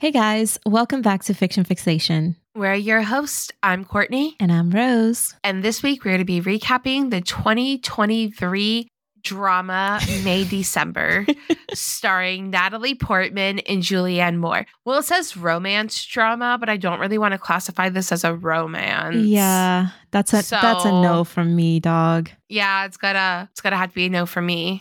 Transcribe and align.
Hey 0.00 0.12
guys, 0.12 0.60
welcome 0.64 1.02
back 1.02 1.24
to 1.24 1.34
Fiction 1.34 1.64
Fixation. 1.64 2.36
We're 2.54 2.74
your 2.74 3.02
host. 3.02 3.52
I'm 3.64 3.84
Courtney. 3.84 4.36
And 4.38 4.52
I'm 4.52 4.70
Rose. 4.70 5.34
And 5.42 5.64
this 5.64 5.82
week 5.82 6.04
we're 6.04 6.12
going 6.12 6.18
to 6.20 6.24
be 6.24 6.40
recapping 6.40 7.10
the 7.10 7.20
2023 7.20 8.86
drama 9.22 10.00
May 10.24 10.44
December, 10.48 11.26
starring 11.74 12.50
Natalie 12.50 12.94
Portman 12.94 13.58
and 13.60 13.82
Julianne 13.82 14.36
Moore. 14.36 14.66
Well, 14.84 14.98
it 14.98 15.04
says 15.04 15.36
romance 15.36 16.04
drama, 16.04 16.56
but 16.58 16.68
I 16.68 16.76
don't 16.76 17.00
really 17.00 17.18
want 17.18 17.32
to 17.32 17.38
classify 17.38 17.88
this 17.88 18.12
as 18.12 18.24
a 18.24 18.34
romance. 18.34 19.16
Yeah, 19.16 19.88
that's 20.10 20.32
a 20.32 20.42
So- 20.42 20.58
that's 20.60 20.84
a 20.84 20.90
no 20.92 21.24
from 21.24 21.54
me, 21.56 21.80
dog. 21.80 22.30
Yeah, 22.48 22.86
it's 22.86 22.96
gotta 22.96 23.48
it's 23.52 23.60
gotta 23.60 23.76
have 23.76 23.90
to 23.90 23.94
be 23.94 24.06
a 24.06 24.08
no 24.08 24.24
for 24.26 24.40
me. 24.40 24.80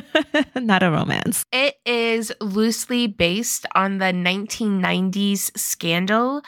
Not 0.56 0.82
a 0.82 0.90
romance. 0.90 1.44
It 1.52 1.74
is 1.84 2.32
loosely 2.40 3.06
based 3.06 3.66
on 3.74 3.98
the 3.98 4.06
1990s 4.12 5.56
scandal 5.58 6.42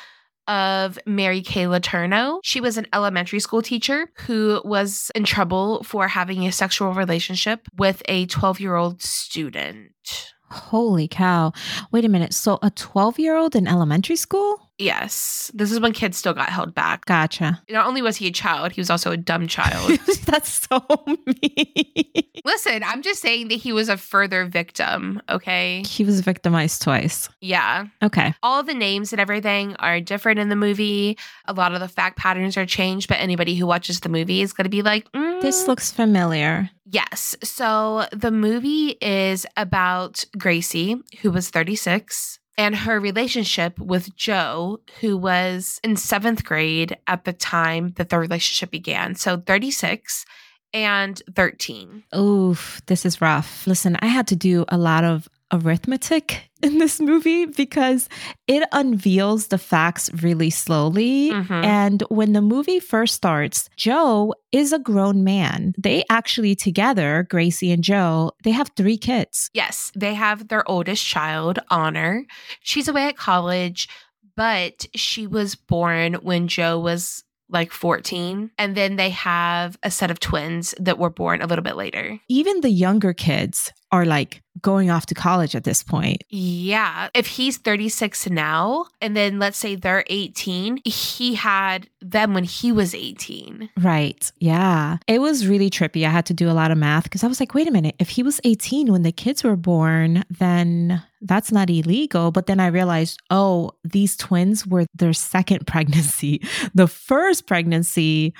of 0.48 0.98
Mary 1.06 1.42
Kay 1.42 1.64
Letourneau. 1.64 2.40
She 2.42 2.60
was 2.60 2.76
an 2.76 2.86
elementary 2.92 3.40
school 3.40 3.62
teacher 3.62 4.10
who 4.26 4.60
was 4.64 5.10
in 5.14 5.24
trouble 5.24 5.82
for 5.84 6.08
having 6.08 6.46
a 6.46 6.52
sexual 6.52 6.92
relationship 6.92 7.66
with 7.76 8.02
a 8.06 8.26
12 8.26 8.60
year 8.60 8.74
old 8.74 9.02
student. 9.02 10.34
Holy 10.50 11.08
cow. 11.08 11.52
Wait 11.90 12.04
a 12.04 12.08
minute. 12.08 12.32
So 12.32 12.58
a 12.62 12.70
12-year-old 12.70 13.56
in 13.56 13.66
elementary 13.66 14.16
school? 14.16 14.63
Yes, 14.78 15.50
this 15.54 15.70
is 15.70 15.78
when 15.78 15.92
kids 15.92 16.16
still 16.18 16.34
got 16.34 16.48
held 16.48 16.74
back. 16.74 17.04
Gotcha. 17.06 17.62
Not 17.70 17.86
only 17.86 18.02
was 18.02 18.16
he 18.16 18.26
a 18.26 18.30
child, 18.32 18.72
he 18.72 18.80
was 18.80 18.90
also 18.90 19.12
a 19.12 19.16
dumb 19.16 19.46
child. 19.46 19.92
that's 20.24 20.66
so 20.68 20.84
mean. 21.06 22.24
Listen, 22.44 22.82
I'm 22.82 23.00
just 23.02 23.22
saying 23.22 23.48
that 23.48 23.54
he 23.54 23.72
was 23.72 23.88
a 23.88 23.96
further 23.96 24.44
victim, 24.44 25.22
okay? 25.28 25.82
he 25.86 26.04
was 26.04 26.20
victimized 26.20 26.82
twice. 26.82 27.28
Yeah. 27.40 27.86
Okay. 28.02 28.34
all 28.42 28.62
the 28.62 28.74
names 28.74 29.12
and 29.12 29.20
everything 29.20 29.76
are 29.76 30.00
different 30.00 30.40
in 30.40 30.48
the 30.48 30.56
movie. 30.56 31.16
A 31.46 31.52
lot 31.52 31.72
of 31.74 31.80
the 31.80 31.88
fact 31.88 32.18
patterns 32.18 32.56
are 32.56 32.66
changed, 32.66 33.08
but 33.08 33.18
anybody 33.20 33.54
who 33.54 33.66
watches 33.66 34.00
the 34.00 34.08
movie 34.08 34.42
is 34.42 34.52
going 34.52 34.64
to 34.64 34.70
be 34.70 34.82
like, 34.82 35.10
mm, 35.12 35.40
This 35.40 35.68
looks 35.68 35.92
familiar. 35.92 36.68
yes. 36.90 37.36
So 37.42 38.06
the 38.12 38.30
movie 38.32 38.96
is 39.00 39.46
about 39.56 40.24
Gracie, 40.36 40.96
who 41.22 41.30
was 41.30 41.48
36. 41.50 42.40
And 42.56 42.76
her 42.76 43.00
relationship 43.00 43.78
with 43.78 44.14
Joe, 44.14 44.80
who 45.00 45.16
was 45.16 45.80
in 45.82 45.96
seventh 45.96 46.44
grade 46.44 46.96
at 47.06 47.24
the 47.24 47.32
time 47.32 47.92
that 47.96 48.10
the 48.10 48.18
relationship 48.18 48.70
began. 48.70 49.16
So 49.16 49.38
36 49.38 50.24
and 50.72 51.20
13. 51.34 52.04
Oof, 52.16 52.80
this 52.86 53.04
is 53.04 53.20
rough. 53.20 53.66
Listen, 53.66 53.96
I 54.00 54.06
had 54.06 54.26
to 54.28 54.36
do 54.36 54.64
a 54.68 54.76
lot 54.76 55.04
of 55.04 55.28
arithmetic 55.52 56.50
in 56.64 56.78
this 56.78 57.00
movie 57.00 57.46
because 57.46 58.08
it 58.48 58.66
unveils 58.72 59.48
the 59.48 59.58
facts 59.58 60.10
really 60.22 60.50
slowly. 60.50 61.30
Mhm. 61.30 61.64
And 61.64 62.02
when 62.08 62.32
the 62.32 62.42
movie 62.42 62.80
first 62.80 63.14
starts, 63.14 63.68
Joe 63.76 64.34
is 64.50 64.72
a 64.72 64.78
grown 64.78 65.22
man. 65.24 65.74
They 65.78 66.04
actually 66.10 66.54
together, 66.54 67.26
Gracie 67.28 67.70
and 67.72 67.84
Joe, 67.84 68.32
they 68.42 68.50
have 68.50 68.70
three 68.76 68.96
kids. 68.96 69.50
Yes, 69.54 69.92
they 69.94 70.14
have 70.14 70.48
their 70.48 70.68
oldest 70.68 71.04
child, 71.04 71.58
Honor. 71.70 72.24
She's 72.60 72.88
away 72.88 73.08
at 73.08 73.16
college, 73.16 73.88
but 74.36 74.86
she 74.94 75.26
was 75.26 75.54
born 75.54 76.14
when 76.14 76.48
Joe 76.48 76.78
was 76.78 77.22
like 77.50 77.72
14. 77.72 78.50
And 78.58 78.74
then 78.74 78.96
they 78.96 79.10
have 79.10 79.76
a 79.82 79.90
set 79.90 80.10
of 80.10 80.18
twins 80.18 80.74
that 80.80 80.98
were 80.98 81.10
born 81.10 81.42
a 81.42 81.46
little 81.46 81.62
bit 81.62 81.76
later. 81.76 82.18
Even 82.28 82.62
the 82.62 82.70
younger 82.70 83.12
kids 83.12 83.70
are 83.94 84.04
like 84.04 84.42
going 84.60 84.88
off 84.90 85.06
to 85.06 85.14
college 85.14 85.54
at 85.54 85.64
this 85.64 85.82
point. 85.82 86.22
Yeah. 86.30 87.08
If 87.14 87.26
he's 87.26 87.58
36 87.58 88.30
now, 88.30 88.86
and 89.00 89.16
then 89.16 89.38
let's 89.38 89.58
say 89.58 89.74
they're 89.76 90.04
18, 90.08 90.78
he 90.84 91.34
had 91.34 91.88
them 92.00 92.34
when 92.34 92.44
he 92.44 92.72
was 92.72 92.94
18. 92.94 93.68
Right. 93.78 94.32
Yeah. 94.38 94.98
It 95.06 95.20
was 95.20 95.46
really 95.46 95.70
trippy. 95.70 96.06
I 96.06 96.10
had 96.10 96.26
to 96.26 96.34
do 96.34 96.48
a 96.50 96.52
lot 96.60 96.70
of 96.70 96.78
math 96.78 97.04
because 97.04 97.22
I 97.24 97.26
was 97.26 97.40
like, 97.40 97.54
wait 97.54 97.68
a 97.68 97.72
minute. 97.72 97.94
If 97.98 98.10
he 98.10 98.22
was 98.22 98.40
18 98.44 98.90
when 98.92 99.02
the 99.02 99.12
kids 99.12 99.42
were 99.44 99.56
born, 99.56 100.24
then 100.30 101.02
that's 101.20 101.52
not 101.52 101.68
illegal. 101.70 102.30
But 102.30 102.46
then 102.46 102.60
I 102.60 102.68
realized, 102.68 103.20
oh, 103.30 103.72
these 103.84 104.16
twins 104.16 104.66
were 104.66 104.86
their 104.94 105.12
second 105.12 105.66
pregnancy. 105.72 106.40
The 106.74 106.86
first 106.88 107.46
pregnancy 107.46 108.34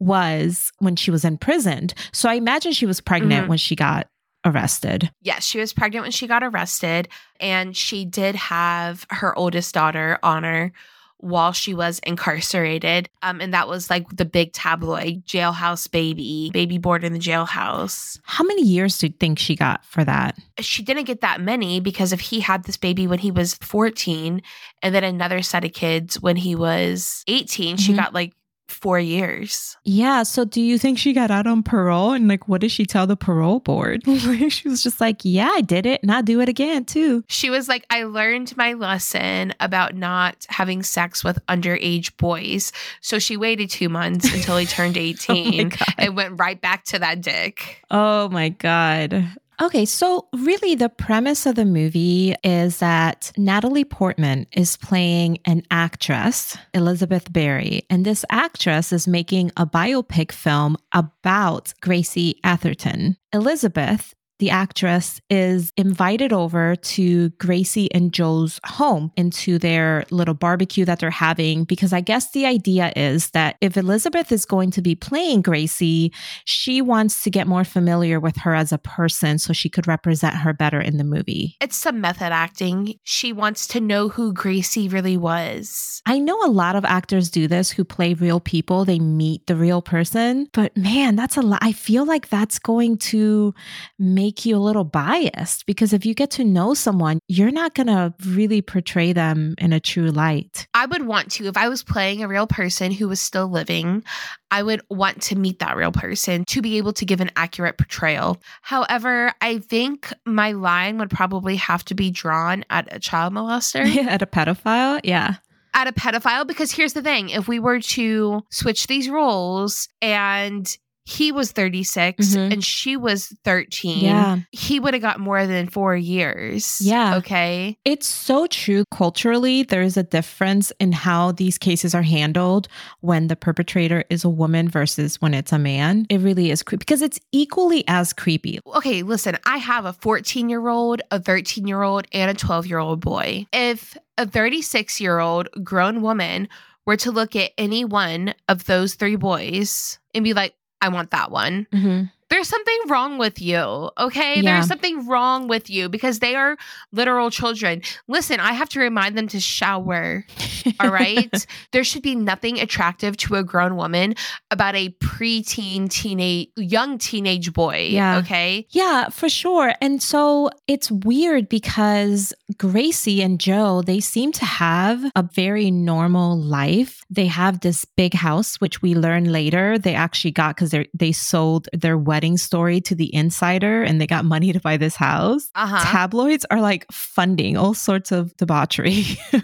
was 0.00 0.70
when 0.78 0.96
she 0.96 1.10
was 1.10 1.24
imprisoned. 1.24 1.94
So 2.12 2.28
I 2.28 2.34
imagine 2.34 2.72
she 2.72 2.86
was 2.86 3.00
pregnant 3.00 3.46
Mhm. 3.46 3.48
when 3.48 3.58
she 3.58 3.74
got 3.76 4.08
arrested. 4.44 5.10
Yes, 5.22 5.44
she 5.44 5.58
was 5.58 5.72
pregnant 5.72 6.04
when 6.04 6.12
she 6.12 6.26
got 6.26 6.42
arrested, 6.42 7.08
and 7.40 7.76
she 7.76 8.04
did 8.04 8.34
have 8.34 9.06
her 9.10 9.36
oldest 9.38 9.74
daughter, 9.74 10.18
Honor, 10.22 10.72
while 11.20 11.50
she 11.52 11.74
was 11.74 11.98
incarcerated. 12.00 13.08
Um, 13.22 13.40
and 13.40 13.52
that 13.52 13.66
was 13.66 13.90
like 13.90 14.08
the 14.16 14.24
big 14.24 14.52
tabloid 14.52 15.26
jailhouse 15.26 15.90
baby, 15.90 16.48
baby 16.52 16.78
born 16.78 17.02
in 17.04 17.12
the 17.12 17.18
jailhouse. 17.18 18.20
How 18.22 18.44
many 18.44 18.62
years 18.62 18.98
do 18.98 19.08
you 19.08 19.12
think 19.18 19.38
she 19.40 19.56
got 19.56 19.84
for 19.84 20.04
that? 20.04 20.38
She 20.60 20.82
didn't 20.84 21.04
get 21.04 21.20
that 21.22 21.40
many 21.40 21.80
because 21.80 22.12
if 22.12 22.20
he 22.20 22.38
had 22.38 22.64
this 22.64 22.76
baby 22.76 23.08
when 23.08 23.18
he 23.18 23.32
was 23.32 23.54
14 23.54 24.42
and 24.80 24.94
then 24.94 25.02
another 25.02 25.42
set 25.42 25.64
of 25.64 25.72
kids 25.72 26.20
when 26.20 26.36
he 26.36 26.54
was 26.54 27.24
18, 27.26 27.76
she 27.78 27.92
Mhm. 27.92 27.96
got 27.96 28.14
like 28.14 28.32
four 28.70 28.98
years. 28.98 29.76
Yeah. 29.84 30.22
So 30.22 30.44
do 30.44 30.60
you 30.60 30.78
think 30.78 30.98
she 30.98 31.12
got 31.12 31.30
out 31.30 31.46
on 31.46 31.62
parole? 31.62 32.12
And 32.12 32.28
like, 32.28 32.48
what 32.48 32.60
did 32.60 32.70
she 32.70 32.84
tell 32.86 33.06
the 33.06 33.16
parole 33.16 33.60
board? 33.60 34.02
she 34.48 34.68
was 34.68 34.82
just 34.82 35.00
like, 35.00 35.20
yeah, 35.24 35.50
I 35.52 35.60
did 35.60 35.86
it 35.86 36.02
and 36.02 36.12
I'll 36.12 36.22
do 36.22 36.40
it 36.40 36.48
again 36.48 36.84
too. 36.84 37.24
She 37.28 37.50
was 37.50 37.68
like, 37.68 37.86
I 37.90 38.04
learned 38.04 38.56
my 38.56 38.74
lesson 38.74 39.54
about 39.60 39.94
not 39.94 40.46
having 40.48 40.82
sex 40.82 41.24
with 41.24 41.44
underage 41.46 42.16
boys. 42.16 42.72
So 43.00 43.18
she 43.18 43.36
waited 43.36 43.70
two 43.70 43.88
months 43.88 44.32
until 44.32 44.56
he 44.56 44.66
turned 44.66 44.96
18 44.98 45.70
God. 45.70 45.78
and 45.98 46.16
went 46.16 46.38
right 46.38 46.60
back 46.60 46.84
to 46.86 46.98
that 46.98 47.20
dick. 47.20 47.82
Oh 47.90 48.28
my 48.28 48.50
God. 48.50 49.28
Okay, 49.60 49.84
so 49.86 50.28
really 50.32 50.76
the 50.76 50.88
premise 50.88 51.44
of 51.44 51.56
the 51.56 51.64
movie 51.64 52.32
is 52.44 52.78
that 52.78 53.32
Natalie 53.36 53.84
Portman 53.84 54.46
is 54.52 54.76
playing 54.76 55.38
an 55.46 55.62
actress, 55.72 56.56
Elizabeth 56.74 57.32
Berry, 57.32 57.82
and 57.90 58.04
this 58.04 58.24
actress 58.30 58.92
is 58.92 59.08
making 59.08 59.50
a 59.56 59.66
biopic 59.66 60.30
film 60.30 60.76
about 60.92 61.74
Gracie 61.80 62.38
Atherton. 62.44 63.16
Elizabeth 63.32 64.14
the 64.38 64.50
actress 64.50 65.20
is 65.30 65.72
invited 65.76 66.32
over 66.32 66.76
to 66.76 67.30
Gracie 67.30 67.92
and 67.92 68.12
Joe's 68.12 68.60
home 68.64 69.12
into 69.16 69.58
their 69.58 70.04
little 70.10 70.34
barbecue 70.34 70.84
that 70.84 71.00
they're 71.00 71.10
having 71.10 71.64
because 71.64 71.92
I 71.92 72.00
guess 72.00 72.30
the 72.30 72.46
idea 72.46 72.92
is 72.94 73.30
that 73.30 73.56
if 73.60 73.76
Elizabeth 73.76 74.30
is 74.30 74.44
going 74.44 74.70
to 74.72 74.82
be 74.82 74.94
playing 74.94 75.42
Gracie, 75.42 76.12
she 76.44 76.80
wants 76.80 77.22
to 77.24 77.30
get 77.30 77.46
more 77.46 77.64
familiar 77.64 78.20
with 78.20 78.36
her 78.38 78.54
as 78.54 78.72
a 78.72 78.78
person 78.78 79.38
so 79.38 79.52
she 79.52 79.68
could 79.68 79.88
represent 79.88 80.36
her 80.36 80.52
better 80.52 80.80
in 80.80 80.98
the 80.98 81.04
movie. 81.04 81.56
It's 81.60 81.76
some 81.76 82.00
method 82.00 82.32
acting. 82.32 82.94
She 83.02 83.32
wants 83.32 83.66
to 83.68 83.80
know 83.80 84.08
who 84.08 84.32
Gracie 84.32 84.88
really 84.88 85.16
was. 85.16 86.00
I 86.06 86.18
know 86.18 86.44
a 86.44 86.50
lot 86.50 86.76
of 86.76 86.84
actors 86.84 87.30
do 87.30 87.48
this 87.48 87.70
who 87.70 87.84
play 87.84 88.14
real 88.14 88.40
people. 88.40 88.84
They 88.84 88.98
meet 88.98 89.46
the 89.46 89.56
real 89.56 89.82
person, 89.82 90.48
but 90.52 90.76
man, 90.76 91.16
that's 91.16 91.36
a 91.36 91.42
lot. 91.42 91.60
I 91.62 91.72
feel 91.72 92.04
like 92.04 92.28
that's 92.28 92.58
going 92.58 92.98
to 92.98 93.54
make 93.98 94.27
you 94.44 94.56
a 94.56 94.58
little 94.58 94.84
biased 94.84 95.66
because 95.66 95.92
if 95.92 96.04
you 96.04 96.14
get 96.14 96.30
to 96.32 96.44
know 96.44 96.74
someone, 96.74 97.18
you're 97.28 97.50
not 97.50 97.74
going 97.74 97.86
to 97.86 98.14
really 98.26 98.62
portray 98.62 99.12
them 99.12 99.54
in 99.58 99.72
a 99.72 99.80
true 99.80 100.10
light. 100.10 100.66
I 100.74 100.86
would 100.86 101.06
want 101.06 101.30
to, 101.32 101.46
if 101.46 101.56
I 101.56 101.68
was 101.68 101.82
playing 101.82 102.22
a 102.22 102.28
real 102.28 102.46
person 102.46 102.92
who 102.92 103.08
was 103.08 103.20
still 103.20 103.48
living, 103.48 104.04
I 104.50 104.62
would 104.62 104.82
want 104.88 105.22
to 105.22 105.36
meet 105.36 105.58
that 105.58 105.76
real 105.76 105.92
person 105.92 106.44
to 106.46 106.62
be 106.62 106.78
able 106.78 106.92
to 106.94 107.04
give 107.04 107.20
an 107.20 107.30
accurate 107.36 107.78
portrayal. 107.78 108.40
However, 108.62 109.32
I 109.40 109.58
think 109.58 110.12
my 110.24 110.52
line 110.52 110.98
would 110.98 111.10
probably 111.10 111.56
have 111.56 111.84
to 111.86 111.94
be 111.94 112.10
drawn 112.10 112.64
at 112.70 112.88
a 112.94 112.98
child 112.98 113.32
molester. 113.34 113.84
At 114.08 114.22
a 114.22 114.26
pedophile, 114.26 115.00
yeah. 115.04 115.36
at 115.74 115.86
a 115.86 115.92
pedophile 115.92 116.46
because 116.46 116.72
here's 116.72 116.94
the 116.94 117.02
thing 117.02 117.28
if 117.28 117.46
we 117.46 117.58
were 117.58 117.80
to 117.80 118.42
switch 118.50 118.86
these 118.86 119.08
roles 119.08 119.88
and 120.00 120.76
he 121.10 121.32
was 121.32 121.52
36 121.52 122.34
Mhm. 122.36 122.52
and 122.52 122.62
she 122.64 122.96
was 122.96 123.32
13 123.44 124.04
Yeah. 124.04 124.38
he 124.52 124.78
would 124.78 124.92
have 124.92 125.00
got 125.02 125.18
more 125.18 125.46
than 125.46 125.66
four 125.68 125.96
years 125.96 126.78
Yeah. 126.82 127.16
okay 127.16 127.78
It's 127.84 128.06
so 128.06 128.46
true. 128.46 128.84
Culturally, 128.92 129.62
there 129.62 129.80
is 129.82 129.96
a 129.96 130.02
difference 130.02 130.70
in 130.78 130.92
how 130.92 131.32
these 131.32 131.56
cases 131.56 131.94
are 131.94 132.02
handled 132.02 132.68
when 133.00 133.28
the 133.28 133.36
perpetrator 133.36 134.04
is 134.10 134.22
a 134.24 134.28
woman 134.28 134.68
versus 134.68 135.16
when 135.22 135.32
it's 135.32 135.52
a 135.52 135.58
man. 135.58 136.04
It 136.10 136.20
really 136.20 136.50
is 136.50 136.62
creepy 136.62 136.80
because 136.84 137.00
it's 137.02 137.18
equally 137.32 137.84
as 137.88 138.12
creepy. 138.12 138.60
okay 138.76 139.02
listen 139.02 139.36
i 139.46 139.56
have 139.56 139.84
a 139.86 139.92
14 139.92 140.48
year 140.50 140.68
old 140.68 141.00
a 141.10 141.18
13 141.20 141.66
year 141.66 141.82
old 141.82 142.06
and 142.12 142.30
a 142.30 142.34
12 142.34 142.66
year 142.66 142.78
old 142.78 143.00
boy 143.00 143.46
if 143.52 143.96
a 144.18 144.26
36 144.26 145.00
year 145.00 145.18
old 145.20 145.48
grown 145.64 146.02
woman 146.02 146.48
were 146.86 146.96
to 146.96 147.10
look 147.10 147.34
at 147.36 147.52
any 147.58 147.84
one 147.84 148.34
of 148.48 148.64
those 148.64 148.94
three 148.94 149.16
boys 149.16 149.98
and 150.14 150.24
be 150.24 150.32
like 150.34 150.54
i 150.80 150.88
want 150.88 151.10
that 151.10 151.30
one 151.30 151.66
mm-hmm. 151.72 152.04
There's 152.30 152.48
something 152.48 152.78
wrong 152.88 153.16
with 153.16 153.40
you, 153.40 153.90
okay? 153.98 154.36
Yeah. 154.36 154.54
There's 154.54 154.66
something 154.66 155.06
wrong 155.06 155.48
with 155.48 155.70
you 155.70 155.88
because 155.88 156.18
they 156.18 156.34
are 156.34 156.58
literal 156.92 157.30
children. 157.30 157.80
Listen, 158.06 158.38
I 158.38 158.52
have 158.52 158.68
to 158.70 158.80
remind 158.80 159.16
them 159.16 159.28
to 159.28 159.40
shower, 159.40 160.26
all 160.80 160.90
right? 160.90 161.46
there 161.72 161.84
should 161.84 162.02
be 162.02 162.14
nothing 162.14 162.60
attractive 162.60 163.16
to 163.18 163.36
a 163.36 163.42
grown 163.42 163.76
woman 163.76 164.14
about 164.50 164.74
a 164.76 164.90
preteen, 165.00 165.88
teenage, 165.88 166.50
young 166.56 166.98
teenage 166.98 167.52
boy, 167.54 167.88
Yeah. 167.90 168.18
okay? 168.18 168.66
Yeah, 168.70 169.08
for 169.08 169.30
sure. 169.30 169.72
And 169.80 170.02
so 170.02 170.50
it's 170.66 170.90
weird 170.90 171.48
because 171.48 172.34
Gracie 172.58 173.22
and 173.22 173.40
Joe, 173.40 173.80
they 173.80 174.00
seem 174.00 174.32
to 174.32 174.44
have 174.44 175.02
a 175.16 175.22
very 175.22 175.70
normal 175.70 176.38
life. 176.38 177.02
They 177.08 177.26
have 177.26 177.60
this 177.60 177.86
big 177.86 178.12
house, 178.12 178.56
which 178.60 178.82
we 178.82 178.94
learn 178.94 179.32
later 179.32 179.78
they 179.78 179.94
actually 179.94 180.32
got 180.32 180.56
because 180.56 180.72
they 180.72 180.88
they 180.92 181.12
sold 181.12 181.68
their 181.72 181.96
wedding 181.96 182.17
story 182.36 182.80
to 182.82 182.94
the 182.94 183.14
insider 183.14 183.82
and 183.82 184.00
they 184.00 184.06
got 184.06 184.24
money 184.24 184.52
to 184.52 184.60
buy 184.60 184.76
this 184.76 184.96
house. 184.96 185.48
Uh-huh. 185.54 185.84
Tabloids 185.84 186.44
are 186.50 186.60
like 186.60 186.90
funding 186.90 187.56
all 187.56 187.74
sorts 187.74 188.10
of 188.12 188.36
debauchery. 188.36 189.04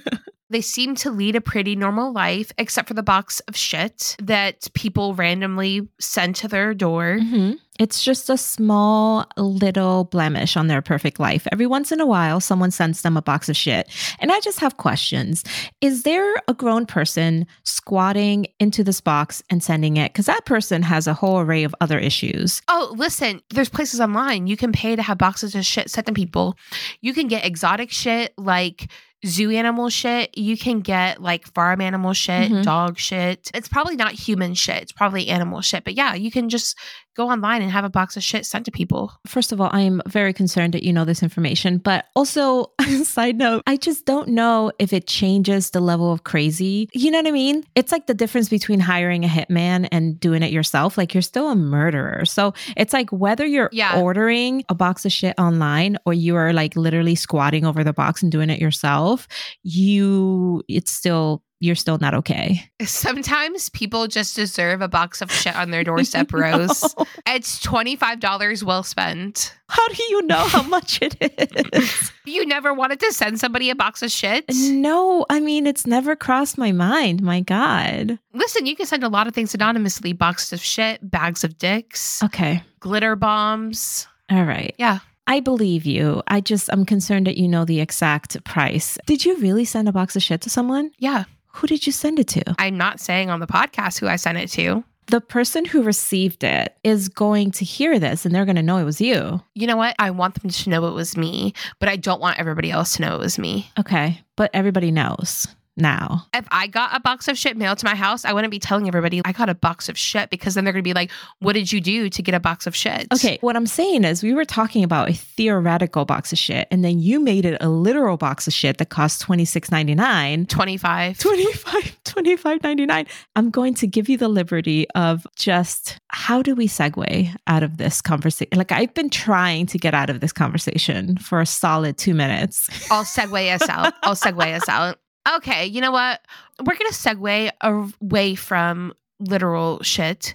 They 0.51 0.61
seem 0.61 0.95
to 0.97 1.11
lead 1.11 1.35
a 1.35 1.41
pretty 1.41 1.75
normal 1.75 2.13
life, 2.13 2.53
except 2.59 2.87
for 2.87 2.95
the 2.95 3.03
box 3.03 3.41
of 3.49 3.57
shit 3.57 4.15
that 4.23 4.69
people 4.75 5.15
randomly 5.15 5.89
send 5.99 6.37
to 6.37 6.49
their 6.49 6.75
door. 6.75 7.19
Mhm. 7.21 7.59
It's 7.81 8.05
just 8.05 8.31
a 8.31 8.37
small 8.37 9.27
little 9.37 10.05
blemish 10.05 10.57
on 10.57 10.69
their 10.69 10.81
perfect 10.81 11.19
life. 11.19 11.47
Every 11.51 11.67
once 11.67 11.91
in 11.91 12.01
a 12.01 12.07
while, 12.07 12.41
someone 12.41 12.71
sends 12.71 13.03
them 13.03 13.17
a 13.17 13.23
box 13.23 13.49
of 13.49 13.57
shit. 13.57 13.91
And 14.21 14.31
I 14.31 14.39
just 14.41 14.61
have 14.61 14.77
questions. 14.77 15.43
Is 15.81 16.05
there 16.05 16.35
a 16.47 16.55
grown 16.55 16.87
person 16.87 17.47
squatting 17.65 18.47
into 18.61 18.85
this 18.85 19.01
box 19.01 19.43
and 19.51 19.63
sending 19.63 19.97
it? 19.97 20.13
Because 20.13 20.27
that 20.27 20.45
person 20.47 20.83
has 20.83 21.07
a 21.09 21.15
whole 21.15 21.41
array 21.41 21.65
of 21.65 21.75
other 21.81 21.99
issues. 21.99 22.63
Oh, 22.69 22.95
listen, 22.97 23.41
there's 23.51 23.69
places 23.69 24.01
online 24.01 24.47
you 24.47 24.57
can 24.57 24.71
pay 24.73 24.95
to 24.95 25.03
have 25.03 25.19
boxes 25.19 25.55
of 25.57 25.65
shit 25.67 25.91
sent 25.91 26.07
to 26.07 26.13
people. 26.13 26.57
You 27.01 27.13
can 27.13 27.27
get 27.27 27.45
exotic 27.45 27.91
shit 27.91 28.33
like 28.39 28.89
zoo 29.27 29.51
animal 29.51 29.89
shit. 29.89 30.37
You 30.37 30.57
can 30.57 30.81
get 30.81 31.21
like 31.23 31.47
farm 31.55 31.81
animal 31.81 32.13
shit, 32.13 32.53
Mhm. 32.53 32.63
dog 32.63 32.99
shit. 32.99 33.51
It's 33.55 33.69
probably 33.69 33.97
not 33.97 34.13
human 34.13 34.53
shit, 34.55 34.83
it's 34.83 34.93
probably 34.93 35.29
animal 35.29 35.63
shit. 35.63 35.83
But 35.83 35.95
yeah, 35.95 36.15
you 36.15 36.31
can 36.31 36.51
just 36.51 36.77
go 37.15 37.31
online 37.31 37.63
and 37.63 37.71
have 37.71 37.85
a 37.85 37.89
box 37.91 38.17
of 38.17 38.23
shit 38.23 38.45
sent 38.47 38.65
to 38.65 38.71
people. 38.71 39.13
First 39.27 39.53
of 39.53 39.61
all, 39.61 39.71
I 39.73 39.81
am 39.81 40.03
very 40.07 40.33
concerned 40.33 40.75
that 40.75 40.83
you 40.83 40.93
know 40.93 41.05
this 41.05 41.23
information, 41.23 41.79
but 41.79 42.07
also, 42.17 42.73
side 43.05 43.37
note, 43.37 43.63
I 43.67 43.77
just 43.77 44.05
don't 44.05 44.29
know 44.29 44.73
if 44.79 44.93
it 44.93 45.07
changes 45.07 45.71
the 45.71 45.81
level 45.81 46.13
of 46.13 46.25
crazy. 46.25 46.89
You 46.93 47.11
know 47.11 47.19
what 47.19 47.27
I 47.29 47.31
mean? 47.33 47.65
It's 47.75 47.93
like 47.93 48.07
the 48.07 48.15
difference 48.15 48.49
between 48.49 48.81
hiring 48.81 49.25
a 49.25 49.29
hitman 49.29 49.89
and 49.93 50.19
doing 50.19 50.43
it 50.43 50.53
yourself. 50.53 50.99
Like 50.99 51.15
you're 51.15 51.23
still 51.23 51.49
a 51.51 51.57
murderer. 51.57 52.25
So 52.25 52.53
it's 52.77 52.93
like 52.93 53.11
whether 53.11 53.47
you're 53.47 53.71
Yeah. 53.73 54.01
ordering 54.01 54.65
a 54.69 54.75
box 54.75 55.05
of 55.05 55.13
shit 55.13 55.35
online 55.39 55.97
or 56.07 56.15
you 56.15 56.37
are 56.37 56.53
like 56.53 56.77
literally 56.77 57.15
squatting 57.15 57.65
over 57.65 57.85
the 57.85 57.93
box 57.93 58.23
and 58.23 58.33
doing 58.33 58.51
it 58.51 58.61
yourself, 58.61 59.29
you, 59.63 60.63
it's 60.69 60.91
still, 60.91 61.43
you're 61.65 61.75
still 61.75 61.99
not 61.99 62.15
okay. 62.15 62.63
Sometimes 62.83 63.71
people 63.71 64.07
just 64.07 64.37
deserve 64.37 64.81
a 64.83 64.89
box 64.89 65.21
of 65.23 65.31
shit 65.33 65.57
on 65.57 65.71
their 65.71 65.83
doorstep, 65.91 66.33
Rose. 66.33 66.83
No. 66.99 67.07
It's 67.27 67.59
$25 67.65 68.63
well 68.63 68.83
spent. 68.83 69.55
How 69.69 69.87
do 69.89 70.03
you 70.11 70.23
know 70.27 70.45
how 70.47 70.63
much 70.63 71.01
it 71.03 71.17
is? 71.21 72.13
You 72.27 72.47
never 72.47 72.73
wanted 72.73 73.01
to 73.01 73.13
send 73.13 73.39
somebody 73.39 73.69
a 73.69 73.75
box 73.75 74.03
of 74.03 74.11
shit? 74.11 74.47
No, 74.49 75.27
I 75.29 75.41
mean, 75.41 75.67
it's 75.67 75.87
never 75.87 76.17
crossed 76.17 76.57
my 76.57 76.73
mind. 76.73 77.23
My 77.23 77.41
God. 77.41 78.19
Listen, 78.33 78.65
you 78.65 78.75
can 78.77 78.87
send 78.87 79.05
a 79.05 79.09
lot 79.11 79.27
of 79.27 79.35
things 79.35 79.55
anonymously 79.55 80.15
boxes 80.15 80.55
of 80.55 80.61
shit, 80.63 80.99
bags 81.11 81.45
of 81.45 81.59
dicks, 81.59 82.23
Okay. 82.23 82.63
glitter 82.81 83.15
bombs. 83.15 84.07
All 84.31 84.45
right. 84.45 84.75
Yeah. 84.79 85.01
I 85.27 85.41
believe 85.41 85.85
you. 85.85 86.23
I 86.27 86.41
just, 86.41 86.71
I'm 86.73 86.87
concerned 86.87 87.27
that 87.27 87.37
you 87.37 87.47
know 87.47 87.67
the 87.67 87.81
exact 87.81 88.43
price. 88.45 88.97
Did 89.05 89.25
you 89.27 89.37
really 89.37 89.67
send 89.67 89.87
a 89.89 89.93
box 89.93 90.17
of 90.17 90.23
shit 90.23 90.41
to 90.43 90.51
someone? 90.51 90.93
Yeah. 90.99 91.25
Who 91.55 91.67
did 91.69 91.87
you 91.87 91.93
send 91.93 92.19
it 92.19 92.29
to? 92.29 92.55
I'm 92.59 92.77
not 92.77 92.99
saying 92.99 93.31
on 93.31 93.41
the 93.41 93.47
podcast 93.47 94.01
who 94.01 94.09
I 94.09 94.17
sent 94.17 94.39
it 94.39 94.49
to. 94.53 94.83
The 95.07 95.21
person 95.21 95.65
who 95.65 95.83
received 95.83 96.43
it 96.43 96.77
is 96.83 97.09
going 97.09 97.53
to 97.53 97.65
hear 97.65 97.99
this 97.99 98.25
and 98.25 98.35
they're 98.35 98.47
going 98.47 98.57
to 98.57 98.63
know 98.63 98.79
it 98.79 98.85
was 98.85 99.01
you. 99.01 99.41
You 99.55 99.67
know 99.67 99.77
what? 99.77 99.95
I 99.99 100.11
want 100.11 100.41
them 100.41 100.51
to 100.51 100.71
know 100.71 100.87
it 100.87 100.95
was 100.95 101.17
me, 101.17 101.53
but 101.79 101.89
I 101.89 101.97
don't 101.97 102.21
want 102.21 102.41
everybody 102.41 102.71
else 102.71 102.97
to 102.97 103.03
know 103.03 103.15
it 103.15 103.21
was 103.21 103.39
me. 103.39 103.71
Okay. 103.79 104.21
But 104.35 104.51
everybody 104.53 104.91
knows 104.91 105.47
now. 105.77 106.27
If 106.35 106.47
I 106.51 106.67
got 106.67 106.97
a 106.97 107.01
box 107.01 107.29
of 107.29 107.37
shit 107.37 107.57
mailed 107.57 107.79
to 107.79 107.87
my 107.87 107.95
house, 107.95 108.25
I 108.25 108.33
wouldn't 108.33 108.51
be 108.51 108.59
telling 108.59 108.89
everybody 108.89 109.21
I 109.25 109.33
got 109.33 109.49
a 109.49 109.55
box 109.55 109.89
of 109.89 109.99
shit 109.99 110.31
because 110.31 110.55
then 110.55 110.65
they're 110.65 110.73
going 110.73 110.83
to 110.83 110.89
be 110.89 110.95
like, 110.95 111.11
what 111.41 111.55
did 111.55 111.73
you 111.73 111.81
do 111.81 112.09
to 112.09 112.23
get 112.23 112.35
a 112.35 112.41
box 112.41 112.67
of 112.67 112.75
shit? 112.75 113.07
Okay. 113.13 113.39
What 113.41 113.57
I'm 113.57 113.67
saying 113.67 114.05
is, 114.05 114.23
we 114.23 114.35
were 114.35 114.45
talking 114.45 114.85
about 114.85 115.11
a 115.11 115.13
theoretical 115.13 116.05
box 116.05 116.33
of 116.33 116.39
shit, 116.39 116.69
and 116.71 116.85
then 116.85 116.99
you 116.99 117.21
made 117.21 117.45
it 117.45 117.57
a 117.61 117.69
literal 117.69 118.17
box 118.17 118.47
of 118.47 118.53
shit 118.53 118.79
that 118.79 118.89
cost 118.89 119.27
$26.99. 119.27 120.49
25. 120.49 121.19
25 121.19 121.99
25.99 122.05 123.09
i'm 123.37 123.51
going 123.51 123.75
to 123.75 123.87
give 123.87 124.09
you 124.09 124.17
the 124.17 124.29
liberty 124.29 124.87
of 124.95 125.27
just 125.37 125.99
how 126.09 126.43
do 126.43 126.55
we 126.55 126.69
segue 126.69 127.35
out 127.47 127.63
of 127.63 127.77
this 127.79 128.01
conversation 128.01 128.57
like 128.57 128.71
i've 128.73 128.93
been 128.95 129.11
trying 129.11 129.67
to 129.67 129.79
get 129.79 129.95
out 129.95 130.11
of 130.11 130.21
this 130.21 130.33
conversation 130.33 131.17
for 131.17 131.41
a 131.41 131.47
solid 131.47 131.97
two 131.97 132.15
minutes 132.15 132.69
I'll 132.91 133.05
segue 133.05 133.55
us 133.55 133.69
out. 133.69 133.95
I'll 134.03 134.15
segue 134.15 134.55
us 134.55 134.69
out. 134.69 134.99
Okay, 135.37 135.67
you 135.67 135.81
know 135.81 135.93
what? 135.93 136.21
We're 136.61 136.77
going 136.77 136.91
to 136.91 136.97
segue 136.97 137.51
away 137.61 138.35
from 138.35 138.93
literal 139.21 139.83
shit 139.83 140.35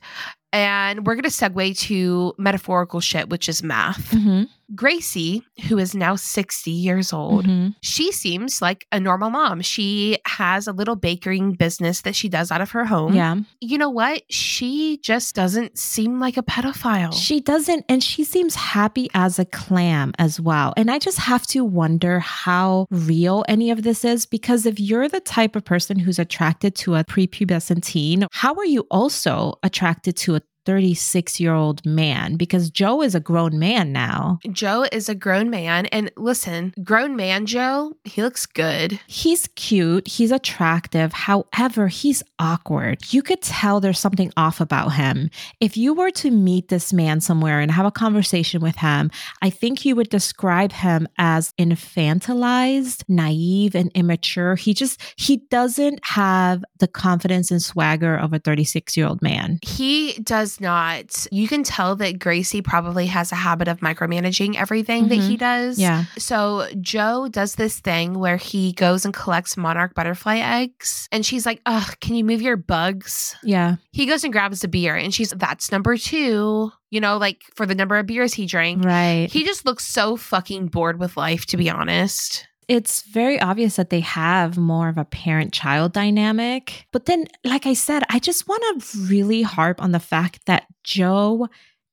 and 0.52 1.06
we're 1.06 1.14
going 1.16 1.24
to 1.24 1.30
segue 1.30 1.78
to 1.80 2.34
metaphorical 2.38 3.00
shit, 3.00 3.30
which 3.30 3.48
is 3.48 3.62
math. 3.62 4.12
Mhm, 4.12 4.50
Gracie, 4.76 5.44
who 5.68 5.78
is 5.78 5.96
now 5.96 6.16
60 6.16 6.72
years 6.72 7.12
old, 7.14 7.46
mhm. 7.46 7.76
she 7.82 8.12
seems 8.12 8.62
like 8.62 8.86
a 8.92 9.00
normal 9.00 9.30
mom. 9.30 9.62
She 9.62 10.18
has 10.26 10.68
a 10.68 10.72
little 10.72 10.96
baking 10.96 11.54
business 11.54 12.02
that 12.02 12.16
she 12.16 12.30
does 12.30 12.52
out 12.52 12.62
of 12.62 12.72
her 12.72 12.86
home. 12.86 13.14
yeah 13.14 13.36
You 13.62 13.78
know 13.78 13.90
what? 13.90 14.24
She 14.30 14.98
just 15.04 15.36
doesn't 15.36 15.78
seem 15.78 16.20
like 16.20 16.38
a 16.38 16.44
pedophile. 16.44 17.14
she 17.14 17.40
doesn't 17.40 17.86
and 17.90 18.04
she 18.04 18.24
seems 18.24 18.56
happy 18.56 19.10
as 19.14 19.40
a 19.40 19.46
clam 19.46 20.14
as 20.20 20.40
well 20.40 20.74
and 20.78 20.92
i 20.92 21.00
just 21.00 21.18
have 21.18 21.46
to 21.48 21.64
wonder 21.64 22.20
how 22.20 22.86
real 22.92 23.44
any 23.48 23.72
of 23.72 23.84
this 23.84 24.04
is 24.06 24.26
because 24.26 24.66
if 24.66 24.80
you're 24.80 25.08
the 25.08 25.20
type 25.20 25.56
of 25.56 25.64
person 25.66 25.98
who's 26.00 26.20
attracted 26.20 26.76
to 26.76 26.96
a 26.96 27.04
prepubescent 27.04 27.84
teen 27.84 28.26
how 28.32 28.54
are 28.56 28.66
you 28.66 28.86
also 28.92 29.56
attracted 29.64 30.16
to 30.16 30.36
a 30.36 30.42
36 30.66 31.40
year 31.40 31.54
old 31.54 31.86
man 31.86 32.36
because 32.36 32.70
Joe 32.70 33.02
is 33.02 33.16
a 33.16 33.20
grown 33.20 33.60
man 33.60 33.92
now. 33.92 34.40
Joe 34.52 34.86
is 34.92 35.10
a 35.10 35.16
grown 35.16 35.50
man. 35.50 35.86
And 35.88 36.12
listen, 36.18 36.74
grown 36.84 37.16
man 37.16 37.46
Joe, 37.46 37.94
he 38.04 38.22
looks 38.22 38.46
good. 38.46 39.00
He's 39.08 39.48
cute, 39.56 40.08
he's 40.08 40.32
attractive. 40.32 41.14
However, 41.14 41.88
he's 41.88 42.24
awkward. 42.40 43.12
You 43.14 43.22
could 43.22 43.42
tell 43.42 43.80
there's 43.80 44.00
something 44.00 44.32
off 44.38 44.60
about 44.62 44.94
him. 44.94 45.30
If 45.60 45.78
you 45.78 45.94
were 45.94 46.12
to 46.12 46.32
meet 46.32 46.70
this 46.70 46.92
man 46.94 47.22
somewhere 47.22 47.60
and 47.60 47.72
have 47.72 47.86
a 47.86 47.92
conversation 47.92 48.62
with 48.62 48.76
him, 48.78 49.12
I 49.42 49.50
think 49.50 49.86
you 49.86 49.96
would 49.96 50.10
describe 50.10 50.72
him 50.72 51.08
as 51.18 51.54
infantilized, 51.60 53.04
naive, 53.08 53.76
and 53.76 53.92
immature. 53.96 54.56
He 54.56 54.74
just, 54.74 55.02
he 55.18 55.38
doesn't 55.50 56.00
have 56.04 56.64
the 56.80 56.88
confidence 56.88 57.52
and 57.52 57.62
swagger 57.62 58.16
of 58.16 58.34
a 58.34 58.40
36 58.40 58.98
year 58.98 59.08
old 59.08 59.22
man. 59.22 59.60
He 59.62 60.14
does 60.24 60.49
not. 60.60 61.28
You 61.32 61.50
can 61.50 61.64
tell 61.64 61.98
that 61.98 62.18
Gracie 62.18 62.62
probably 62.62 63.08
has 63.08 63.34
a 63.34 63.36
habit 63.36 63.68
of 63.68 63.80
micromanaging 63.80 64.56
everything 64.56 65.10
that 65.10 65.16
he 65.16 65.36
mm-hmm. 65.36 65.36
does. 65.36 65.78
Yeah. 65.78 66.06
So 66.18 66.68
Joe 66.80 67.28
does 67.28 67.56
this 67.56 67.80
thing 67.80 68.18
where 68.18 68.38
he 68.38 68.72
goes 68.72 69.04
and 69.04 69.14
collects 69.14 69.58
monarch 69.58 69.94
butterfly 69.96 70.38
eggs. 70.38 71.10
And 71.12 71.26
she's 71.26 71.46
like, 71.46 71.62
Ugh, 71.66 72.00
can 72.00 72.16
you 72.16 72.24
move 72.24 72.42
your 72.42 72.58
bugs? 72.58 73.36
Yeah. 73.44 73.76
He 73.92 74.06
goes 74.06 74.24
and 74.24 74.32
grabs 74.32 74.62
the 74.62 74.70
beer 74.70 74.96
and 74.96 75.14
she's, 75.14 75.32
That's 75.32 75.72
number 75.72 75.98
two, 75.98 76.72
you 76.90 77.02
know, 77.02 77.18
like 77.18 77.42
for 77.56 77.66
the 77.66 77.76
number 77.76 77.98
of 77.98 78.06
beers 78.06 78.34
he 78.34 78.46
drank. 78.46 78.86
Right. 78.86 79.28
He 79.30 79.44
just 79.44 79.66
looks 79.66 79.86
so 79.86 80.16
fucking 80.16 80.68
bored 80.68 81.00
with 81.00 81.18
life, 81.18 81.46
to 81.48 81.58
be 81.58 81.70
honest. 81.70 82.48
It's 82.70 83.02
very 83.02 83.42
obvious 83.42 83.78
that 83.78 83.90
they 83.90 84.00
have 84.02 84.56
more 84.56 84.90
of 84.90 84.98
a 85.00 85.04
parent 85.04 85.52
child 85.52 85.92
dynamic. 85.92 86.86
But 86.92 87.08
then, 87.08 87.26
like 87.44 87.66
I 87.66 87.74
said, 87.74 88.04
I 88.10 88.20
just 88.20 88.48
want 88.48 88.64
to 88.82 89.00
really 89.08 89.42
harp 89.42 89.82
on 89.82 89.92
the 89.92 90.00
fact 90.00 90.46
that 90.46 90.68
Joe 90.84 91.48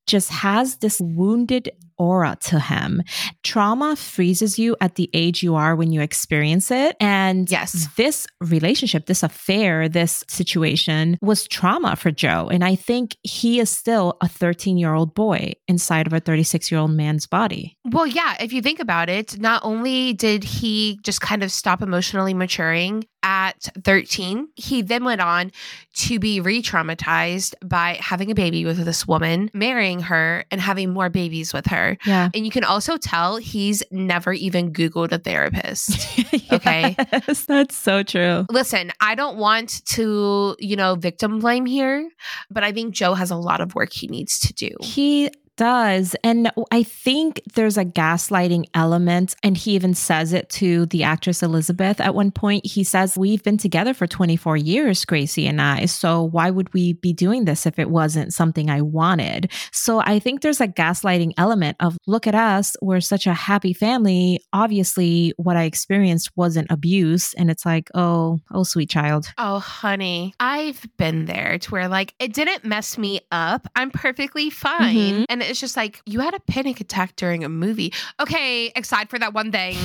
just 0.06 0.30
has 0.30 0.76
this 0.76 1.00
wounded 1.00 1.70
aura 1.98 2.36
to 2.42 2.60
him. 2.60 3.02
Trauma 3.42 3.96
freezes 3.96 4.58
you 4.58 4.76
at 4.80 4.96
the 4.96 5.10
age 5.12 5.42
you 5.42 5.54
are 5.54 5.76
when 5.76 5.92
you 5.92 6.00
experience 6.00 6.70
it. 6.70 6.96
And 7.00 7.50
yes, 7.50 7.88
this 7.96 8.26
relationship, 8.40 9.06
this 9.06 9.22
affair, 9.22 9.88
this 9.88 10.24
situation 10.28 11.18
was 11.22 11.46
trauma 11.46 11.96
for 11.96 12.10
Joe. 12.10 12.48
And 12.50 12.64
I 12.64 12.74
think 12.74 13.16
he 13.22 13.60
is 13.60 13.70
still 13.70 14.16
a 14.20 14.28
13 14.28 14.76
year 14.78 14.94
old 14.94 15.14
boy 15.14 15.52
inside 15.68 16.06
of 16.06 16.12
a 16.12 16.20
36 16.20 16.70
year 16.70 16.80
old 16.80 16.90
man's 16.90 17.26
body. 17.26 17.76
Well, 17.84 18.06
yeah, 18.06 18.36
if 18.40 18.52
you 18.52 18.62
think 18.62 18.80
about 18.80 19.08
it, 19.08 19.38
not 19.38 19.64
only 19.64 20.12
did 20.12 20.44
he 20.44 20.98
just 21.02 21.20
kind 21.20 21.42
of 21.42 21.52
stop 21.52 21.82
emotionally 21.82 22.34
maturing 22.34 23.04
at 23.22 23.68
13, 23.84 24.48
he 24.54 24.82
then 24.82 25.04
went 25.04 25.20
on 25.20 25.50
to 25.94 26.18
be 26.18 26.40
re 26.40 26.62
traumatized 26.62 27.54
by 27.64 27.98
having 28.00 28.30
a 28.30 28.34
baby 28.34 28.64
with 28.64 28.84
this 28.84 29.06
woman, 29.06 29.50
marrying 29.52 30.00
her, 30.00 30.44
and 30.50 30.60
having 30.60 30.92
more 30.92 31.08
babies 31.08 31.52
with 31.52 31.66
her. 31.66 31.85
Yeah. 32.04 32.30
And 32.34 32.44
you 32.44 32.50
can 32.50 32.64
also 32.64 32.96
tell 32.96 33.36
he's 33.36 33.82
never 33.90 34.32
even 34.32 34.72
Googled 34.72 35.12
a 35.12 35.18
therapist. 35.18 35.90
Okay. 36.52 36.94
yes, 37.12 37.44
that's 37.44 37.74
so 37.74 38.02
true. 38.02 38.46
Listen, 38.50 38.92
I 39.00 39.14
don't 39.14 39.36
want 39.36 39.84
to, 39.86 40.56
you 40.58 40.76
know, 40.76 40.94
victim 40.94 41.40
blame 41.40 41.66
here, 41.66 42.08
but 42.50 42.62
I 42.62 42.72
think 42.72 42.94
Joe 42.94 43.14
has 43.14 43.30
a 43.30 43.36
lot 43.36 43.60
of 43.60 43.74
work 43.74 43.92
he 43.92 44.06
needs 44.06 44.38
to 44.40 44.52
do. 44.52 44.70
He 44.80 45.30
does. 45.56 46.14
And 46.22 46.50
I 46.70 46.82
think 46.82 47.40
there's 47.54 47.76
a 47.76 47.84
gaslighting 47.84 48.66
element. 48.74 49.34
And 49.42 49.56
he 49.56 49.72
even 49.72 49.94
says 49.94 50.32
it 50.32 50.48
to 50.50 50.86
the 50.86 51.02
actress 51.02 51.42
Elizabeth 51.42 52.00
at 52.00 52.14
one 52.14 52.30
point. 52.30 52.66
He 52.66 52.84
says, 52.84 53.16
We've 53.16 53.42
been 53.42 53.58
together 53.58 53.94
for 53.94 54.06
24 54.06 54.56
years, 54.56 55.04
Gracie 55.04 55.46
and 55.46 55.60
I. 55.60 55.86
So 55.86 56.22
why 56.22 56.50
would 56.50 56.72
we 56.74 56.94
be 56.94 57.12
doing 57.12 57.44
this 57.44 57.66
if 57.66 57.78
it 57.78 57.90
wasn't 57.90 58.32
something 58.34 58.70
I 58.70 58.82
wanted? 58.82 59.50
So 59.72 60.00
I 60.00 60.18
think 60.18 60.42
there's 60.42 60.60
a 60.60 60.68
gaslighting 60.68 61.32
element 61.36 61.76
of 61.80 61.96
look 62.06 62.26
at 62.26 62.34
us. 62.34 62.76
We're 62.82 63.00
such 63.00 63.26
a 63.26 63.34
happy 63.34 63.72
family. 63.72 64.40
Obviously, 64.52 65.32
what 65.36 65.56
I 65.56 65.64
experienced 65.64 66.30
wasn't 66.36 66.70
abuse. 66.70 67.34
And 67.34 67.50
it's 67.50 67.64
like, 67.64 67.88
oh, 67.94 68.40
oh, 68.52 68.62
sweet 68.62 68.90
child. 68.90 69.32
Oh, 69.38 69.58
honey, 69.58 70.34
I've 70.40 70.86
been 70.96 71.24
there 71.24 71.58
to 71.58 71.70
where 71.70 71.88
like 71.88 72.14
it 72.18 72.32
didn't 72.32 72.64
mess 72.64 72.98
me 72.98 73.20
up. 73.30 73.66
I'm 73.74 73.90
perfectly 73.90 74.50
fine. 74.50 74.96
Mm-hmm. 74.96 75.24
And 75.28 75.42
it's 75.46 75.60
just 75.60 75.76
like 75.76 76.02
you 76.06 76.20
had 76.20 76.34
a 76.34 76.40
panic 76.40 76.80
attack 76.80 77.16
during 77.16 77.44
a 77.44 77.48
movie. 77.48 77.92
Okay, 78.20 78.72
aside 78.76 79.08
for 79.08 79.18
that 79.18 79.34
one 79.34 79.52
thing, 79.52 79.76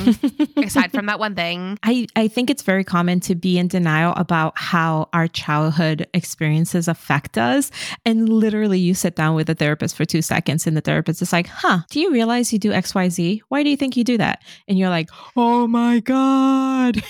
aside 0.58 0.92
from 0.92 1.06
that 1.08 1.20
one 1.20 1.36
thing, 1.36 1.78
I 1.84 2.08
I 2.16 2.28
think 2.28 2.50
it's 2.50 2.64
very 2.64 2.84
common 2.84 3.20
to 3.22 3.36
be 3.36 3.58
in 3.58 3.68
denial 3.68 4.14
about 4.16 4.54
how 4.58 5.10
our 5.14 5.28
childhood 5.28 6.08
experiences 6.14 6.88
affect 6.88 7.38
us. 7.38 7.72
And 8.06 8.30
literally, 8.30 8.80
you 8.80 8.94
sit 8.94 9.16
down 9.16 9.36
with 9.36 9.50
a 9.50 9.56
therapist 9.56 9.96
for 9.96 10.06
two 10.06 10.22
seconds, 10.22 10.68
and 10.68 10.76
the 10.76 10.82
therapist 10.82 11.22
is 11.22 11.34
like, 11.34 11.48
"Huh? 11.48 11.80
Do 11.90 12.00
you 12.00 12.12
realize 12.12 12.52
you 12.52 12.60
do 12.60 12.72
X 12.72 12.94
Y 12.96 13.10
Z? 13.10 13.44
Why 13.50 13.64
do 13.64 13.70
you 13.70 13.78
think 13.78 13.98
you 13.98 14.04
do 14.04 14.18
that?" 14.18 14.44
And 14.68 14.78
you're 14.78 14.90
like, 14.90 15.10
"Oh 15.36 15.68
my 15.68 16.00
god!" 16.00 17.02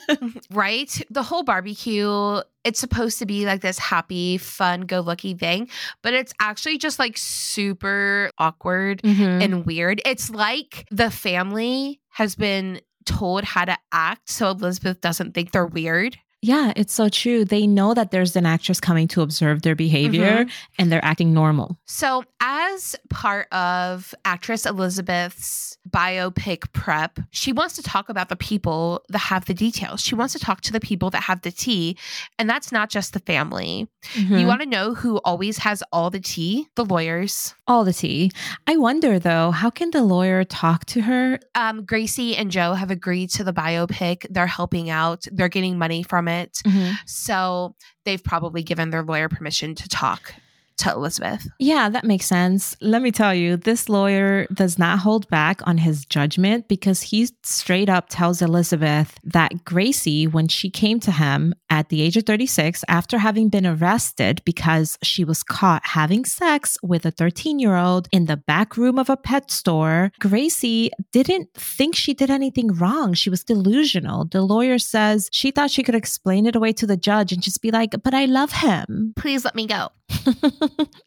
right? 0.50 1.02
The 1.10 1.22
whole 1.22 1.42
barbecue 1.42 2.40
it's 2.66 2.80
supposed 2.80 3.20
to 3.20 3.26
be 3.26 3.46
like 3.46 3.60
this 3.60 3.78
happy, 3.78 4.38
fun, 4.38 4.82
go 4.82 5.00
lucky 5.00 5.34
thing, 5.34 5.68
but 6.02 6.12
it's 6.12 6.32
actually 6.40 6.78
just 6.78 6.98
like 6.98 7.16
super 7.16 8.30
awkward 8.38 9.00
mm-hmm. 9.02 9.40
and 9.40 9.64
weird. 9.64 10.02
It's 10.04 10.30
like 10.30 10.84
the 10.90 11.10
family 11.10 12.00
has 12.08 12.34
been 12.34 12.80
told 13.04 13.44
how 13.44 13.64
to 13.64 13.78
act 13.92 14.28
so 14.28 14.50
Elizabeth 14.50 15.00
doesn't 15.00 15.32
think 15.32 15.52
they're 15.52 15.64
weird. 15.64 16.18
Yeah, 16.42 16.72
it's 16.76 16.92
so 16.92 17.08
true. 17.08 17.44
They 17.44 17.66
know 17.66 17.94
that 17.94 18.10
there's 18.10 18.36
an 18.36 18.46
actress 18.46 18.78
coming 18.78 19.08
to 19.08 19.22
observe 19.22 19.62
their 19.62 19.74
behavior 19.74 20.44
mm-hmm. 20.44 20.50
and 20.78 20.92
they're 20.92 21.04
acting 21.04 21.32
normal. 21.32 21.78
So, 21.86 22.24
as 22.40 22.94
part 23.10 23.48
of 23.52 24.14
actress 24.24 24.66
Elizabeth's 24.66 25.78
biopic 25.96 26.70
prep, 26.74 27.18
she 27.30 27.52
wants 27.54 27.74
to 27.76 27.82
talk 27.82 28.10
about 28.10 28.28
the 28.28 28.36
people 28.36 29.02
that 29.08 29.18
have 29.18 29.46
the 29.46 29.54
details. 29.54 30.02
She 30.02 30.14
wants 30.14 30.34
to 30.34 30.38
talk 30.38 30.60
to 30.62 30.72
the 30.72 30.80
people 30.80 31.08
that 31.10 31.22
have 31.22 31.40
the 31.40 31.50
tea, 31.50 31.96
and 32.38 32.50
that's 32.50 32.70
not 32.70 32.90
just 32.90 33.14
the 33.14 33.20
family. 33.20 33.88
Mm-hmm. 34.12 34.36
You 34.36 34.46
want 34.46 34.60
to 34.60 34.68
know 34.68 34.92
who 34.92 35.16
always 35.24 35.56
has 35.58 35.82
all 35.92 36.10
the 36.10 36.20
tea? 36.20 36.68
The 36.74 36.84
lawyers. 36.84 37.54
All 37.66 37.82
the 37.82 37.94
tea. 37.94 38.30
I 38.66 38.76
wonder 38.76 39.18
though, 39.18 39.52
how 39.52 39.70
can 39.70 39.90
the 39.90 40.02
lawyer 40.02 40.44
talk 40.44 40.84
to 40.86 41.00
her? 41.00 41.40
Um, 41.54 41.86
Gracie 41.86 42.36
and 42.36 42.50
Joe 42.50 42.74
have 42.74 42.90
agreed 42.90 43.30
to 43.30 43.44
the 43.44 43.54
biopic. 43.54 44.26
They're 44.28 44.46
helping 44.46 44.90
out, 44.90 45.24
they're 45.32 45.48
getting 45.48 45.78
money 45.78 46.02
from 46.02 46.28
it. 46.28 46.60
Mm-hmm. 46.66 46.92
So 47.06 47.74
they've 48.04 48.22
probably 48.22 48.62
given 48.62 48.90
their 48.90 49.02
lawyer 49.02 49.30
permission 49.30 49.74
to 49.76 49.88
talk 49.88 50.34
to 50.78 50.92
Elizabeth. 50.92 51.46
Yeah, 51.58 51.88
that 51.88 52.04
makes 52.04 52.26
sense. 52.26 52.76
Let 52.80 53.02
me 53.02 53.10
tell 53.10 53.34
you, 53.34 53.56
this 53.56 53.88
lawyer 53.88 54.46
does 54.52 54.78
not 54.78 55.00
hold 55.00 55.28
back 55.28 55.66
on 55.66 55.78
his 55.78 56.04
judgment 56.04 56.68
because 56.68 57.02
he 57.02 57.28
straight 57.42 57.88
up 57.88 58.06
tells 58.08 58.42
Elizabeth 58.42 59.18
that 59.24 59.64
Gracie, 59.64 60.26
when 60.26 60.48
she 60.48 60.70
came 60.70 61.00
to 61.00 61.12
him 61.12 61.54
at 61.70 61.88
the 61.88 62.02
age 62.02 62.16
of 62.16 62.24
36, 62.24 62.84
after 62.88 63.18
having 63.18 63.48
been 63.48 63.66
arrested 63.66 64.42
because 64.44 64.98
she 65.02 65.24
was 65.24 65.42
caught 65.42 65.84
having 65.84 66.24
sex 66.24 66.76
with 66.82 67.06
a 67.06 67.10
13 67.10 67.58
year 67.58 67.76
old 67.76 68.08
in 68.12 68.26
the 68.26 68.36
back 68.36 68.76
room 68.76 68.98
of 68.98 69.08
a 69.10 69.16
pet 69.16 69.50
store, 69.50 70.12
Gracie 70.20 70.90
didn't 71.12 71.52
think 71.54 71.94
she 71.96 72.14
did 72.14 72.30
anything 72.30 72.68
wrong. 72.68 73.14
She 73.14 73.30
was 73.30 73.44
delusional. 73.44 74.26
The 74.26 74.42
lawyer 74.42 74.78
says 74.78 75.28
she 75.32 75.50
thought 75.50 75.70
she 75.70 75.82
could 75.82 75.94
explain 75.94 76.46
it 76.46 76.56
away 76.56 76.72
to 76.74 76.86
the 76.86 76.96
judge 76.96 77.32
and 77.32 77.42
just 77.42 77.62
be 77.62 77.70
like, 77.70 77.94
but 78.02 78.14
I 78.14 78.26
love 78.26 78.52
him. 78.52 79.14
Please 79.16 79.44
let 79.44 79.54
me 79.54 79.66
go. 79.66 79.90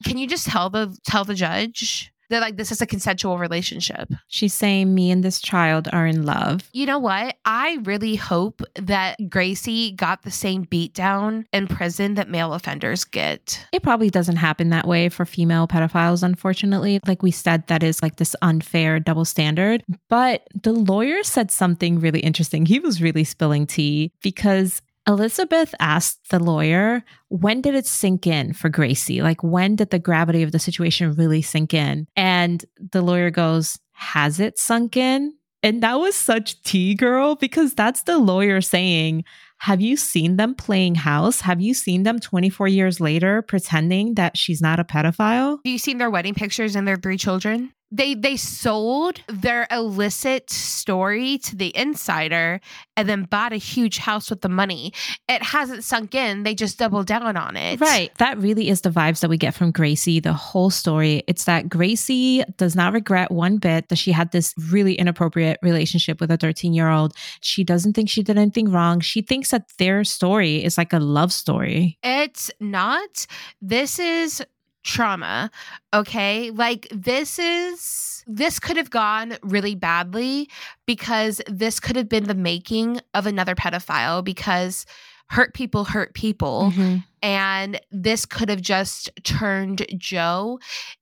Can 0.05 0.17
you 0.17 0.27
just 0.27 0.47
tell 0.47 0.69
the 0.69 0.97
tell 1.05 1.25
the 1.25 1.35
judge 1.35 2.11
that 2.29 2.41
like 2.41 2.57
this 2.57 2.71
is 2.71 2.81
a 2.81 2.85
consensual 2.85 3.37
relationship? 3.37 4.09
She's 4.27 4.53
saying 4.53 4.93
me 4.93 5.11
and 5.11 5.23
this 5.23 5.41
child 5.41 5.87
are 5.91 6.05
in 6.05 6.25
love. 6.25 6.69
You 6.73 6.85
know 6.85 6.99
what? 6.99 7.35
I 7.45 7.79
really 7.83 8.15
hope 8.15 8.61
that 8.75 9.17
Gracie 9.29 9.91
got 9.91 10.21
the 10.23 10.31
same 10.31 10.65
beatdown 10.65 11.45
in 11.51 11.67
prison 11.67 12.15
that 12.15 12.29
male 12.29 12.53
offenders 12.53 13.03
get. 13.03 13.65
It 13.73 13.83
probably 13.83 14.09
doesn't 14.09 14.37
happen 14.37 14.69
that 14.69 14.87
way 14.87 15.09
for 15.09 15.25
female 15.25 15.67
pedophiles, 15.67 16.23
unfortunately. 16.23 16.99
Like 17.07 17.23
we 17.23 17.31
said, 17.31 17.67
that 17.67 17.83
is 17.83 18.01
like 18.01 18.17
this 18.17 18.35
unfair 18.41 18.99
double 18.99 19.25
standard. 19.25 19.83
But 20.07 20.47
the 20.61 20.73
lawyer 20.73 21.23
said 21.23 21.51
something 21.51 21.99
really 21.99 22.19
interesting. 22.19 22.65
He 22.65 22.79
was 22.79 23.01
really 23.01 23.23
spilling 23.23 23.65
tea 23.65 24.11
because 24.21 24.81
Elizabeth 25.09 25.73
asked 25.79 26.29
the 26.29 26.37
lawyer, 26.37 27.03
when 27.29 27.61
did 27.61 27.73
it 27.73 27.87
sink 27.87 28.27
in 28.27 28.53
for 28.53 28.69
Gracie? 28.69 29.23
Like, 29.23 29.43
when 29.43 29.75
did 29.75 29.89
the 29.89 29.97
gravity 29.97 30.43
of 30.43 30.51
the 30.51 30.59
situation 30.59 31.13
really 31.13 31.41
sink 31.41 31.73
in? 31.73 32.05
And 32.15 32.63
the 32.77 33.01
lawyer 33.01 33.31
goes, 33.31 33.79
Has 33.93 34.39
it 34.39 34.59
sunk 34.59 34.95
in? 34.95 35.33
And 35.63 35.81
that 35.81 35.99
was 35.99 36.15
such 36.15 36.61
tea, 36.61 36.93
girl, 36.93 37.35
because 37.35 37.73
that's 37.73 38.03
the 38.03 38.19
lawyer 38.19 38.61
saying, 38.61 39.23
Have 39.57 39.81
you 39.81 39.97
seen 39.97 40.37
them 40.37 40.53
playing 40.53 40.93
house? 40.93 41.41
Have 41.41 41.59
you 41.59 41.73
seen 41.73 42.03
them 42.03 42.19
24 42.19 42.67
years 42.67 42.99
later 42.99 43.41
pretending 43.41 44.13
that 44.13 44.37
she's 44.37 44.61
not 44.61 44.79
a 44.79 44.83
pedophile? 44.83 45.57
Have 45.65 45.71
you 45.71 45.79
seen 45.79 45.97
their 45.97 46.11
wedding 46.11 46.35
pictures 46.35 46.75
and 46.75 46.87
their 46.87 46.97
three 46.97 47.17
children? 47.17 47.73
They 47.91 48.13
they 48.13 48.37
sold 48.37 49.21
their 49.27 49.67
illicit 49.71 50.49
story 50.49 51.37
to 51.39 51.55
the 51.55 51.75
insider 51.75 52.61
and 52.95 53.07
then 53.07 53.23
bought 53.23 53.53
a 53.53 53.57
huge 53.57 53.97
house 53.97 54.29
with 54.29 54.41
the 54.41 54.49
money. 54.49 54.93
It 55.27 55.41
hasn't 55.41 55.83
sunk 55.83 56.13
in. 56.15 56.43
They 56.43 56.55
just 56.55 56.77
doubled 56.77 57.07
down 57.07 57.35
on 57.35 57.55
it. 57.55 57.79
Right. 57.79 58.11
That 58.17 58.37
really 58.37 58.69
is 58.69 58.81
the 58.81 58.89
vibes 58.89 59.21
that 59.21 59.29
we 59.29 59.37
get 59.37 59.53
from 59.53 59.71
gracie 59.71 60.19
the 60.19 60.33
whole 60.33 60.69
story. 60.69 61.23
It's 61.27 61.45
that 61.45 61.69
gracie 61.69 62.43
does 62.57 62.75
not 62.75 62.93
regret 62.93 63.31
one 63.31 63.57
bit 63.57 63.89
that 63.89 63.97
she 63.97 64.11
had 64.11 64.31
this 64.31 64.53
really 64.71 64.93
inappropriate 64.93 65.59
relationship 65.61 66.19
with 66.19 66.31
a 66.31 66.37
13 66.37 66.73
year 66.73 66.89
old 66.89 67.13
she 67.41 67.63
doesn't 67.63 67.93
think 67.93 68.09
she 68.09 68.23
did 68.23 68.37
anything 68.37 68.71
wrong. 68.71 68.99
She 68.99 69.21
thinks 69.21 69.51
that 69.51 69.69
their 69.77 70.03
story 70.03 70.63
is 70.63 70.77
like 70.77 70.93
a 70.93 70.99
love 70.99 71.31
story. 71.31 71.97
It's 72.03 72.51
not. 72.59 73.25
This 73.61 73.99
is 73.99 74.43
trauma. 74.83 75.51
Okay. 75.93 76.51
Like 76.51 76.87
this 76.91 77.39
is, 77.39 78.23
this 78.27 78.59
could 78.59 78.77
have 78.77 78.89
gone 78.89 79.37
really 79.43 79.75
badly 79.75 80.49
because 80.85 81.41
this 81.47 81.79
could 81.79 81.95
have 81.95 82.09
been 82.09 82.25
the 82.25 82.35
making 82.35 83.01
of 83.13 83.25
another 83.25 83.55
pedophile 83.55 84.23
because 84.23 84.85
hurt 85.29 85.53
people 85.53 85.85
hurt 85.85 86.13
people. 86.13 86.71
Mm-hmm. 86.71 86.97
And 87.21 87.81
this 87.91 88.25
could 88.25 88.49
have 88.49 88.61
just 88.61 89.09
turned 89.23 89.85
Joe 89.97 90.59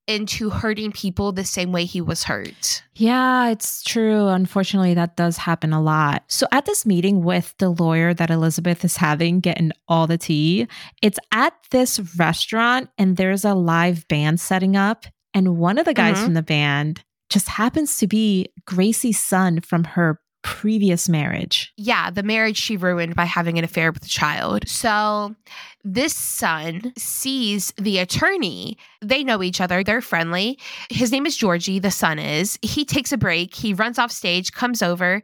into 0.07 0.49
hurting 0.49 0.91
people 0.91 1.31
the 1.31 1.45
same 1.45 1.71
way 1.71 1.85
he 1.85 2.01
was 2.01 2.23
hurt. 2.23 2.83
Yeah, 2.95 3.49
it's 3.49 3.83
true. 3.83 4.27
Unfortunately, 4.27 4.95
that 4.95 5.15
does 5.15 5.37
happen 5.37 5.73
a 5.73 5.81
lot. 5.81 6.23
So, 6.27 6.47
at 6.51 6.65
this 6.65 6.85
meeting 6.85 7.23
with 7.23 7.53
the 7.59 7.69
lawyer 7.69 8.13
that 8.15 8.31
Elizabeth 8.31 8.83
is 8.83 8.97
having, 8.97 9.39
getting 9.39 9.71
all 9.87 10.07
the 10.07 10.17
tea, 10.17 10.67
it's 11.01 11.19
at 11.31 11.53
this 11.69 11.99
restaurant 12.17 12.89
and 12.97 13.15
there's 13.15 13.45
a 13.45 13.53
live 13.53 14.07
band 14.07 14.39
setting 14.39 14.75
up. 14.75 15.05
And 15.33 15.57
one 15.57 15.77
of 15.77 15.85
the 15.85 15.93
guys 15.93 16.15
mm-hmm. 16.15 16.25
from 16.25 16.33
the 16.33 16.41
band 16.41 17.03
just 17.29 17.47
happens 17.47 17.97
to 17.99 18.07
be 18.07 18.47
Gracie's 18.65 19.19
son 19.19 19.59
from 19.59 19.83
her 19.83 20.19
previous 20.41 21.09
marriage. 21.09 21.73
Yeah, 21.77 22.09
the 22.09 22.23
marriage 22.23 22.57
she 22.57 22.77
ruined 22.77 23.15
by 23.15 23.25
having 23.25 23.57
an 23.57 23.63
affair 23.63 23.91
with 23.91 24.03
the 24.03 24.09
child. 24.09 24.67
So 24.67 25.35
this 25.93 26.13
son 26.15 26.91
sees 26.97 27.73
the 27.77 27.97
attorney. 27.99 28.77
They 29.01 29.23
know 29.23 29.41
each 29.43 29.61
other, 29.61 29.83
they're 29.83 30.01
friendly. 30.01 30.59
His 30.89 31.11
name 31.11 31.25
is 31.25 31.37
Georgie, 31.37 31.79
the 31.79 31.91
son 31.91 32.19
is. 32.19 32.57
He 32.61 32.83
takes 32.83 33.11
a 33.11 33.17
break, 33.17 33.53
he 33.55 33.73
runs 33.73 33.97
off 33.97 34.11
stage, 34.11 34.51
comes 34.51 34.81
over, 34.81 35.21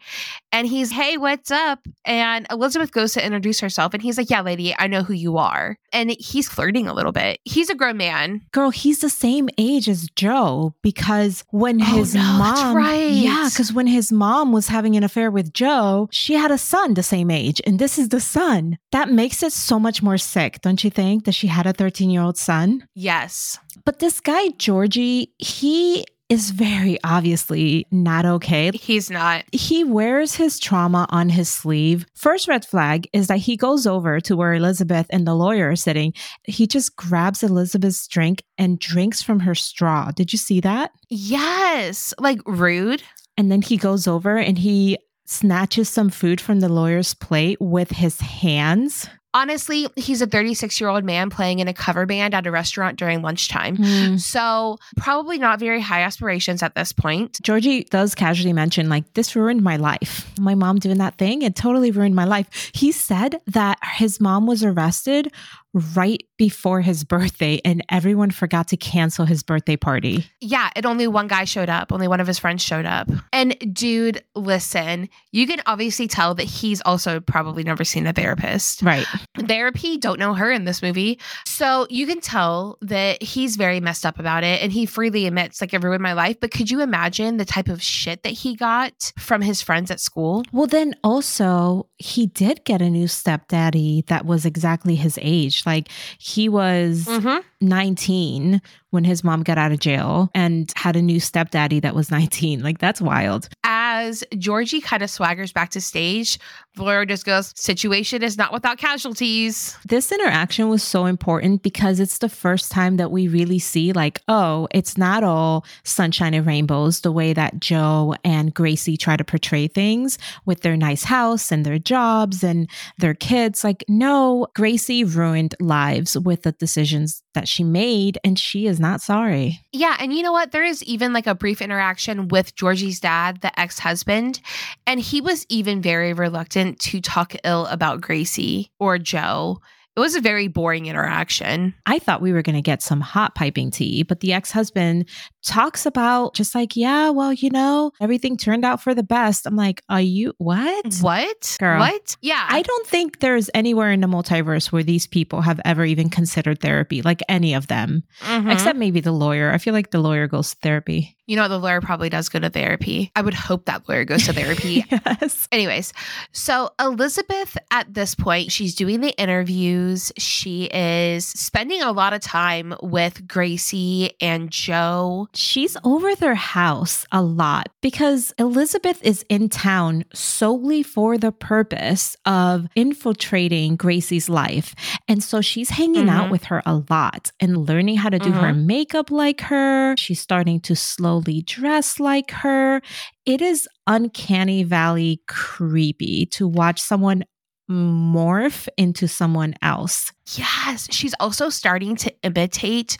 and 0.52 0.68
he's, 0.68 0.92
Hey, 0.92 1.18
what's 1.18 1.52
up? 1.52 1.80
And 2.06 2.46
Elizabeth 2.52 2.92
goes 2.92 3.14
to 3.14 3.26
introduce 3.26 3.60
herself, 3.60 3.94
and 3.94 4.02
he's 4.04 4.18
like, 4.18 4.30
Yeah, 4.30 4.42
lady, 4.42 4.76
I 4.78 4.88
know 4.88 5.04
who 5.04 5.14
you 5.14 5.38
are. 5.38 5.78
And 5.92 6.12
he's 6.20 6.48
flirting 6.48 6.88
a 6.88 6.94
little 6.94 7.12
bit. 7.12 7.40
He's 7.44 7.70
a 7.70 7.76
grown 7.76 7.98
man. 7.98 8.42
Girl, 8.52 8.70
he's 8.70 9.00
the 9.02 9.10
same 9.10 9.50
age 9.58 9.90
as 9.90 10.08
Joe 10.16 10.74
because 10.82 11.44
when 11.50 11.82
Oh, 11.82 11.86
his 11.86 12.16
no, 12.16 12.22
that's 12.22 12.62
mom, 12.62 12.76
right. 12.78 13.12
yeah, 13.12 13.50
because 13.50 13.74
when 13.74 13.88
his 13.88 14.12
mom 14.12 14.52
was 14.52 14.68
having 14.70 14.96
an 14.96 15.04
affair 15.04 15.30
with 15.30 15.52
Joe, 15.54 16.08
she 16.12 16.36
had 16.36 16.52
a 16.52 16.58
son 16.58 16.94
the 16.94 17.04
same 17.04 17.30
age, 17.32 17.60
and 17.66 17.80
this 17.80 17.98
is 17.98 18.10
the 18.10 18.20
son. 18.22 18.78
That 18.92 19.10
makes 19.10 19.42
it 19.44 19.52
so 19.52 19.80
much 19.80 20.02
more 20.04 20.18
sick, 20.18 20.53
don't 20.62 20.84
you 20.84 20.90
think? 20.90 21.26
That 21.26 21.34
she 21.34 21.48
had 21.48 21.66
a 21.66 21.74
13 21.74 22.10
year 22.10 22.22
old 22.22 22.38
son. 22.38 22.88
Yes. 22.96 23.60
But 23.86 24.00
this 24.00 24.20
guy, 24.20 24.50
Georgie, 24.58 25.34
he 25.38 26.06
is 26.30 26.52
very 26.52 26.98
obviously 27.04 27.86
not 27.92 28.26
okay. 28.26 28.72
He's 28.74 29.12
not. 29.12 29.44
He 29.52 29.84
wears 29.84 30.36
his 30.36 30.60
trauma 30.60 31.06
on 31.10 31.30
his 31.30 31.50
sleeve. 31.50 32.06
First 32.16 32.48
red 32.48 32.66
flag 32.66 33.08
is 33.14 33.28
that 33.28 33.38
he 33.38 33.56
goes 33.56 33.86
over 33.86 34.20
to 34.22 34.36
where 34.36 34.54
Elizabeth 34.54 35.06
and 35.10 35.28
the 35.28 35.36
lawyer 35.36 35.70
are 35.70 35.76
sitting. 35.76 36.14
He 36.44 36.66
just 36.66 36.96
grabs 36.96 37.44
Elizabeth's 37.44 38.08
drink 38.08 38.44
and 38.58 38.80
drinks 38.80 39.22
from 39.22 39.42
her 39.42 39.54
straw. 39.54 40.12
Did 40.12 40.34
you 40.34 40.40
see 40.40 40.60
that? 40.62 40.92
Yes. 41.10 42.14
Like 42.18 42.40
rude. 42.46 43.04
And 43.38 43.52
then 43.52 43.62
he 43.62 43.78
goes 43.78 44.08
over 44.08 44.38
and 44.38 44.58
he 44.58 44.98
snatches 45.26 45.90
some 45.90 46.10
food 46.10 46.42
from 46.42 46.60
the 46.60 46.70
lawyer's 46.70 47.14
plate 47.14 47.60
with 47.60 47.92
his 47.92 48.20
hands. 48.20 49.08
Honestly, 49.34 49.88
he's 49.96 50.22
a 50.22 50.28
36 50.28 50.80
year 50.80 50.90
old 50.90 51.04
man 51.04 51.30
playing 51.30 51.60
in 51.60 51.68
a 51.68 51.74
cover 51.74 52.06
band 52.06 52.34
at 52.34 52.46
a 52.46 52.52
restaurant 52.52 52.98
during 52.98 53.22
lunchtime. 53.22 53.78
Hmm. 53.78 54.18
So, 54.18 54.78
probably 54.98 55.38
not 55.38 55.60
very 55.60 55.82
high 55.82 56.02
aspirations 56.02 56.62
at 56.62 56.76
this 56.76 56.92
point. 56.92 57.40
Georgie 57.42 57.84
does 57.86 58.16
casually 58.16 58.54
mention, 58.54 58.90
like, 58.90 59.12
this 59.14 59.36
ruined 59.36 59.64
my 59.64 59.78
life. 59.78 60.30
My 60.40 60.56
mom 60.56 60.80
doing 60.80 60.98
that 61.00 61.18
thing, 61.18 61.42
it 61.42 61.56
totally 61.56 61.92
ruined 61.92 62.16
my 62.16 62.26
life. 62.26 62.72
He 62.74 62.92
said 62.92 63.42
that 63.48 63.80
his 63.96 64.20
mom 64.20 64.46
was 64.46 64.64
arrested 64.64 65.32
right 65.74 66.24
before 66.38 66.82
his 66.82 67.04
birthday 67.04 67.60
and 67.66 67.84
everyone 67.90 68.30
forgot 68.30 68.68
to 68.68 68.78
cancel 68.78 69.26
his 69.26 69.42
birthday 69.42 69.76
party. 69.76 70.26
Yeah, 70.40 70.70
and 70.76 70.86
only 70.86 71.08
one 71.08 71.28
guy 71.28 71.46
showed 71.46 71.70
up. 71.70 71.92
Only 71.92 72.08
one 72.08 72.20
of 72.20 72.28
his 72.28 72.38
friends 72.38 72.64
showed 72.64 72.86
up. 72.86 73.10
And 73.32 73.56
dude, 73.74 74.24
listen, 74.36 75.10
you 75.32 75.48
can 75.48 75.62
obviously 75.66 76.08
tell 76.08 76.36
that 76.36 76.44
he's 76.44 76.82
also 76.82 77.20
probably 77.20 77.64
never 77.64 77.84
seen 77.84 78.06
a 78.06 78.14
therapist. 78.14 78.82
Right. 78.82 79.06
Therapy, 79.40 79.98
don't 79.98 80.20
know 80.20 80.34
her 80.34 80.52
in 80.52 80.66
this 80.66 80.82
movie. 80.82 81.20
So 81.46 81.88
you 81.90 82.06
can 82.06 82.22
tell 82.22 82.78
that 82.82 83.24
he's 83.24 83.56
very 83.56 83.80
messed 83.80 84.06
up 84.06 84.20
about 84.20 84.44
it. 84.44 84.62
And 84.62 84.72
he 84.72 84.86
freely 84.86 85.26
admits, 85.26 85.60
like, 85.62 85.74
it 85.74 85.84
ruined 85.84 86.04
my 86.04 86.14
life. 86.14 86.40
But 86.40 86.52
could 86.52 86.70
you 86.70 86.82
imagine 86.82 87.38
the 87.38 87.46
type 87.46 87.68
of 87.68 87.82
shit 87.82 88.24
that 88.24 88.34
he 88.34 88.56
got 88.56 89.12
from 89.18 89.42
his 89.42 89.62
friends 89.62 89.90
at 89.90 90.00
school? 90.00 90.44
Well, 90.52 90.68
then 90.68 90.94
also, 91.04 91.88
he 91.98 92.28
did 92.28 92.64
get 92.66 92.82
a 92.82 92.90
new 92.90 93.08
stepdaddy 93.08 94.04
that 94.08 94.26
was 94.26 94.46
exactly 94.46 94.96
his 94.96 95.18
age. 95.22 95.63
Like, 95.66 95.90
he 96.18 96.50
was 96.50 97.06
Mm-hmm. 97.06 97.40
19 97.62 98.62
when 98.90 99.04
his 99.04 99.24
mom 99.24 99.42
got 99.44 99.58
out 99.58 99.72
of 99.72 99.80
jail 99.80 100.30
and 100.36 100.72
had 100.76 100.96
a 100.96 101.02
new 101.02 101.20
stepdaddy 101.20 101.80
that 101.80 101.96
was 101.96 102.12
19. 102.12 102.62
Like, 102.62 102.78
that's 102.80 103.02
wild. 103.02 103.50
As 103.64 104.24
Georgie 104.38 104.82
kind 104.82 105.02
of 105.04 105.10
swaggers 105.10 105.54
back 105.54 105.70
to 105.72 105.82
stage, 105.82 106.38
Laura 106.78 107.06
just 107.06 107.26
goes, 107.26 107.54
Situation 107.56 108.24
is 108.24 108.38
not 108.38 108.52
without 108.52 108.78
casualties. 108.78 109.78
This 109.86 110.12
interaction 110.12 110.70
was 110.70 110.82
so 110.82 111.06
important 111.06 111.62
because 111.62 112.00
it's 112.00 112.18
the 112.18 112.30
first 112.30 112.72
time 112.72 112.98
that 112.98 113.12
we 113.12 113.28
really 113.28 113.60
see, 113.60 113.94
like, 113.94 114.22
oh, 114.28 114.68
it's 114.72 114.98
not 114.98 115.24
all 115.24 115.66
sunshine 115.84 116.34
and 116.34 116.48
rainbows 116.48 117.02
the 117.02 117.12
way 117.12 117.34
that 117.34 117.60
Joe 117.60 118.16
and 118.24 118.54
Gracie 118.54 118.98
try 118.98 119.18
to 119.18 119.24
portray 119.24 119.68
things 119.68 120.18
with 120.46 120.62
their 120.62 120.76
nice 120.76 121.04
house 121.04 121.52
and 121.52 121.66
their 121.66 121.80
jobs 121.80 122.44
and 122.44 122.70
their 122.98 123.14
kids. 123.14 123.64
Like, 123.64 123.84
no, 123.88 124.48
Gracie 124.56 125.04
ruined 125.04 125.56
lives 125.60 126.18
with 126.18 126.42
the 126.42 126.54
decisions 126.54 127.22
that 127.34 127.48
she 127.48 127.64
made, 127.64 128.18
and 128.24 128.38
she 128.38 128.68
is 128.68 128.80
not 128.80 129.02
sorry. 129.02 129.60
Yeah, 129.72 129.98
and 130.00 130.14
you 130.14 130.22
know 130.22 130.32
what? 130.32 130.52
There 130.52 130.64
is 130.64 130.84
even 130.84 131.14
like 131.14 131.28
a 131.28 131.36
brief 131.36 131.62
interaction 131.62 132.28
with 132.28 132.56
Georgie's 132.56 133.00
dad, 133.00 133.42
the 133.42 133.58
ex 133.60 133.80
husband, 133.80 134.40
and 134.86 135.00
he 135.00 135.20
was 135.22 135.46
even 135.50 135.82
very 135.82 136.14
reluctant 136.14 136.63
to 136.72 137.02
talk 137.02 137.36
ill 137.44 137.66
about 137.68 138.02
Gracie 138.02 138.72
or 138.80 138.98
Joe. 138.98 139.60
It 139.96 140.00
was 140.00 140.16
a 140.16 140.22
very 140.22 140.48
boring 140.48 140.88
interaction. 140.88 141.76
I 141.86 142.00
thought 142.00 142.22
we 142.22 142.34
were 142.34 142.42
going 142.42 142.56
to 142.56 142.62
get 142.62 142.82
some 142.82 143.00
hot 143.00 143.36
piping 143.36 143.70
tea, 143.70 144.02
but 144.04 144.22
the 144.22 144.34
ex 144.34 144.52
husband 144.52 145.08
talks 145.44 145.86
about 145.86 146.34
just 146.36 146.56
like, 146.56 146.76
yeah, 146.76 147.10
well, 147.10 147.34
you 147.34 147.50
know, 147.50 147.92
everything 148.02 148.38
turned 148.38 148.64
out 148.66 148.82
for 148.82 148.94
the 148.96 149.04
best. 149.04 149.46
I'm 149.46 149.56
like, 149.56 149.82
are 149.90 150.02
you 150.02 150.34
what? 150.38 150.96
What? 151.02 151.58
Girl. 151.60 151.80
What? 151.80 152.16
Yeah. 152.22 152.46
I 152.50 152.62
don't 152.62 152.88
think 152.88 153.20
there's 153.20 153.50
anywhere 153.54 153.92
in 153.92 154.02
the 154.02 154.08
multiverse 154.08 154.72
where 154.72 154.84
these 154.84 155.06
people 155.08 155.42
have 155.42 155.60
ever 155.66 155.84
even 155.86 156.10
considered 156.10 156.60
therapy, 156.62 157.02
like 157.02 157.22
any 157.30 157.54
of 157.54 157.68
them, 157.68 158.04
Mhm. 158.22 158.52
except 158.52 158.78
maybe 158.80 159.00
the 159.02 159.12
lawyer. 159.12 159.52
I 159.52 159.58
feel 159.58 159.74
like 159.74 159.92
the 159.92 160.00
lawyer 160.00 160.28
goes 160.28 160.52
to 160.52 160.58
therapy. 160.62 161.16
you 161.26 161.38
know, 161.38 161.48
the 161.48 161.58
lawyer 161.58 161.80
probably 161.80 162.10
does 162.10 162.28
go 162.28 162.38
to 162.38 162.50
therapy. 162.50 163.10
I 163.16 163.22
would 163.22 163.34
hope 163.34 163.64
that 163.68 163.88
lawyer 163.88 164.04
goes 164.04 164.26
to 164.26 164.34
therapy. 164.34 164.84
yes. 164.92 165.48
Anyways, 165.54 165.94
so 166.34 166.72
Elizabeth 166.82 167.58
at 167.72 167.94
this 167.94 168.14
point, 168.14 168.52
she's 168.52 168.76
doing 168.76 169.00
the 169.00 169.12
interviews. 169.18 170.12
She 170.18 170.66
is 170.66 171.26
spending 171.26 171.82
a 171.82 171.94
lot 171.94 172.12
of 172.12 172.20
time 172.20 172.76
with 172.82 173.26
Gracie 173.26 174.12
and 174.20 174.52
Joe. 174.52 175.30
She's 175.36 175.76
over 175.84 176.14
their 176.16 176.36
house 176.36 177.06
a 177.12 177.24
lot 177.24 177.70
because 177.82 178.34
Elizabeth 178.38 179.02
is 179.04 179.26
in 179.30 179.50
town 179.50 180.06
solely 180.14 180.84
for 180.84 181.18
the 181.18 181.32
purpose 181.32 182.16
of 182.26 182.68
infiltrating 182.76 183.76
Gracie's 183.76 184.30
life. 184.30 184.76
And 185.08 185.24
so 185.24 185.42
she's 185.42 185.72
hanging 185.72 186.08
out 186.08 186.28
Mhm. 186.28 186.32
with 186.32 186.44
her 186.46 186.62
a 186.68 186.84
lot 186.88 187.32
and 187.40 187.66
learning 187.68 187.98
how 187.98 188.10
to 188.10 188.20
do 188.20 188.32
her 188.32 188.54
makeup 188.54 189.10
like 189.10 189.42
her. 189.42 189.96
She's 189.98 190.22
starting 190.22 190.60
to 190.62 190.76
slowly 190.76 191.42
dress 191.42 192.00
like 192.00 192.30
her. 192.32 192.82
It 193.26 193.42
is 193.42 193.68
uncanny 193.88 194.64
valley 194.64 195.22
creepy 195.28 196.26
to 196.28 196.48
watch 196.48 196.80
someone 196.82 197.24
morph 197.70 198.68
into 198.78 199.08
someone 199.08 199.56
else. 199.62 200.12
Yes, 200.36 200.88
she's 200.92 201.14
also 201.20 201.50
starting 201.50 201.96
to 201.98 202.14
imitate 202.24 202.98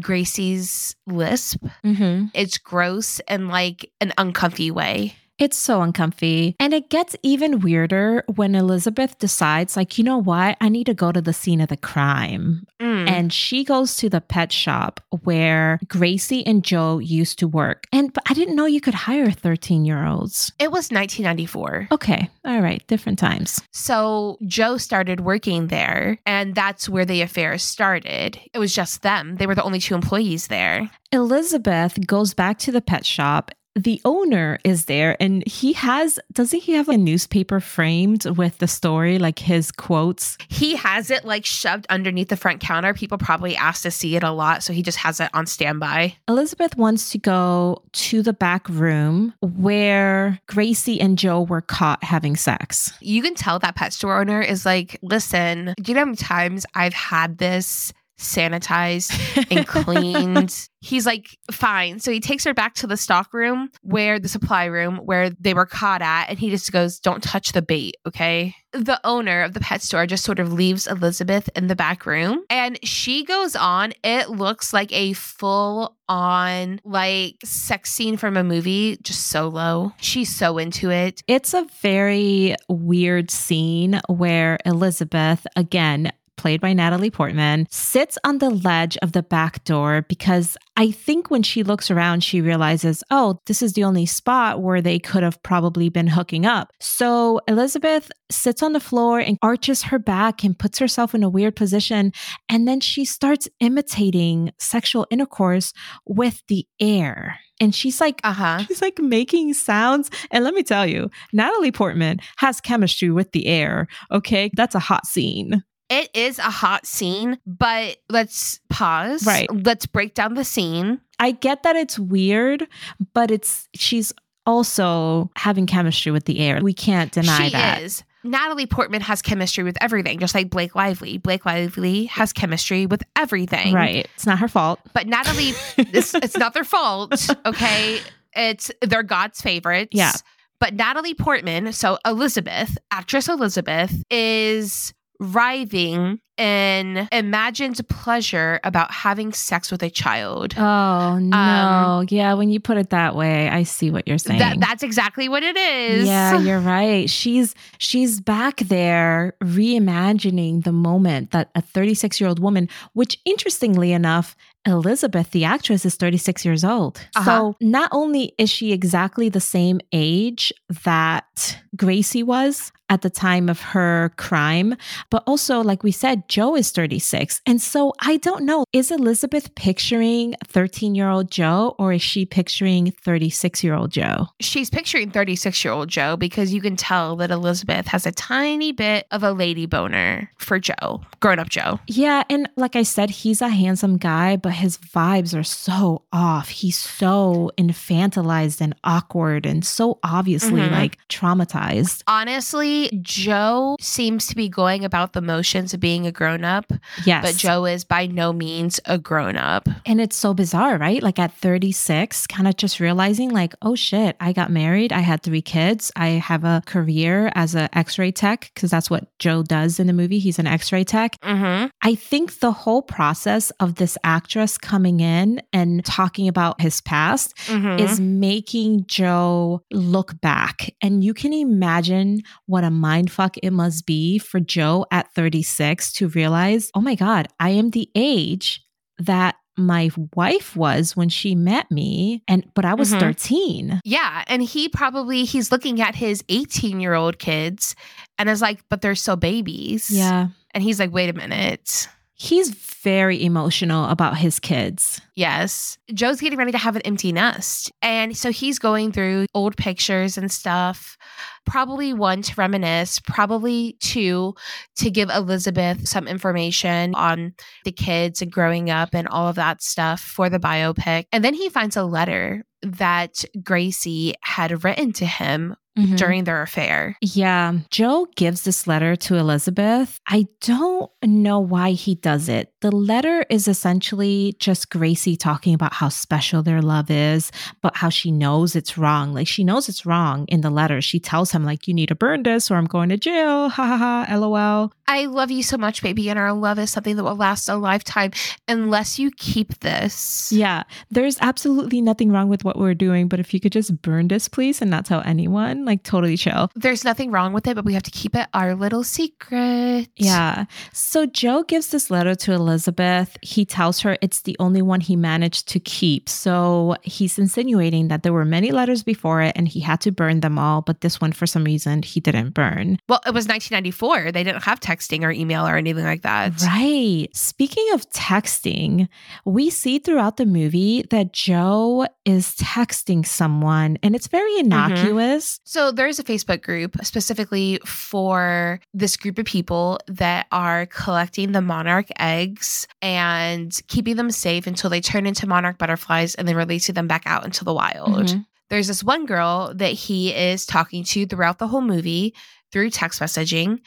Gracie's 0.00 0.96
lisp. 1.06 1.62
Mm-hmm. 1.84 2.26
It's 2.34 2.58
gross 2.58 3.20
and 3.28 3.48
like 3.48 3.90
an 4.00 4.12
uncomfy 4.18 4.70
way. 4.70 5.16
It's 5.38 5.56
so 5.56 5.82
uncomfy. 5.82 6.56
And 6.58 6.72
it 6.72 6.88
gets 6.88 7.14
even 7.22 7.60
weirder 7.60 8.24
when 8.34 8.54
Elizabeth 8.54 9.18
decides, 9.18 9.76
like, 9.76 9.98
you 9.98 10.04
know 10.04 10.16
what? 10.16 10.56
I 10.60 10.68
need 10.70 10.86
to 10.86 10.94
go 10.94 11.12
to 11.12 11.20
the 11.20 11.32
scene 11.34 11.60
of 11.60 11.68
the 11.68 11.76
crime. 11.76 12.66
Mm. 12.80 13.08
And 13.08 13.32
she 13.32 13.62
goes 13.64 13.96
to 13.98 14.08
the 14.08 14.20
pet 14.20 14.50
shop 14.50 15.00
where 15.22 15.78
Gracie 15.88 16.46
and 16.46 16.64
Joe 16.64 16.98
used 16.98 17.38
to 17.40 17.48
work. 17.48 17.86
And 17.92 18.12
but 18.12 18.22
I 18.28 18.34
didn't 18.34 18.56
know 18.56 18.66
you 18.66 18.80
could 18.80 18.94
hire 18.94 19.30
13 19.30 19.84
year 19.84 20.06
olds. 20.06 20.52
it 20.58 20.68
was 20.68 20.90
1994. 20.90 21.88
Okay. 21.92 22.30
All 22.44 22.60
right. 22.60 22.86
Different 22.86 23.18
times. 23.18 23.60
So 23.72 24.38
Joe 24.46 24.78
started 24.78 25.20
working 25.20 25.66
there, 25.68 26.18
and 26.24 26.54
that's 26.54 26.88
where 26.88 27.04
the 27.04 27.22
affair 27.22 27.58
started. 27.58 28.40
It 28.54 28.58
was 28.58 28.74
just 28.74 29.02
them. 29.02 29.36
They 29.36 29.46
were 29.46 29.54
the 29.54 29.62
only 29.62 29.80
two 29.80 29.94
employees 29.94 30.46
there. 30.46 30.90
Elizabeth 31.12 32.04
goes 32.06 32.34
back 32.34 32.58
to 32.60 32.72
the 32.72 32.80
pet 32.80 33.04
shop. 33.06 33.50
The 33.76 34.00
owner 34.06 34.58
is 34.64 34.86
there 34.86 35.18
and 35.20 35.46
he 35.46 35.74
has, 35.74 36.18
doesn't 36.32 36.62
he 36.62 36.72
have 36.72 36.88
a 36.88 36.96
newspaper 36.96 37.60
framed 37.60 38.24
with 38.24 38.56
the 38.56 38.66
story, 38.66 39.18
like 39.18 39.38
his 39.38 39.70
quotes? 39.70 40.38
He 40.48 40.76
has 40.76 41.10
it 41.10 41.26
like 41.26 41.44
shoved 41.44 41.86
underneath 41.90 42.30
the 42.30 42.38
front 42.38 42.60
counter. 42.60 42.94
People 42.94 43.18
probably 43.18 43.54
ask 43.54 43.82
to 43.82 43.90
see 43.90 44.16
it 44.16 44.22
a 44.22 44.30
lot, 44.30 44.62
so 44.62 44.72
he 44.72 44.82
just 44.82 44.96
has 44.98 45.20
it 45.20 45.28
on 45.34 45.44
standby. 45.44 46.16
Elizabeth 46.26 46.74
wants 46.78 47.10
to 47.10 47.18
go 47.18 47.82
to 47.92 48.22
the 48.22 48.32
back 48.32 48.66
room 48.70 49.34
where 49.42 50.40
Gracie 50.46 50.98
and 50.98 51.18
Joe 51.18 51.42
were 51.42 51.60
caught 51.60 52.02
having 52.02 52.34
sex. 52.34 52.94
You 53.00 53.20
can 53.20 53.34
tell 53.34 53.58
that 53.58 53.76
pet 53.76 53.92
store 53.92 54.18
owner 54.18 54.40
is 54.40 54.64
like, 54.64 54.98
listen, 55.02 55.74
do 55.76 55.92
you 55.92 55.94
know 55.94 56.00
how 56.00 56.06
many 56.06 56.16
times 56.16 56.64
I've 56.74 56.94
had 56.94 57.36
this 57.36 57.92
sanitized 58.18 59.12
and 59.50 59.66
cleaned. 59.66 60.68
He's 60.80 61.06
like, 61.06 61.36
fine. 61.50 61.98
So 61.98 62.10
he 62.10 62.20
takes 62.20 62.44
her 62.44 62.54
back 62.54 62.74
to 62.76 62.86
the 62.86 62.96
stock 62.96 63.32
room 63.34 63.70
where 63.82 64.18
the 64.18 64.28
supply 64.28 64.66
room 64.66 64.98
where 64.98 65.30
they 65.30 65.54
were 65.54 65.66
caught 65.66 66.02
at. 66.02 66.28
And 66.28 66.38
he 66.38 66.50
just 66.50 66.72
goes, 66.72 66.98
don't 66.98 67.22
touch 67.22 67.52
the 67.52 67.62
bait. 67.62 67.96
Okay. 68.06 68.54
The 68.72 69.00
owner 69.04 69.42
of 69.42 69.54
the 69.54 69.60
pet 69.60 69.82
store 69.82 70.06
just 70.06 70.24
sort 70.24 70.38
of 70.38 70.52
leaves 70.52 70.86
Elizabeth 70.86 71.48
in 71.56 71.66
the 71.66 71.76
back 71.76 72.04
room 72.06 72.44
and 72.50 72.78
she 72.84 73.24
goes 73.24 73.56
on. 73.56 73.92
It 74.04 74.30
looks 74.30 74.72
like 74.72 74.92
a 74.92 75.14
full 75.14 75.96
on 76.08 76.80
like 76.84 77.36
sex 77.44 77.90
scene 77.90 78.16
from 78.16 78.36
a 78.36 78.44
movie, 78.44 78.98
just 79.02 79.26
solo. 79.26 79.92
She's 80.00 80.34
so 80.34 80.58
into 80.58 80.90
it. 80.90 81.22
It's 81.26 81.54
a 81.54 81.66
very 81.80 82.54
weird 82.68 83.30
scene 83.30 84.00
where 84.08 84.58
Elizabeth, 84.64 85.46
again, 85.56 86.12
played 86.46 86.60
by 86.60 86.72
Natalie 86.72 87.10
Portman, 87.10 87.66
sits 87.72 88.16
on 88.22 88.38
the 88.38 88.50
ledge 88.50 88.96
of 89.02 89.10
the 89.10 89.24
back 89.24 89.64
door 89.64 90.06
because 90.08 90.56
I 90.76 90.92
think 90.92 91.28
when 91.28 91.42
she 91.42 91.64
looks 91.64 91.90
around, 91.90 92.22
she 92.22 92.40
realizes, 92.40 93.02
oh, 93.10 93.40
this 93.46 93.62
is 93.62 93.72
the 93.72 93.82
only 93.82 94.06
spot 94.06 94.62
where 94.62 94.80
they 94.80 95.00
could 95.00 95.24
have 95.24 95.42
probably 95.42 95.88
been 95.88 96.06
hooking 96.06 96.46
up. 96.46 96.70
So 96.78 97.40
Elizabeth 97.48 98.12
sits 98.30 98.62
on 98.62 98.74
the 98.74 98.78
floor 98.78 99.18
and 99.18 99.38
arches 99.42 99.82
her 99.82 99.98
back 99.98 100.44
and 100.44 100.56
puts 100.56 100.78
herself 100.78 101.16
in 101.16 101.24
a 101.24 101.28
weird 101.28 101.56
position. 101.56 102.12
And 102.48 102.68
then 102.68 102.78
she 102.78 103.04
starts 103.04 103.48
imitating 103.58 104.52
sexual 104.56 105.04
intercourse 105.10 105.72
with 106.06 106.44
the 106.46 106.64
air. 106.78 107.40
And 107.60 107.74
she's 107.74 108.00
like, 108.00 108.20
uh-huh. 108.22 108.64
she's 108.68 108.82
like 108.82 109.00
making 109.00 109.54
sounds. 109.54 110.10
And 110.30 110.44
let 110.44 110.54
me 110.54 110.62
tell 110.62 110.86
you, 110.86 111.10
Natalie 111.32 111.72
Portman 111.72 112.20
has 112.36 112.60
chemistry 112.60 113.10
with 113.10 113.32
the 113.32 113.46
air. 113.46 113.88
Okay. 114.12 114.52
That's 114.54 114.76
a 114.76 114.80
hot 114.80 115.06
scene. 115.06 115.64
It 115.88 116.10
is 116.14 116.38
a 116.38 116.42
hot 116.42 116.86
scene, 116.86 117.38
but 117.46 117.98
let's 118.08 118.60
pause. 118.68 119.24
Right. 119.24 119.48
Let's 119.64 119.86
break 119.86 120.14
down 120.14 120.34
the 120.34 120.44
scene. 120.44 121.00
I 121.18 121.30
get 121.30 121.62
that 121.62 121.76
it's 121.76 121.98
weird, 121.98 122.66
but 123.14 123.30
it's 123.30 123.68
she's 123.74 124.12
also 124.46 125.30
having 125.36 125.66
chemistry 125.66 126.12
with 126.12 126.24
the 126.24 126.40
air. 126.40 126.60
We 126.62 126.72
can't 126.72 127.12
deny 127.12 127.38
that. 127.38 127.44
she 127.46 127.52
that. 127.52 127.82
is. 127.82 128.04
Natalie 128.24 128.66
Portman 128.66 129.00
has 129.02 129.22
chemistry 129.22 129.64
with 129.64 129.76
everything, 129.80 130.18
just 130.18 130.34
like 130.34 130.50
Blake 130.50 130.74
Lively. 130.74 131.18
Blake 131.18 131.46
Lively 131.46 132.06
has 132.06 132.32
chemistry 132.32 132.86
with 132.86 133.02
everything. 133.14 133.72
Right. 133.72 134.08
It's 134.14 134.26
not 134.26 134.38
her 134.40 134.48
fault. 134.48 134.80
But 134.92 135.06
Natalie, 135.06 135.52
it's, 135.76 136.14
it's 136.14 136.36
not 136.36 136.54
their 136.54 136.64
fault. 136.64 137.28
Okay. 137.46 138.00
It's 138.34 138.70
they're 138.82 139.02
God's 139.02 139.40
favorites. 139.40 139.90
Yeah. 139.92 140.12
But 140.58 140.74
Natalie 140.74 141.14
Portman, 141.14 141.72
so 141.72 141.98
Elizabeth, 142.04 142.76
actress 142.90 143.28
Elizabeth, 143.28 144.02
is 144.10 144.92
writhing 145.20 146.20
in 146.36 147.08
imagined 147.12 147.80
pleasure 147.88 148.60
about 148.62 148.90
having 148.90 149.32
sex 149.32 149.70
with 149.70 149.82
a 149.82 149.88
child. 149.88 150.54
Oh 150.58 151.18
no. 151.18 151.36
Um, 151.36 152.06
yeah, 152.10 152.34
when 152.34 152.50
you 152.50 152.60
put 152.60 152.76
it 152.76 152.90
that 152.90 153.14
way, 153.14 153.48
I 153.48 153.62
see 153.62 153.90
what 153.90 154.06
you're 154.06 154.18
saying. 154.18 154.38
That, 154.40 154.60
that's 154.60 154.82
exactly 154.82 155.28
what 155.28 155.42
it 155.42 155.56
is. 155.56 156.06
Yeah, 156.06 156.38
you're 156.40 156.60
right. 156.60 157.08
She's 157.08 157.54
she's 157.78 158.20
back 158.20 158.58
there 158.58 159.34
reimagining 159.42 160.64
the 160.64 160.72
moment 160.72 161.30
that 161.30 161.50
a 161.54 161.62
36-year-old 161.62 162.38
woman, 162.38 162.68
which 162.92 163.18
interestingly 163.24 163.92
enough, 163.92 164.36
Elizabeth, 164.66 165.30
the 165.30 165.44
actress, 165.44 165.86
is 165.86 165.94
36 165.94 166.44
years 166.44 166.64
old. 166.64 166.98
Uh-huh. 167.16 167.24
So 167.24 167.56
not 167.60 167.88
only 167.92 168.34
is 168.38 168.50
she 168.50 168.72
exactly 168.72 169.28
the 169.28 169.40
same 169.40 169.80
age 169.92 170.52
that 170.84 171.58
Gracie 171.76 172.22
was 172.22 172.72
at 172.88 173.02
the 173.02 173.10
time 173.10 173.48
of 173.48 173.60
her 173.60 174.12
crime, 174.16 174.76
but 175.10 175.22
also, 175.26 175.60
like 175.60 175.82
we 175.82 175.90
said, 175.90 176.28
Joe 176.28 176.56
is 176.56 176.70
36. 176.70 177.42
And 177.46 177.60
so 177.60 177.92
I 178.00 178.18
don't 178.18 178.44
know, 178.44 178.64
is 178.72 178.90
Elizabeth 178.90 179.54
picturing 179.54 180.34
13 180.46 180.94
year 180.94 181.08
old 181.08 181.30
Joe 181.30 181.74
or 181.78 181.92
is 181.92 182.02
she 182.02 182.24
picturing 182.24 182.90
36 182.90 183.64
year 183.64 183.74
old 183.74 183.90
Joe? 183.90 184.28
She's 184.40 184.70
picturing 184.70 185.10
36 185.10 185.64
year 185.64 185.72
old 185.72 185.88
Joe 185.88 186.16
because 186.16 186.52
you 186.52 186.60
can 186.60 186.76
tell 186.76 187.16
that 187.16 187.30
Elizabeth 187.30 187.86
has 187.88 188.06
a 188.06 188.12
tiny 188.12 188.72
bit 188.72 189.06
of 189.10 189.22
a 189.22 189.32
lady 189.32 189.66
boner 189.66 190.30
for 190.38 190.58
Joe, 190.58 191.02
grown 191.20 191.38
up 191.38 191.48
Joe. 191.48 191.80
Yeah. 191.86 192.22
And 192.30 192.48
like 192.56 192.76
I 192.76 192.82
said, 192.82 193.10
he's 193.10 193.40
a 193.40 193.48
handsome 193.48 193.96
guy, 193.96 194.36
but 194.36 194.52
his 194.52 194.78
vibes 194.78 195.38
are 195.38 195.44
so 195.44 196.02
off. 196.12 196.48
He's 196.48 196.78
so 196.78 197.50
infantilized 197.58 198.60
and 198.60 198.74
awkward 198.84 199.46
and 199.46 199.64
so 199.64 199.98
obviously 200.02 200.60
mm-hmm. 200.60 200.74
like 200.74 200.98
traumatized. 201.08 202.02
Honestly, 202.06 202.75
Joe 203.02 203.76
seems 203.80 204.26
to 204.28 204.36
be 204.36 204.48
going 204.48 204.84
about 204.84 205.12
the 205.12 205.20
motions 205.20 205.74
of 205.74 205.80
being 205.80 206.06
a 206.06 206.12
grown 206.12 206.44
up. 206.44 206.72
Yes. 207.04 207.24
But 207.24 207.36
Joe 207.36 207.64
is 207.64 207.84
by 207.84 208.06
no 208.06 208.32
means 208.32 208.80
a 208.84 208.98
grown 208.98 209.36
up. 209.36 209.68
And 209.84 210.00
it's 210.00 210.16
so 210.16 210.34
bizarre, 210.34 210.78
right? 210.78 211.02
Like 211.02 211.18
at 211.18 211.32
36, 211.32 212.26
kind 212.26 212.48
of 212.48 212.56
just 212.56 212.80
realizing, 212.80 213.30
like, 213.30 213.54
oh 213.62 213.74
shit, 213.74 214.16
I 214.20 214.32
got 214.32 214.50
married. 214.50 214.92
I 214.92 215.00
had 215.00 215.22
three 215.22 215.42
kids. 215.42 215.92
I 215.96 216.08
have 216.08 216.44
a 216.44 216.62
career 216.66 217.30
as 217.34 217.54
an 217.54 217.68
x 217.72 217.98
ray 217.98 218.12
tech, 218.12 218.50
because 218.54 218.70
that's 218.70 218.90
what 218.90 219.06
Joe 219.18 219.42
does 219.42 219.78
in 219.78 219.86
the 219.86 219.92
movie. 219.92 220.18
He's 220.18 220.38
an 220.38 220.46
x 220.46 220.72
ray 220.72 220.84
tech. 220.84 221.20
Mm-hmm. 221.20 221.68
I 221.82 221.94
think 221.94 222.40
the 222.40 222.52
whole 222.52 222.82
process 222.82 223.50
of 223.60 223.76
this 223.76 223.96
actress 224.04 224.58
coming 224.58 225.00
in 225.00 225.42
and 225.52 225.84
talking 225.84 226.28
about 226.28 226.60
his 226.60 226.80
past 226.80 227.36
mm-hmm. 227.46 227.78
is 227.78 228.00
making 228.00 228.86
Joe 228.86 229.62
look 229.70 230.20
back. 230.20 230.74
And 230.82 231.04
you 231.04 231.14
can 231.14 231.32
imagine 231.32 232.22
what 232.46 232.64
a 232.66 232.70
mind 232.70 233.10
fuck 233.10 233.36
it 233.38 233.52
must 233.52 233.86
be 233.86 234.18
for 234.18 234.40
Joe 234.40 234.86
at 234.90 235.12
36 235.14 235.92
to 235.94 236.08
realize, 236.08 236.70
oh 236.74 236.80
my 236.80 236.94
God, 236.94 237.28
I 237.40 237.50
am 237.50 237.70
the 237.70 237.88
age 237.94 238.62
that 238.98 239.36
my 239.56 239.90
wife 240.14 240.54
was 240.54 240.96
when 240.96 241.08
she 241.08 241.34
met 241.34 241.70
me 241.70 242.22
and 242.28 242.46
but 242.54 242.64
I 242.64 242.74
was 242.74 242.90
mm-hmm. 242.90 243.00
13. 243.00 243.80
Yeah, 243.84 244.24
and 244.26 244.42
he 244.42 244.68
probably 244.68 245.24
he's 245.24 245.50
looking 245.50 245.80
at 245.80 245.94
his 245.94 246.22
18-year-old 246.24 247.18
kids 247.18 247.74
and 248.18 248.28
is 248.28 248.42
like, 248.42 248.60
"But 248.68 248.82
they're 248.82 248.94
still 248.94 249.16
babies." 249.16 249.90
Yeah. 249.90 250.28
And 250.52 250.62
he's 250.62 250.78
like, 250.78 250.92
"Wait 250.92 251.08
a 251.08 251.14
minute." 251.14 251.88
He's 252.18 252.48
very 252.48 253.22
emotional 253.22 253.90
about 253.90 254.16
his 254.16 254.40
kids. 254.40 255.02
Yes. 255.16 255.76
Joe's 255.92 256.18
getting 256.18 256.38
ready 256.38 256.52
to 256.52 256.58
have 256.58 256.74
an 256.74 256.82
empty 256.82 257.12
nest. 257.12 257.70
And 257.82 258.16
so 258.16 258.32
he's 258.32 258.58
going 258.58 258.92
through 258.92 259.26
old 259.34 259.58
pictures 259.58 260.16
and 260.16 260.32
stuff. 260.32 260.96
Probably 261.44 261.92
one 261.92 262.22
to 262.22 262.34
reminisce, 262.36 263.00
probably 263.00 263.76
two 263.80 264.34
to 264.76 264.90
give 264.90 265.10
Elizabeth 265.10 265.86
some 265.86 266.08
information 266.08 266.94
on 266.94 267.34
the 267.66 267.72
kids 267.72 268.22
and 268.22 268.32
growing 268.32 268.70
up 268.70 268.94
and 268.94 269.06
all 269.08 269.28
of 269.28 269.36
that 269.36 269.62
stuff 269.62 270.00
for 270.00 270.30
the 270.30 270.40
biopic. 270.40 271.04
And 271.12 271.22
then 271.22 271.34
he 271.34 271.50
finds 271.50 271.76
a 271.76 271.84
letter 271.84 272.44
that 272.62 273.26
Gracie 273.44 274.14
had 274.22 274.64
written 274.64 274.94
to 274.94 275.04
him 275.04 275.54
mm-hmm. 275.76 275.96
during 275.96 276.24
their 276.24 276.42
affair. 276.42 276.96
Yeah. 277.00 277.52
Joe 277.70 278.06
gives 278.16 278.42
this 278.42 278.66
letter 278.66 278.96
to 278.96 279.16
Elizabeth. 279.16 280.00
I 280.08 280.26
don't 280.40 280.90
know 281.02 281.40
why 281.40 281.72
he 281.72 281.94
does 281.94 282.28
it. 282.28 282.52
The 282.60 282.70
letter 282.70 283.24
is 283.30 283.48
essentially 283.48 284.34
just 284.38 284.70
Gracie 284.70 285.16
talking 285.16 285.54
about 285.54 285.72
how 285.72 285.88
special 285.88 286.42
their 286.42 286.62
love 286.62 286.90
is, 286.90 287.30
but 287.62 287.76
how 287.76 287.88
she 287.88 288.10
knows 288.10 288.56
it's 288.56 288.78
wrong. 288.78 289.12
Like 289.12 289.28
she 289.28 289.44
knows 289.44 289.68
it's 289.68 289.86
wrong 289.86 290.26
in 290.28 290.40
the 290.40 290.50
letter. 290.50 290.80
She 290.80 290.98
tells 290.98 291.30
him, 291.30 291.44
like, 291.44 291.68
you 291.68 291.74
need 291.74 291.88
to 291.88 291.94
burn 291.94 292.22
this 292.22 292.50
or 292.50 292.56
I'm 292.56 292.66
going 292.66 292.88
to 292.88 292.96
jail. 292.96 293.48
Ha 293.48 293.66
ha 293.66 293.76
ha. 293.76 294.16
LOL. 294.16 294.72
I 294.88 295.06
love 295.06 295.30
you 295.30 295.42
so 295.42 295.58
much, 295.58 295.82
baby. 295.82 296.08
And 296.08 296.18
our 296.18 296.32
love 296.32 296.58
is 296.58 296.70
something 296.70 296.96
that 296.96 297.04
will 297.04 297.16
last 297.16 297.48
a 297.48 297.56
lifetime 297.56 298.12
unless 298.48 298.98
you 298.98 299.10
keep 299.10 299.60
this. 299.60 300.30
Yeah. 300.32 300.62
There's 300.90 301.18
absolutely 301.20 301.80
nothing 301.80 302.12
wrong 302.12 302.28
with 302.28 302.44
what 302.44 302.58
we're 302.58 302.74
doing, 302.74 303.08
but 303.08 303.20
if 303.20 303.34
you 303.34 303.40
could 303.40 303.52
just 303.52 303.82
burn 303.82 304.08
this, 304.08 304.28
please, 304.28 304.62
and 304.62 304.70
not 304.70 304.86
tell 304.86 305.02
anyone, 305.04 305.64
like 305.66 305.82
totally 305.82 306.16
chill. 306.16 306.50
There's 306.54 306.84
nothing 306.84 307.10
wrong 307.10 307.32
with 307.32 307.46
it, 307.46 307.54
but 307.54 307.64
we 307.64 307.74
have 307.74 307.82
to 307.84 307.90
keep 307.90 308.14
it 308.14 308.26
our 308.32 308.54
little 308.54 308.84
secret. 308.84 309.88
Yeah. 309.96 310.46
So 310.72 311.06
Joe 311.06 311.42
gives 311.42 311.68
this 311.68 311.90
letter 311.90 312.14
to 312.14 312.32
Elizabeth. 312.32 313.16
He 313.22 313.44
tells 313.44 313.80
her 313.80 313.98
it's 314.00 314.22
the 314.22 314.36
only 314.38 314.62
one 314.62 314.80
he 314.80 314.96
managed 314.96 315.48
to 315.48 315.60
keep. 315.60 316.08
So 316.08 316.76
he's 316.82 317.18
insinuating 317.18 317.88
that 317.88 318.02
there 318.02 318.12
were 318.12 318.24
many 318.24 318.52
letters 318.52 318.82
before 318.82 319.22
it 319.22 319.32
and 319.36 319.48
he 319.48 319.60
had 319.60 319.80
to 319.82 319.92
burn 319.92 320.20
them 320.20 320.38
all, 320.38 320.62
but 320.62 320.80
this 320.80 321.00
one, 321.00 321.12
for 321.12 321.26
some 321.26 321.44
reason, 321.44 321.82
he 321.82 322.00
didn't 322.00 322.30
burn. 322.30 322.78
Well, 322.88 323.00
it 323.06 323.12
was 323.12 323.26
1994. 323.26 324.12
They 324.12 324.24
didn't 324.24 324.44
have 324.44 324.60
texting 324.60 325.02
or 325.02 325.10
email 325.10 325.46
or 325.46 325.56
anything 325.56 325.84
like 325.84 326.02
that. 326.02 326.40
Right. 326.42 327.08
Speaking 327.12 327.66
of 327.72 327.88
texting, 327.90 328.88
we 329.24 329.50
see 329.50 329.78
throughout 329.78 330.16
the 330.16 330.26
movie 330.26 330.82
that 330.90 331.12
Joe 331.12 331.86
is 332.04 332.34
texting 332.36 333.04
someone 333.04 333.78
and 333.82 333.94
it's 333.94 334.06
very 334.06 334.30
mm-hmm. 334.32 334.52
innocuous. 334.52 335.38
Mm-hmm. 335.38 335.48
So 335.56 335.72
there's 335.72 335.98
a 335.98 336.04
Facebook 336.04 336.42
group 336.42 336.76
specifically 336.82 337.58
for 337.64 338.60
this 338.74 338.94
group 338.98 339.18
of 339.18 339.24
people 339.24 339.78
that 339.86 340.26
are 340.30 340.66
collecting 340.66 341.32
the 341.32 341.40
monarch 341.40 341.86
eggs 341.98 342.68
and 342.82 343.58
keeping 343.66 343.96
them 343.96 344.10
safe 344.10 344.46
until 344.46 344.68
they 344.68 344.82
turn 344.82 345.06
into 345.06 345.26
monarch 345.26 345.56
butterflies 345.56 346.14
and 346.14 346.28
then 346.28 346.36
releasing 346.36 346.74
them 346.74 346.86
back 346.86 347.04
out 347.06 347.24
into 347.24 347.42
the 347.42 347.54
wild. 347.54 347.88
Mm-hmm. 347.88 348.20
There's 348.50 348.66
this 348.66 348.84
one 348.84 349.06
girl 349.06 349.54
that 349.54 349.72
he 349.72 350.12
is 350.14 350.44
talking 350.44 350.84
to 350.84 351.06
throughout 351.06 351.38
the 351.38 351.48
whole 351.48 351.62
movie 351.62 352.14
through 352.52 352.68
text 352.68 353.00
messaging 353.00 353.60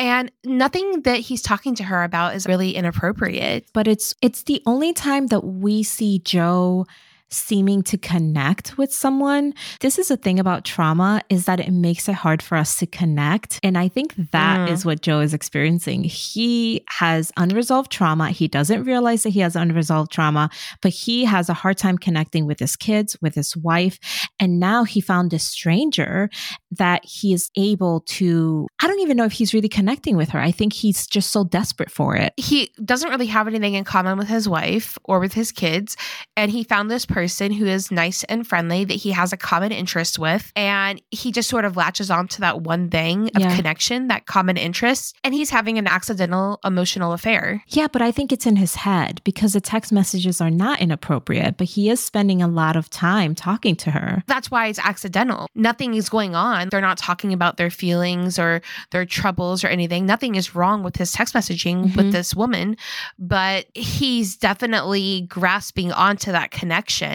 And 0.00 0.32
nothing 0.44 1.02
that 1.02 1.20
he's 1.20 1.42
talking 1.42 1.74
to 1.76 1.84
her 1.84 2.02
about 2.02 2.34
is 2.34 2.46
really 2.46 2.74
inappropriate. 2.74 3.66
But 3.74 3.86
it's 3.86 4.14
it's 4.22 4.44
the 4.44 4.62
only 4.64 4.94
time 4.94 5.26
that 5.28 5.44
we 5.44 5.82
see 5.82 6.20
Joe 6.20 6.86
seeming 7.30 7.82
to 7.84 7.96
connect 7.96 8.76
with 8.76 8.92
someone. 8.92 9.54
This 9.80 9.98
is 9.98 10.10
a 10.10 10.16
thing 10.16 10.40
about 10.40 10.64
trauma 10.64 11.22
is 11.28 11.44
that 11.44 11.60
it 11.60 11.70
makes 11.70 12.08
it 12.08 12.14
hard 12.14 12.42
for 12.42 12.56
us 12.56 12.78
to 12.78 12.86
connect. 12.86 13.60
And 13.62 13.78
I 13.78 13.88
think 13.88 14.14
that 14.32 14.68
mm. 14.68 14.72
is 14.72 14.84
what 14.84 15.00
Joe 15.00 15.20
is 15.20 15.32
experiencing. 15.32 16.02
He 16.04 16.84
has 16.88 17.30
unresolved 17.36 17.92
trauma. 17.92 18.30
He 18.30 18.48
doesn't 18.48 18.84
realize 18.84 19.22
that 19.22 19.30
he 19.30 19.40
has 19.40 19.54
unresolved 19.54 20.10
trauma, 20.10 20.50
but 20.82 20.92
he 20.92 21.24
has 21.24 21.48
a 21.48 21.54
hard 21.54 21.78
time 21.78 21.98
connecting 21.98 22.46
with 22.46 22.58
his 22.58 22.74
kids, 22.74 23.16
with 23.22 23.34
his 23.34 23.56
wife. 23.56 23.98
And 24.40 24.58
now 24.58 24.84
he 24.84 25.00
found 25.00 25.30
this 25.30 25.44
stranger 25.44 26.30
that 26.72 27.04
he 27.04 27.32
is 27.32 27.50
able 27.56 28.00
to, 28.00 28.66
I 28.82 28.88
don't 28.88 29.00
even 29.00 29.16
know 29.16 29.24
if 29.24 29.32
he's 29.32 29.54
really 29.54 29.68
connecting 29.68 30.16
with 30.16 30.30
her. 30.30 30.40
I 30.40 30.50
think 30.50 30.72
he's 30.72 31.06
just 31.06 31.30
so 31.30 31.44
desperate 31.44 31.90
for 31.90 32.16
it. 32.16 32.32
He 32.36 32.72
doesn't 32.84 33.10
really 33.10 33.26
have 33.26 33.46
anything 33.46 33.74
in 33.74 33.84
common 33.84 34.18
with 34.18 34.28
his 34.28 34.48
wife 34.48 34.98
or 35.04 35.20
with 35.20 35.32
his 35.32 35.52
kids. 35.52 35.96
And 36.36 36.50
he 36.50 36.64
found 36.64 36.90
this 36.90 37.06
person 37.06 37.19
person 37.20 37.52
who 37.52 37.66
is 37.66 37.90
nice 37.90 38.24
and 38.24 38.46
friendly 38.46 38.82
that 38.82 38.94
he 38.94 39.10
has 39.10 39.30
a 39.30 39.36
common 39.36 39.72
interest 39.72 40.18
with. 40.18 40.50
And 40.56 41.02
he 41.10 41.30
just 41.32 41.50
sort 41.50 41.66
of 41.66 41.76
latches 41.76 42.10
on 42.10 42.28
to 42.28 42.40
that 42.40 42.62
one 42.62 42.88
thing 42.88 43.28
of 43.34 43.42
yeah. 43.42 43.54
connection, 43.54 44.08
that 44.08 44.24
common 44.24 44.56
interest. 44.56 45.14
And 45.22 45.34
he's 45.34 45.50
having 45.50 45.76
an 45.76 45.86
accidental 45.86 46.60
emotional 46.64 47.12
affair. 47.12 47.62
Yeah, 47.68 47.88
but 47.92 48.00
I 48.00 48.10
think 48.10 48.32
it's 48.32 48.46
in 48.46 48.56
his 48.56 48.74
head 48.74 49.20
because 49.22 49.52
the 49.52 49.60
text 49.60 49.92
messages 49.92 50.40
are 50.40 50.48
not 50.50 50.80
inappropriate, 50.80 51.58
but 51.58 51.66
he 51.66 51.90
is 51.90 52.02
spending 52.02 52.40
a 52.40 52.48
lot 52.48 52.74
of 52.74 52.88
time 52.88 53.34
talking 53.34 53.76
to 53.76 53.90
her. 53.90 54.22
That's 54.26 54.50
why 54.50 54.68
it's 54.68 54.78
accidental. 54.78 55.46
Nothing 55.54 55.92
is 55.92 56.08
going 56.08 56.34
on. 56.34 56.70
They're 56.70 56.80
not 56.80 56.96
talking 56.96 57.34
about 57.34 57.58
their 57.58 57.70
feelings 57.70 58.38
or 58.38 58.62
their 58.92 59.04
troubles 59.04 59.62
or 59.62 59.66
anything. 59.66 60.06
Nothing 60.06 60.36
is 60.36 60.54
wrong 60.54 60.82
with 60.82 60.96
his 60.96 61.12
text 61.12 61.34
messaging 61.34 61.84
mm-hmm. 61.84 61.96
with 61.98 62.12
this 62.12 62.34
woman, 62.34 62.78
but 63.18 63.66
he's 63.74 64.38
definitely 64.38 65.26
grasping 65.28 65.92
onto 65.92 66.32
that 66.32 66.50
connection 66.50 67.09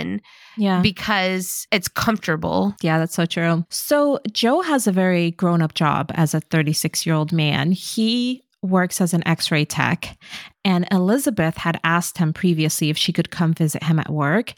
yeah. 0.58 0.81
Because 0.81 1.67
it's 1.71 1.88
comfortable. 1.88 2.75
Yeah, 2.81 2.99
that's 2.99 3.15
so 3.15 3.25
true. 3.25 3.65
So 3.69 4.19
Joe 4.31 4.62
has 4.62 4.88
a 4.88 4.91
very 4.91 5.31
grown 5.31 5.62
up 5.62 5.73
job 5.73 6.12
as 6.15 6.34
a 6.34 6.39
36 6.39 7.05
year 7.05 7.15
old 7.15 7.31
man. 7.31 7.71
He 7.71 8.43
works 8.62 8.99
as 9.01 9.13
an 9.13 9.25
x 9.27 9.51
ray 9.51 9.65
tech. 9.65 10.17
And 10.63 10.88
Elizabeth 10.91 11.58
had 11.58 11.79
asked 11.84 12.17
him 12.17 12.34
previously 12.34 12.89
if 12.89 12.97
she 12.97 13.13
could 13.13 13.29
come 13.29 13.53
visit 13.53 13.84
him 13.84 13.99
at 13.99 14.10
work. 14.10 14.53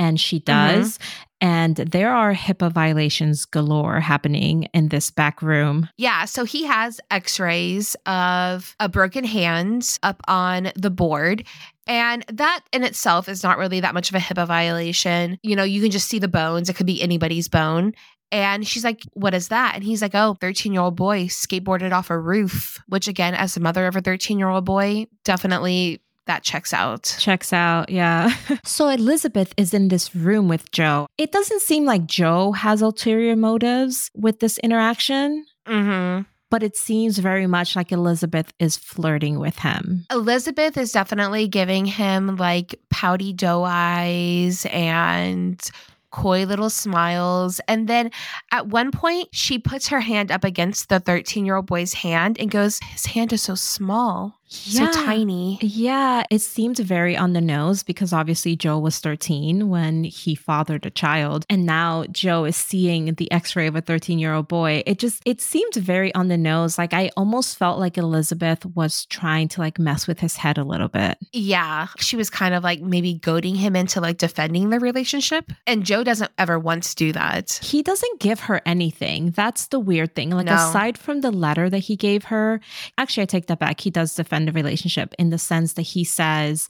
And 0.00 0.18
she 0.18 0.40
mm-hmm. 0.40 0.46
does. 0.46 0.98
Mm-hmm. 0.98 1.26
And 1.42 1.76
there 1.76 2.12
are 2.12 2.34
HIPAA 2.34 2.70
violations 2.70 3.46
galore 3.46 4.00
happening 4.00 4.64
in 4.74 4.88
this 4.88 5.10
back 5.10 5.40
room. 5.40 5.88
Yeah. 5.96 6.26
So 6.26 6.44
he 6.44 6.64
has 6.64 7.00
x 7.10 7.40
rays 7.40 7.96
of 8.04 8.76
a 8.78 8.88
broken 8.88 9.24
hand 9.24 9.98
up 10.02 10.20
on 10.28 10.72
the 10.74 10.90
board. 10.90 11.44
And 11.86 12.24
that 12.28 12.60
in 12.72 12.84
itself 12.84 13.28
is 13.28 13.42
not 13.42 13.58
really 13.58 13.80
that 13.80 13.94
much 13.94 14.10
of 14.10 14.16
a 14.16 14.18
HIPAA 14.18 14.46
violation. 14.46 15.38
You 15.42 15.56
know, 15.56 15.64
you 15.64 15.80
can 15.80 15.90
just 15.90 16.08
see 16.08 16.18
the 16.18 16.28
bones, 16.28 16.68
it 16.68 16.76
could 16.76 16.86
be 16.86 17.02
anybody's 17.02 17.48
bone. 17.48 17.94
And 18.32 18.66
she's 18.66 18.84
like, 18.84 19.02
What 19.14 19.34
is 19.34 19.48
that? 19.48 19.74
And 19.74 19.82
he's 19.82 20.02
like, 20.02 20.14
Oh, 20.14 20.36
13 20.40 20.72
year 20.72 20.82
old 20.82 20.96
boy 20.96 21.24
skateboarded 21.24 21.92
off 21.92 22.10
a 22.10 22.18
roof, 22.18 22.78
which, 22.86 23.08
again, 23.08 23.34
as 23.34 23.54
the 23.54 23.60
mother 23.60 23.86
of 23.86 23.96
a 23.96 24.00
13 24.00 24.38
year 24.38 24.48
old 24.48 24.64
boy, 24.64 25.06
definitely 25.24 26.00
that 26.26 26.42
checks 26.42 26.72
out. 26.72 27.16
Checks 27.18 27.52
out, 27.52 27.90
yeah. 27.90 28.32
so 28.64 28.88
Elizabeth 28.88 29.52
is 29.56 29.74
in 29.74 29.88
this 29.88 30.14
room 30.14 30.48
with 30.48 30.70
Joe. 30.70 31.06
It 31.18 31.32
doesn't 31.32 31.62
seem 31.62 31.84
like 31.84 32.06
Joe 32.06 32.52
has 32.52 32.82
ulterior 32.82 33.36
motives 33.36 34.10
with 34.14 34.40
this 34.40 34.58
interaction. 34.58 35.46
Mm-hmm 35.66 36.22
but 36.50 36.62
it 36.64 36.76
seems 36.76 37.18
very 37.18 37.46
much 37.46 37.76
like 37.76 37.92
Elizabeth 37.92 38.52
is 38.58 38.76
flirting 38.76 39.38
with 39.38 39.60
him. 39.60 40.04
Elizabeth 40.10 40.76
is 40.76 40.92
definitely 40.92 41.48
giving 41.48 41.86
him 41.86 42.36
like 42.36 42.74
pouty 42.90 43.32
doe 43.32 43.62
eyes 43.64 44.66
and 44.72 45.70
coy 46.10 46.44
little 46.44 46.70
smiles. 46.70 47.60
And 47.68 47.88
then 47.88 48.10
at 48.50 48.66
one 48.66 48.90
point, 48.90 49.28
she 49.32 49.58
puts 49.58 49.88
her 49.88 50.00
hand 50.00 50.32
up 50.32 50.44
against 50.44 50.88
the 50.88 51.00
13 51.00 51.46
year 51.46 51.56
old 51.56 51.66
boy's 51.66 51.94
hand 51.94 52.38
and 52.38 52.50
goes, 52.50 52.80
His 52.80 53.06
hand 53.06 53.32
is 53.32 53.42
so 53.42 53.54
small 53.54 54.39
yeah. 54.50 54.90
so 54.90 55.04
tiny. 55.04 55.58
Yeah, 55.62 56.24
it 56.30 56.40
seemed 56.40 56.78
very 56.78 57.16
on 57.16 57.32
the 57.34 57.40
nose 57.40 57.82
because 57.82 58.12
obviously 58.12 58.56
Joe 58.56 58.78
was 58.78 58.98
13 58.98 59.68
when 59.68 60.04
he 60.04 60.34
fathered 60.34 60.84
a 60.84 60.90
child 60.90 61.46
and 61.48 61.64
now 61.64 62.04
Joe 62.10 62.44
is 62.44 62.56
seeing 62.56 63.14
the 63.14 63.30
x-ray 63.30 63.68
of 63.68 63.76
a 63.76 63.82
13-year-old 63.82 64.48
boy. 64.48 64.82
It 64.86 64.98
just 64.98 65.22
it 65.24 65.40
seemed 65.40 65.74
very 65.74 66.12
on 66.14 66.28
the 66.28 66.36
nose. 66.36 66.78
Like 66.78 66.92
I 66.92 67.10
almost 67.16 67.56
felt 67.56 67.78
like 67.78 67.96
Elizabeth 67.96 68.66
was 68.66 69.06
trying 69.06 69.48
to 69.48 69.60
like 69.60 69.78
mess 69.78 70.06
with 70.06 70.18
his 70.18 70.36
head 70.36 70.58
a 70.58 70.64
little 70.64 70.88
bit. 70.88 71.18
Yeah, 71.32 71.88
she 71.98 72.16
was 72.16 72.28
kind 72.28 72.54
of 72.54 72.64
like 72.64 72.80
maybe 72.80 73.14
goading 73.14 73.54
him 73.54 73.76
into 73.76 74.00
like 74.00 74.18
defending 74.18 74.70
the 74.70 74.80
relationship 74.80 75.52
and 75.66 75.84
Joe 75.84 76.02
doesn't 76.02 76.32
ever 76.38 76.58
once 76.58 76.94
do 76.94 77.12
that. 77.12 77.60
He 77.62 77.82
doesn't 77.82 78.20
give 78.20 78.40
her 78.40 78.60
anything. 78.66 79.30
That's 79.30 79.68
the 79.68 79.78
weird 79.78 80.16
thing. 80.16 80.30
Like 80.30 80.46
no. 80.46 80.54
aside 80.54 80.98
from 80.98 81.20
the 81.20 81.30
letter 81.30 81.70
that 81.70 81.78
he 81.78 81.94
gave 81.94 82.24
her, 82.24 82.60
actually 82.98 83.22
I 83.22 83.26
take 83.26 83.46
that 83.46 83.60
back. 83.60 83.80
He 83.80 83.90
does 83.90 84.14
defend 84.14 84.39
a 84.48 84.52
relationship 84.52 85.14
in 85.18 85.30
the 85.30 85.38
sense 85.38 85.74
that 85.74 85.82
he 85.82 86.04
says, 86.04 86.68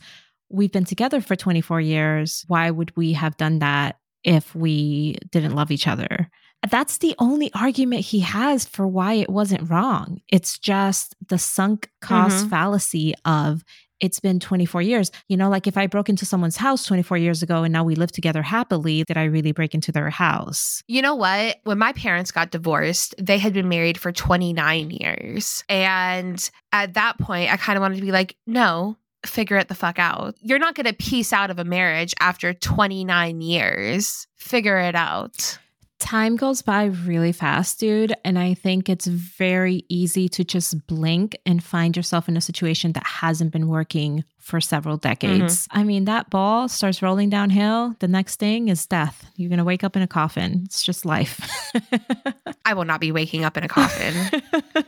We've 0.52 0.72
been 0.72 0.85
together 0.85 1.20
for 1.20 1.37
24 1.37 1.80
years. 1.80 2.44
Why 2.48 2.72
would 2.72 2.96
we 2.96 3.12
have 3.12 3.37
done 3.37 3.61
that 3.61 4.00
if 4.24 4.52
we 4.52 5.16
didn't 5.30 5.54
love 5.54 5.70
each 5.70 5.87
other? 5.87 6.28
That's 6.68 6.98
the 6.98 7.14
only 7.18 7.52
argument 7.54 8.04
he 8.04 8.20
has 8.20 8.66
for 8.66 8.87
why 8.87 9.14
it 9.14 9.30
wasn't 9.30 9.70
wrong. 9.70 10.20
It's 10.28 10.59
just 10.59 11.14
the 11.28 11.38
sunk 11.38 11.88
cost 12.00 12.38
mm-hmm. 12.38 12.48
fallacy 12.48 13.14
of 13.24 13.64
it's 14.00 14.20
been 14.20 14.40
24 14.40 14.82
years. 14.82 15.10
You 15.28 15.36
know, 15.36 15.48
like 15.48 15.66
if 15.66 15.76
I 15.76 15.86
broke 15.86 16.08
into 16.08 16.24
someone's 16.24 16.56
house 16.56 16.84
24 16.86 17.18
years 17.18 17.42
ago 17.42 17.62
and 17.62 17.72
now 17.72 17.84
we 17.84 17.94
live 17.94 18.12
together 18.12 18.42
happily, 18.42 19.04
did 19.04 19.16
I 19.16 19.24
really 19.24 19.52
break 19.52 19.74
into 19.74 19.92
their 19.92 20.10
house? 20.10 20.82
You 20.86 21.02
know 21.02 21.14
what? 21.14 21.58
When 21.64 21.78
my 21.78 21.92
parents 21.92 22.32
got 22.32 22.50
divorced, 22.50 23.14
they 23.18 23.38
had 23.38 23.52
been 23.52 23.68
married 23.68 23.98
for 23.98 24.12
29 24.12 24.90
years. 24.90 25.64
And 25.68 26.50
at 26.72 26.94
that 26.94 27.18
point, 27.18 27.52
I 27.52 27.56
kind 27.56 27.76
of 27.76 27.80
wanted 27.80 27.96
to 27.96 28.04
be 28.04 28.12
like, 28.12 28.36
no, 28.46 28.96
figure 29.26 29.56
it 29.56 29.68
the 29.68 29.74
fuck 29.74 29.98
out. 29.98 30.34
You're 30.40 30.58
not 30.58 30.74
going 30.74 30.86
to 30.86 30.94
piece 30.94 31.32
out 31.32 31.50
of 31.50 31.58
a 31.58 31.64
marriage 31.64 32.14
after 32.20 32.54
29 32.54 33.40
years. 33.40 34.26
Figure 34.36 34.78
it 34.78 34.94
out. 34.94 35.58
Time 36.00 36.36
goes 36.36 36.62
by 36.62 36.86
really 36.86 37.30
fast, 37.30 37.78
dude. 37.78 38.14
And 38.24 38.38
I 38.38 38.54
think 38.54 38.88
it's 38.88 39.06
very 39.06 39.84
easy 39.88 40.28
to 40.30 40.42
just 40.42 40.86
blink 40.86 41.36
and 41.46 41.62
find 41.62 41.96
yourself 41.96 42.28
in 42.28 42.36
a 42.36 42.40
situation 42.40 42.92
that 42.92 43.06
hasn't 43.06 43.52
been 43.52 43.68
working 43.68 44.24
for 44.38 44.60
several 44.60 44.96
decades. 44.96 45.68
Mm-hmm. 45.68 45.78
I 45.78 45.84
mean, 45.84 46.04
that 46.06 46.30
ball 46.30 46.68
starts 46.68 47.02
rolling 47.02 47.30
downhill. 47.30 47.94
The 48.00 48.08
next 48.08 48.40
thing 48.40 48.68
is 48.68 48.84
death. 48.86 49.30
You're 49.36 49.50
going 49.50 49.58
to 49.58 49.64
wake 49.64 49.84
up 49.84 49.94
in 49.94 50.02
a 50.02 50.08
coffin. 50.08 50.62
It's 50.64 50.82
just 50.82 51.04
life. 51.04 51.40
I 52.64 52.74
will 52.74 52.84
not 52.84 53.00
be 53.00 53.12
waking 53.12 53.44
up 53.44 53.56
in 53.56 53.62
a 53.62 53.68
coffin. 53.68 54.42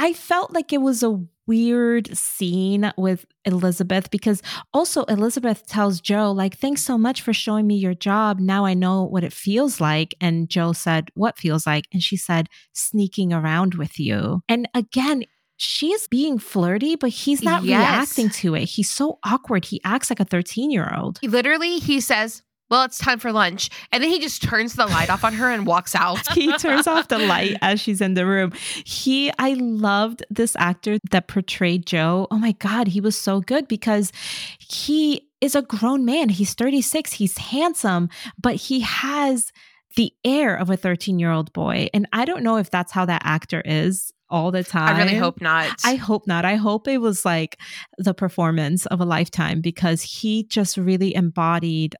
I 0.00 0.14
felt 0.14 0.54
like 0.54 0.72
it 0.72 0.80
was 0.80 1.02
a 1.02 1.22
weird 1.46 2.16
scene 2.16 2.90
with 2.96 3.26
Elizabeth 3.44 4.10
because 4.10 4.40
also 4.72 5.04
Elizabeth 5.04 5.66
tells 5.66 6.00
Joe, 6.00 6.32
like, 6.32 6.56
thanks 6.56 6.82
so 6.82 6.96
much 6.96 7.20
for 7.20 7.34
showing 7.34 7.66
me 7.66 7.74
your 7.76 7.92
job. 7.92 8.40
Now 8.40 8.64
I 8.64 8.72
know 8.72 9.04
what 9.04 9.24
it 9.24 9.32
feels 9.34 9.78
like. 9.78 10.14
And 10.18 10.48
Joe 10.48 10.72
said, 10.72 11.10
what 11.12 11.36
feels 11.36 11.66
like? 11.66 11.84
And 11.92 12.02
she 12.02 12.16
said, 12.16 12.48
sneaking 12.72 13.34
around 13.34 13.74
with 13.74 14.00
you. 14.00 14.40
And 14.48 14.70
again, 14.74 15.24
she's 15.58 16.08
being 16.08 16.38
flirty, 16.38 16.96
but 16.96 17.10
he's 17.10 17.42
not 17.42 17.64
yes. 17.64 17.78
reacting 17.78 18.30
to 18.40 18.54
it. 18.54 18.64
He's 18.64 18.90
so 18.90 19.18
awkward. 19.22 19.66
He 19.66 19.82
acts 19.84 20.08
like 20.08 20.20
a 20.20 20.24
13 20.24 20.70
year 20.70 20.90
old. 20.96 21.18
Literally, 21.22 21.78
he 21.78 22.00
says, 22.00 22.42
well, 22.70 22.84
it's 22.84 22.98
time 22.98 23.18
for 23.18 23.32
lunch. 23.32 23.68
And 23.92 24.02
then 24.02 24.10
he 24.10 24.20
just 24.20 24.42
turns 24.42 24.74
the 24.74 24.86
light 24.86 25.10
off 25.10 25.24
on 25.24 25.34
her 25.34 25.50
and 25.50 25.66
walks 25.66 25.94
out. 25.94 26.32
he 26.34 26.52
turns 26.58 26.86
off 26.86 27.08
the 27.08 27.18
light 27.18 27.56
as 27.60 27.80
she's 27.80 28.00
in 28.00 28.14
the 28.14 28.24
room. 28.24 28.52
He, 28.84 29.32
I 29.38 29.54
loved 29.54 30.24
this 30.30 30.54
actor 30.56 30.98
that 31.10 31.26
portrayed 31.28 31.84
Joe. 31.84 32.28
Oh 32.30 32.38
my 32.38 32.52
God, 32.52 32.88
he 32.88 33.00
was 33.00 33.16
so 33.16 33.40
good 33.40 33.66
because 33.66 34.12
he 34.58 35.28
is 35.40 35.54
a 35.54 35.62
grown 35.62 36.04
man. 36.04 36.28
He's 36.28 36.54
36, 36.54 37.14
he's 37.14 37.36
handsome, 37.38 38.08
but 38.40 38.54
he 38.54 38.80
has 38.80 39.52
the 39.96 40.12
air 40.24 40.54
of 40.54 40.70
a 40.70 40.76
13 40.76 41.18
year 41.18 41.32
old 41.32 41.52
boy. 41.52 41.88
And 41.92 42.06
I 42.12 42.24
don't 42.24 42.44
know 42.44 42.56
if 42.56 42.70
that's 42.70 42.92
how 42.92 43.04
that 43.06 43.22
actor 43.24 43.62
is 43.64 44.12
all 44.28 44.52
the 44.52 44.62
time. 44.62 44.94
I 44.94 45.02
really 45.02 45.16
hope 45.16 45.40
not. 45.40 45.80
I 45.84 45.96
hope 45.96 46.28
not. 46.28 46.44
I 46.44 46.54
hope 46.54 46.86
it 46.86 46.98
was 46.98 47.24
like 47.24 47.58
the 47.98 48.14
performance 48.14 48.86
of 48.86 49.00
a 49.00 49.04
lifetime 49.04 49.60
because 49.60 50.02
he 50.02 50.44
just 50.44 50.76
really 50.76 51.14
embodied 51.16 51.96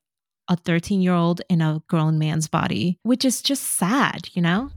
a 0.50 0.56
13 0.56 1.00
year 1.00 1.14
old 1.14 1.40
in 1.48 1.62
a 1.62 1.82
grown 1.88 2.18
man's 2.18 2.48
body, 2.48 2.98
which 3.02 3.24
is 3.24 3.40
just 3.40 3.62
sad, 3.62 4.28
you 4.34 4.42
know? 4.42 4.70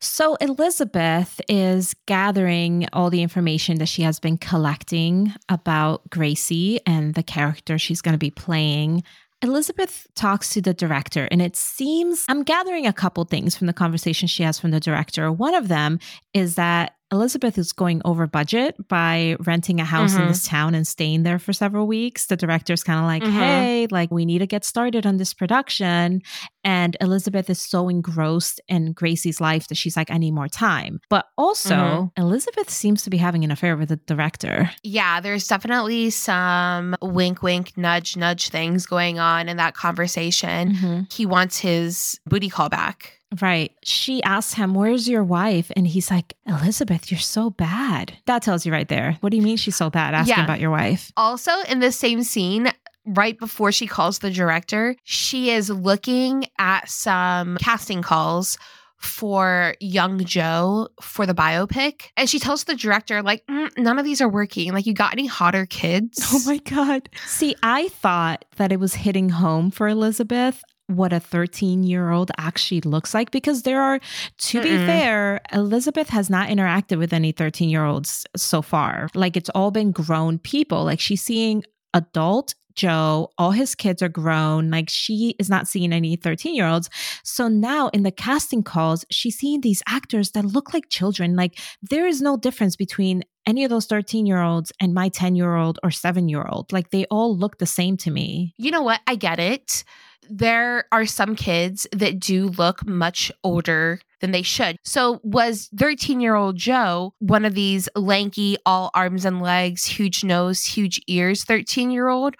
So, 0.00 0.34
Elizabeth 0.36 1.40
is 1.48 1.94
gathering 2.06 2.86
all 2.92 3.10
the 3.10 3.22
information 3.22 3.78
that 3.78 3.88
she 3.88 4.02
has 4.02 4.20
been 4.20 4.36
collecting 4.36 5.32
about 5.48 6.08
Gracie 6.10 6.78
and 6.86 7.14
the 7.14 7.22
character 7.22 7.78
she's 7.78 8.02
going 8.02 8.12
to 8.12 8.18
be 8.18 8.30
playing 8.30 9.02
Elizabeth 9.44 10.06
talks 10.14 10.48
to 10.50 10.62
the 10.62 10.72
director, 10.72 11.28
and 11.30 11.42
it 11.42 11.54
seems 11.54 12.24
I'm 12.30 12.44
gathering 12.44 12.86
a 12.86 12.94
couple 12.94 13.24
things 13.24 13.54
from 13.54 13.66
the 13.66 13.74
conversation 13.74 14.26
she 14.26 14.42
has 14.42 14.58
from 14.58 14.70
the 14.70 14.80
director. 14.80 15.30
One 15.30 15.54
of 15.54 15.68
them 15.68 15.98
is 16.32 16.54
that 16.54 16.94
Elizabeth 17.14 17.56
is 17.56 17.72
going 17.72 18.02
over 18.04 18.26
budget 18.26 18.76
by 18.88 19.36
renting 19.40 19.80
a 19.80 19.84
house 19.84 20.12
mm-hmm. 20.12 20.22
in 20.22 20.28
this 20.28 20.46
town 20.46 20.74
and 20.74 20.86
staying 20.86 21.22
there 21.22 21.38
for 21.38 21.52
several 21.52 21.86
weeks. 21.86 22.26
The 22.26 22.36
director's 22.36 22.82
kind 22.82 22.98
of 22.98 23.06
like, 23.06 23.22
mm-hmm. 23.22 23.38
hey, 23.38 23.86
like, 23.90 24.10
we 24.10 24.24
need 24.24 24.40
to 24.40 24.46
get 24.46 24.64
started 24.64 25.06
on 25.06 25.16
this 25.16 25.32
production. 25.32 26.20
And 26.64 26.96
Elizabeth 27.00 27.48
is 27.48 27.62
so 27.62 27.88
engrossed 27.88 28.60
in 28.68 28.92
Gracie's 28.92 29.40
life 29.40 29.68
that 29.68 29.76
she's 29.76 29.96
like, 29.96 30.10
I 30.10 30.18
need 30.18 30.32
more 30.32 30.48
time. 30.48 31.00
But 31.08 31.26
also, 31.38 31.74
mm-hmm. 31.74 32.20
Elizabeth 32.20 32.68
seems 32.68 33.04
to 33.04 33.10
be 33.10 33.18
having 33.18 33.44
an 33.44 33.50
affair 33.50 33.76
with 33.76 33.90
the 33.90 33.96
director. 33.96 34.70
Yeah, 34.82 35.20
there's 35.20 35.46
definitely 35.46 36.10
some 36.10 36.96
wink, 37.00 37.42
wink, 37.42 37.76
nudge, 37.76 38.16
nudge 38.16 38.48
things 38.48 38.86
going 38.86 39.18
on 39.18 39.48
in 39.48 39.56
that 39.58 39.74
conversation. 39.74 40.72
Mm-hmm. 40.74 41.00
He 41.12 41.26
wants 41.26 41.58
his 41.60 42.18
booty 42.26 42.48
call 42.48 42.68
back. 42.68 43.20
Right. 43.40 43.72
She 43.82 44.22
asks 44.22 44.54
him, 44.54 44.74
Where's 44.74 45.08
your 45.08 45.24
wife? 45.24 45.70
And 45.76 45.86
he's 45.86 46.10
like, 46.10 46.34
Elizabeth, 46.46 47.10
you're 47.10 47.18
so 47.18 47.50
bad. 47.50 48.16
That 48.26 48.42
tells 48.42 48.64
you 48.64 48.72
right 48.72 48.88
there. 48.88 49.16
What 49.20 49.30
do 49.30 49.36
you 49.36 49.42
mean 49.42 49.56
she's 49.56 49.76
so 49.76 49.90
bad? 49.90 50.14
Asking 50.14 50.36
yeah. 50.36 50.44
about 50.44 50.60
your 50.60 50.70
wife. 50.70 51.12
Also, 51.16 51.52
in 51.68 51.80
the 51.80 51.92
same 51.92 52.22
scene, 52.22 52.70
right 53.06 53.38
before 53.38 53.72
she 53.72 53.86
calls 53.86 54.20
the 54.20 54.30
director, 54.30 54.96
she 55.04 55.50
is 55.50 55.70
looking 55.70 56.46
at 56.58 56.88
some 56.88 57.56
casting 57.58 58.02
calls 58.02 58.58
for 59.04 59.74
young 59.80 60.24
Joe 60.24 60.88
for 61.00 61.26
the 61.26 61.34
biopic. 61.34 62.04
And 62.16 62.28
she 62.28 62.38
tells 62.38 62.64
the 62.64 62.74
director, 62.74 63.22
like, 63.22 63.46
mm, 63.46 63.76
none 63.76 63.98
of 63.98 64.04
these 64.04 64.20
are 64.20 64.28
working. 64.28 64.72
Like, 64.72 64.86
you 64.86 64.94
got 64.94 65.12
any 65.12 65.26
hotter 65.26 65.66
kids? 65.66 66.20
Oh 66.34 66.40
my 66.46 66.56
God. 66.58 67.08
See, 67.26 67.54
I 67.62 67.88
thought 67.88 68.44
that 68.56 68.72
it 68.72 68.80
was 68.80 68.94
hitting 68.94 69.28
home 69.28 69.70
for 69.70 69.86
Elizabeth 69.86 70.64
what 70.86 71.12
a 71.12 71.20
13 71.20 71.82
year 71.82 72.10
old 72.10 72.30
actually 72.38 72.80
looks 72.82 73.14
like 73.14 73.30
because 73.30 73.62
there 73.62 73.80
are, 73.80 73.98
to 74.38 74.58
Mm-mm. 74.58 74.62
be 74.62 74.76
fair, 74.76 75.40
Elizabeth 75.52 76.10
has 76.10 76.28
not 76.28 76.48
interacted 76.48 76.98
with 76.98 77.12
any 77.12 77.32
13 77.32 77.68
year 77.68 77.84
olds 77.84 78.26
so 78.36 78.62
far. 78.62 79.08
Like 79.14 79.36
it's 79.36 79.50
all 79.50 79.70
been 79.70 79.92
grown 79.92 80.38
people. 80.38 80.84
Like 80.84 81.00
she's 81.00 81.22
seeing 81.22 81.64
adult 81.94 82.54
Joe, 82.74 83.30
all 83.38 83.52
his 83.52 83.74
kids 83.74 84.02
are 84.02 84.08
grown. 84.08 84.70
Like 84.70 84.88
she 84.88 85.36
is 85.38 85.48
not 85.48 85.68
seeing 85.68 85.92
any 85.92 86.16
13 86.16 86.54
year 86.54 86.66
olds. 86.66 86.90
So 87.22 87.48
now 87.48 87.88
in 87.88 88.02
the 88.02 88.10
casting 88.10 88.62
calls, 88.62 89.04
she's 89.10 89.38
seeing 89.38 89.60
these 89.60 89.82
actors 89.86 90.32
that 90.32 90.44
look 90.44 90.74
like 90.74 90.88
children. 90.88 91.36
Like 91.36 91.58
there 91.82 92.06
is 92.06 92.20
no 92.20 92.36
difference 92.36 92.76
between 92.76 93.22
any 93.46 93.62
of 93.64 93.70
those 93.70 93.86
13 93.86 94.26
year 94.26 94.42
olds 94.42 94.72
and 94.80 94.94
my 94.94 95.08
10 95.08 95.36
year 95.36 95.54
old 95.54 95.78
or 95.82 95.90
seven 95.90 96.28
year 96.28 96.44
old. 96.48 96.72
Like 96.72 96.90
they 96.90 97.04
all 97.06 97.36
look 97.36 97.58
the 97.58 97.66
same 97.66 97.96
to 97.98 98.10
me. 98.10 98.54
You 98.58 98.70
know 98.70 98.82
what? 98.82 99.00
I 99.06 99.14
get 99.14 99.38
it 99.38 99.84
there 100.28 100.84
are 100.92 101.06
some 101.06 101.34
kids 101.36 101.86
that 101.92 102.18
do 102.18 102.48
look 102.48 102.86
much 102.86 103.30
older 103.42 104.00
than 104.20 104.30
they 104.30 104.42
should. 104.42 104.76
So, 104.84 105.20
was 105.22 105.68
13 105.76 106.20
year 106.20 106.34
old 106.34 106.56
Joe 106.56 107.14
one 107.18 107.44
of 107.44 107.54
these 107.54 107.88
lanky, 107.94 108.56
all 108.64 108.90
arms 108.94 109.24
and 109.24 109.42
legs, 109.42 109.84
huge 109.84 110.24
nose, 110.24 110.64
huge 110.64 111.00
ears 111.08 111.44
13 111.44 111.90
year 111.90 112.08
old? 112.08 112.34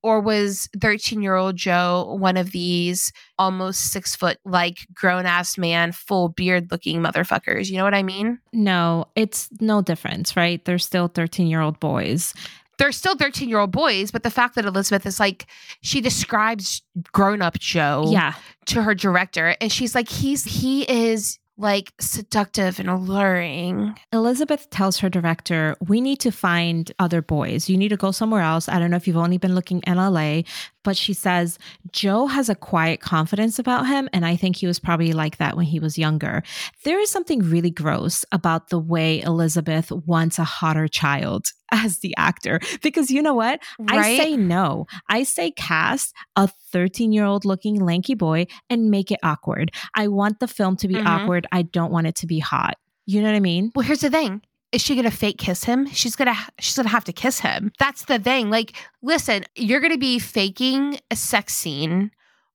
Or 0.00 0.20
was 0.20 0.68
13 0.80 1.22
year 1.22 1.34
old 1.34 1.56
Joe 1.56 2.16
one 2.18 2.36
of 2.36 2.52
these 2.52 3.12
almost 3.36 3.92
six 3.92 4.14
foot, 4.14 4.38
like 4.44 4.86
grown 4.94 5.26
ass 5.26 5.58
man, 5.58 5.90
full 5.92 6.28
beard 6.28 6.70
looking 6.70 7.00
motherfuckers? 7.00 7.68
You 7.68 7.78
know 7.78 7.84
what 7.84 7.94
I 7.94 8.04
mean? 8.04 8.38
No, 8.52 9.06
it's 9.16 9.48
no 9.60 9.82
difference, 9.82 10.36
right? 10.36 10.64
They're 10.64 10.78
still 10.78 11.08
13 11.08 11.48
year 11.48 11.60
old 11.60 11.80
boys 11.80 12.32
they're 12.78 12.92
still 12.92 13.16
13 13.16 13.48
year 13.48 13.58
old 13.58 13.72
boys, 13.72 14.10
but 14.10 14.22
the 14.22 14.30
fact 14.30 14.54
that 14.54 14.64
Elizabeth 14.64 15.04
is 15.04 15.20
like, 15.20 15.46
she 15.82 16.00
describes 16.00 16.82
grown 17.12 17.42
up 17.42 17.58
Joe 17.58 18.08
yeah. 18.10 18.34
to 18.66 18.82
her 18.82 18.94
director, 18.94 19.56
and 19.60 19.70
she's 19.70 19.94
like, 19.94 20.08
he's, 20.08 20.44
he 20.44 20.82
is 20.90 21.38
like 21.58 21.92
seductive 22.00 22.78
and 22.78 22.88
alluring. 22.88 23.94
Elizabeth 24.12 24.70
tells 24.70 24.98
her 24.98 25.08
director, 25.10 25.76
We 25.80 26.00
need 26.00 26.20
to 26.20 26.30
find 26.30 26.90
other 27.00 27.20
boys. 27.20 27.68
You 27.68 27.76
need 27.76 27.88
to 27.88 27.96
go 27.96 28.12
somewhere 28.12 28.42
else. 28.42 28.68
I 28.68 28.78
don't 28.78 28.90
know 28.90 28.96
if 28.96 29.08
you've 29.08 29.16
only 29.16 29.38
been 29.38 29.56
looking 29.56 29.82
in 29.86 29.96
LA, 29.96 30.42
but 30.84 30.96
she 30.96 31.12
says 31.12 31.58
Joe 31.90 32.28
has 32.28 32.48
a 32.48 32.54
quiet 32.54 33.00
confidence 33.00 33.58
about 33.58 33.88
him. 33.88 34.08
And 34.12 34.24
I 34.24 34.36
think 34.36 34.56
he 34.56 34.68
was 34.68 34.78
probably 34.78 35.12
like 35.12 35.38
that 35.38 35.56
when 35.56 35.66
he 35.66 35.80
was 35.80 35.98
younger. 35.98 36.44
There 36.84 37.00
is 37.00 37.10
something 37.10 37.40
really 37.40 37.70
gross 37.70 38.24
about 38.30 38.68
the 38.68 38.78
way 38.78 39.20
Elizabeth 39.20 39.90
wants 39.90 40.38
a 40.38 40.44
hotter 40.44 40.86
child 40.86 41.52
as 41.72 41.98
the 41.98 42.14
actor 42.16 42.60
because 42.82 43.10
you 43.10 43.22
know 43.22 43.34
what? 43.34 43.60
Right? 43.78 43.98
I 43.98 44.16
say 44.16 44.36
no. 44.36 44.86
I 45.08 45.22
say 45.22 45.50
cast 45.50 46.14
a 46.36 46.48
13 46.48 47.12
year 47.12 47.24
old 47.24 47.44
looking 47.44 47.80
lanky 47.84 48.14
boy 48.14 48.46
and 48.70 48.90
make 48.90 49.10
it 49.10 49.20
awkward. 49.22 49.72
I 49.94 50.08
want 50.08 50.40
the 50.40 50.48
film 50.48 50.76
to 50.78 50.88
be 50.88 50.94
mm-hmm. 50.94 51.06
awkward. 51.06 51.46
I 51.52 51.62
don't 51.62 51.92
want 51.92 52.06
it 52.06 52.14
to 52.16 52.26
be 52.26 52.38
hot. 52.38 52.76
You 53.06 53.22
know 53.22 53.28
what 53.28 53.36
I 53.36 53.40
mean? 53.40 53.72
Well, 53.74 53.86
here's 53.86 54.00
the 54.00 54.10
thing 54.10 54.42
is 54.72 54.82
she 54.82 54.94
gonna 54.94 55.10
fake 55.10 55.38
kiss 55.38 55.64
him 55.64 55.86
she's 55.86 56.14
gonna 56.14 56.36
she's 56.58 56.76
gonna 56.76 56.88
have 56.88 57.04
to 57.04 57.12
kiss 57.12 57.40
him 57.40 57.72
that's 57.78 58.04
the 58.04 58.18
thing 58.18 58.50
like 58.50 58.76
listen 59.02 59.44
you're 59.54 59.80
gonna 59.80 59.96
be 59.96 60.18
faking 60.18 60.98
a 61.10 61.16
sex 61.16 61.54
scene 61.54 62.10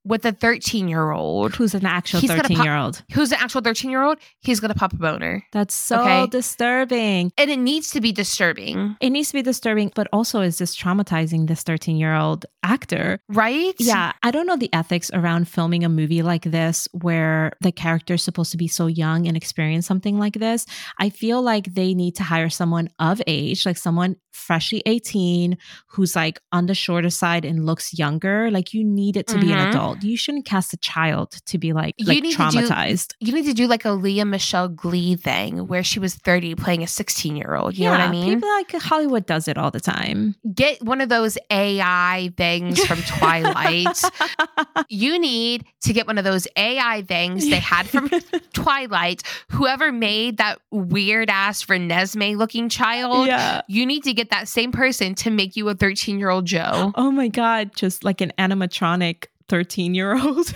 with 0.05 0.25
a 0.25 0.31
13 0.31 0.87
year 0.87 1.11
old 1.11 1.55
who's 1.55 1.73
an 1.73 1.85
actual 1.85 2.19
13 2.19 2.61
year 2.61 2.75
old 2.75 3.03
who's 3.13 3.31
an 3.31 3.37
actual 3.39 3.61
13 3.61 3.89
year 3.89 4.03
old 4.03 4.17
he's 4.39 4.59
gonna 4.59 4.73
pop 4.73 4.93
a 4.93 4.97
boner. 4.97 5.45
That's 5.51 5.73
so 5.73 6.01
okay? 6.01 6.27
disturbing. 6.27 7.31
And 7.37 7.49
it 7.49 7.59
needs 7.59 7.91
to 7.91 8.01
be 8.01 8.11
disturbing. 8.11 8.97
It 8.99 9.09
needs 9.09 9.29
to 9.29 9.33
be 9.35 9.41
disturbing 9.41 9.91
but 9.95 10.07
also 10.11 10.41
is 10.41 10.57
this 10.57 10.75
traumatizing 10.75 11.47
this 11.47 11.63
13 11.63 11.97
year 11.97 12.15
old 12.15 12.45
actor. 12.63 13.19
Right? 13.29 13.73
Yeah 13.79 14.13
i 14.23 14.31
don't 14.31 14.47
know 14.47 14.57
the 14.57 14.73
ethics 14.73 15.11
around 15.13 15.47
filming 15.47 15.83
a 15.83 15.89
movie 15.89 16.21
like 16.21 16.43
this 16.43 16.87
where 16.91 17.53
the 17.61 17.71
character 17.71 18.15
is 18.15 18.23
supposed 18.23 18.51
to 18.51 18.57
be 18.57 18.67
so 18.67 18.87
young 18.87 19.27
and 19.27 19.37
experience 19.37 19.85
something 19.85 20.17
like 20.19 20.33
this. 20.33 20.65
I 20.99 21.09
feel 21.09 21.41
like 21.41 21.73
they 21.73 21.93
need 21.93 22.15
to 22.15 22.23
hire 22.23 22.49
someone 22.49 22.89
of 22.99 23.21
age 23.27 23.65
like 23.65 23.77
someone 23.77 24.15
freshly 24.33 24.81
18 24.85 25.57
who's 25.87 26.15
like 26.15 26.39
on 26.51 26.65
the 26.65 26.75
shorter 26.75 27.09
side 27.09 27.45
and 27.45 27.65
looks 27.65 27.97
younger 27.97 28.51
like 28.51 28.73
you 28.73 28.83
need 28.83 29.15
it 29.15 29.27
to 29.27 29.35
mm-hmm. 29.35 29.47
be 29.47 29.51
an 29.53 29.59
mm-hmm. 29.59 29.69
adult 29.69 30.03
you 30.03 30.17
shouldn't 30.17 30.45
cast 30.45 30.73
a 30.73 30.77
child 30.77 31.31
to 31.45 31.57
be 31.57 31.73
like, 31.73 31.95
you 31.97 32.05
like 32.05 32.23
traumatized. 32.23 33.15
Do, 33.19 33.27
you 33.27 33.33
need 33.33 33.45
to 33.45 33.53
do 33.53 33.67
like 33.67 33.85
a 33.85 33.91
Lea 33.91 34.23
Michele 34.23 34.67
Glee 34.67 35.15
thing 35.15 35.67
where 35.67 35.83
she 35.83 35.99
was 35.99 36.15
30 36.15 36.55
playing 36.55 36.83
a 36.83 36.87
16 36.87 37.35
year 37.35 37.55
old. 37.55 37.77
You 37.77 37.85
yeah, 37.85 37.97
know 37.97 37.99
what 37.99 38.07
I 38.07 38.11
mean? 38.11 38.35
People 38.35 38.49
like 38.49 38.71
Hollywood 38.71 39.25
does 39.25 39.47
it 39.47 39.57
all 39.57 39.71
the 39.71 39.79
time. 39.79 40.35
Get 40.53 40.81
one 40.83 41.01
of 41.01 41.09
those 41.09 41.37
AI 41.49 42.31
things 42.37 42.83
from 42.85 43.01
Twilight. 43.03 44.01
you 44.89 45.19
need 45.19 45.65
to 45.81 45.93
get 45.93 46.07
one 46.07 46.17
of 46.17 46.23
those 46.23 46.47
AI 46.55 47.03
things 47.03 47.49
they 47.49 47.59
had 47.59 47.87
from 47.87 48.09
Twilight. 48.53 49.23
Whoever 49.51 49.91
made 49.91 50.37
that 50.37 50.59
weird 50.71 51.29
ass 51.29 51.65
Renesmee 51.65 52.37
looking 52.37 52.69
child, 52.69 53.27
yeah. 53.27 53.61
you 53.67 53.85
need 53.85 54.03
to 54.03 54.13
get 54.13 54.22
that 54.29 54.47
same 54.47 54.71
person 54.71 55.15
to 55.15 55.29
make 55.29 55.55
you 55.55 55.67
a 55.69 55.75
13 55.75 56.19
year 56.19 56.29
old 56.29 56.45
Joe. 56.45 56.91
Oh 56.95 57.11
my 57.11 57.27
God. 57.27 57.75
Just 57.75 58.03
like 58.03 58.21
an 58.21 58.31
animatronic 58.37 59.25
13 59.53 59.93
year 59.93 60.17
old. 60.19 60.51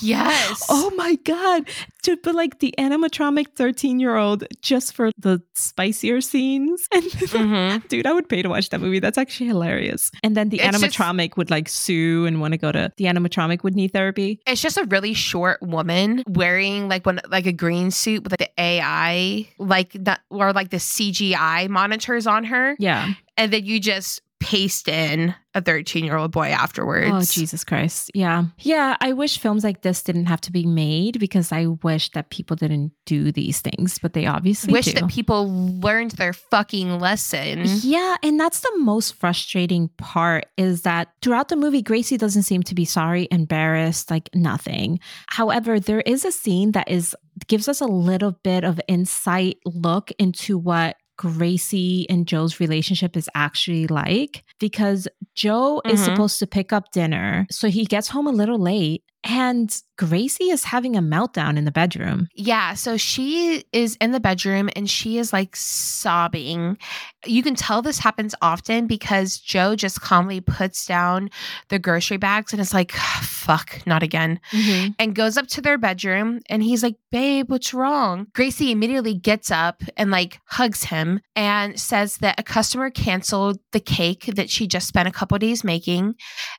yes. 0.00 0.64
Oh 0.70 0.90
my 0.96 1.16
God. 1.16 1.68
To 2.04 2.16
put 2.16 2.34
like 2.34 2.60
the 2.60 2.74
animatronic 2.78 3.48
13 3.56 4.00
year 4.00 4.16
old 4.16 4.44
just 4.62 4.94
for 4.94 5.10
the 5.18 5.42
spicier 5.54 6.22
scenes. 6.22 6.88
And 6.96 7.04
mm-hmm. 7.04 7.86
dude, 7.88 8.06
I 8.06 8.14
would 8.14 8.26
pay 8.26 8.40
to 8.40 8.48
watch 8.48 8.70
that 8.70 8.80
movie. 8.80 9.00
That's 9.00 9.18
actually 9.18 9.48
hilarious. 9.48 10.10
And 10.22 10.34
then 10.34 10.48
the 10.48 10.60
it's 10.60 10.78
animatronic 10.78 11.28
just, 11.28 11.36
would 11.36 11.50
like 11.50 11.68
sue 11.68 12.24
and 12.24 12.40
want 12.40 12.52
to 12.52 12.58
go 12.58 12.72
to 12.72 12.90
the 12.96 13.04
animatronic 13.04 13.62
would 13.62 13.76
need 13.76 13.92
therapy. 13.92 14.40
It's 14.46 14.62
just 14.62 14.78
a 14.78 14.84
really 14.84 15.12
short 15.12 15.60
woman 15.60 16.24
wearing 16.26 16.88
like 16.88 17.04
one 17.04 17.20
like 17.28 17.44
a 17.44 17.52
green 17.52 17.90
suit 17.90 18.24
with 18.24 18.32
like 18.32 18.38
the 18.38 18.50
AI 18.58 19.46
like 19.58 19.92
that 19.92 20.20
or 20.30 20.54
like 20.54 20.70
the 20.70 20.78
CGI 20.78 21.68
monitors 21.68 22.26
on 22.26 22.44
her. 22.44 22.76
Yeah. 22.78 23.12
And 23.36 23.52
then 23.52 23.66
you 23.66 23.78
just 23.78 24.22
paste 24.46 24.86
in 24.86 25.34
a 25.54 25.60
13 25.60 26.04
year 26.04 26.16
old 26.16 26.30
boy 26.30 26.46
afterwards. 26.46 27.10
Oh, 27.12 27.20
Jesus 27.20 27.64
Christ. 27.64 28.12
Yeah. 28.14 28.44
Yeah. 28.60 28.96
I 29.00 29.12
wish 29.12 29.38
films 29.38 29.64
like 29.64 29.82
this 29.82 30.04
didn't 30.04 30.26
have 30.26 30.40
to 30.42 30.52
be 30.52 30.64
made 30.64 31.18
because 31.18 31.50
I 31.50 31.66
wish 31.66 32.10
that 32.12 32.30
people 32.30 32.54
didn't 32.54 32.92
do 33.06 33.32
these 33.32 33.60
things, 33.60 33.98
but 33.98 34.12
they 34.12 34.24
obviously 34.24 34.72
wish 34.72 34.84
do. 34.84 34.92
that 34.92 35.08
people 35.08 35.50
learned 35.80 36.12
their 36.12 36.32
fucking 36.32 37.00
lesson. 37.00 37.64
Yeah. 37.64 38.18
And 38.22 38.38
that's 38.38 38.60
the 38.60 38.72
most 38.76 39.16
frustrating 39.16 39.88
part 39.98 40.46
is 40.56 40.82
that 40.82 41.08
throughout 41.22 41.48
the 41.48 41.56
movie, 41.56 41.82
Gracie 41.82 42.16
doesn't 42.16 42.44
seem 42.44 42.62
to 42.62 42.74
be 42.76 42.84
sorry, 42.84 43.26
embarrassed, 43.32 44.12
like 44.12 44.30
nothing. 44.32 45.00
However, 45.26 45.80
there 45.80 46.02
is 46.02 46.24
a 46.24 46.30
scene 46.30 46.70
that 46.72 46.88
is 46.88 47.16
gives 47.48 47.68
us 47.68 47.80
a 47.80 47.86
little 47.86 48.32
bit 48.44 48.64
of 48.64 48.80
insight 48.88 49.58
look 49.66 50.10
into 50.18 50.56
what 50.56 50.96
Gracie 51.16 52.06
and 52.08 52.26
Joe's 52.26 52.60
relationship 52.60 53.16
is 53.16 53.28
actually 53.34 53.86
like 53.86 54.44
because 54.58 55.08
Joe 55.34 55.80
mm-hmm. 55.84 55.94
is 55.94 56.04
supposed 56.04 56.38
to 56.38 56.46
pick 56.46 56.72
up 56.72 56.92
dinner. 56.92 57.46
So 57.50 57.68
he 57.68 57.84
gets 57.84 58.08
home 58.08 58.26
a 58.26 58.32
little 58.32 58.58
late 58.58 59.02
And 59.28 59.82
Gracie 59.98 60.50
is 60.50 60.62
having 60.62 60.94
a 60.94 61.02
meltdown 61.02 61.58
in 61.58 61.64
the 61.64 61.72
bedroom. 61.72 62.28
Yeah. 62.34 62.74
So 62.74 62.96
she 62.96 63.64
is 63.72 63.96
in 64.00 64.12
the 64.12 64.20
bedroom 64.20 64.70
and 64.76 64.88
she 64.88 65.18
is 65.18 65.32
like 65.32 65.56
sobbing. 65.56 66.78
You 67.24 67.42
can 67.42 67.56
tell 67.56 67.82
this 67.82 67.98
happens 67.98 68.36
often 68.40 68.86
because 68.86 69.38
Joe 69.38 69.74
just 69.74 70.00
calmly 70.00 70.40
puts 70.40 70.86
down 70.86 71.30
the 71.70 71.80
grocery 71.80 72.18
bags 72.18 72.52
and 72.52 72.62
it's 72.62 72.72
like, 72.72 72.92
fuck, 72.92 73.84
not 73.84 74.04
again. 74.04 74.38
Mm-hmm. 74.52 74.92
And 75.00 75.16
goes 75.16 75.36
up 75.36 75.48
to 75.48 75.60
their 75.60 75.78
bedroom 75.78 76.40
and 76.48 76.62
he's 76.62 76.84
like, 76.84 76.96
babe, 77.10 77.50
what's 77.50 77.74
wrong? 77.74 78.28
Gracie 78.32 78.70
immediately 78.70 79.14
gets 79.14 79.50
up 79.50 79.82
and 79.96 80.12
like 80.12 80.38
hugs 80.44 80.84
him 80.84 81.20
and 81.34 81.80
says 81.80 82.18
that 82.18 82.38
a 82.38 82.44
customer 82.44 82.90
canceled 82.90 83.58
the 83.72 83.80
cake 83.80 84.26
that 84.36 84.50
she 84.50 84.68
just 84.68 84.86
spent 84.86 85.08
a 85.08 85.12
couple 85.12 85.36
days 85.38 85.64
making 85.64 86.14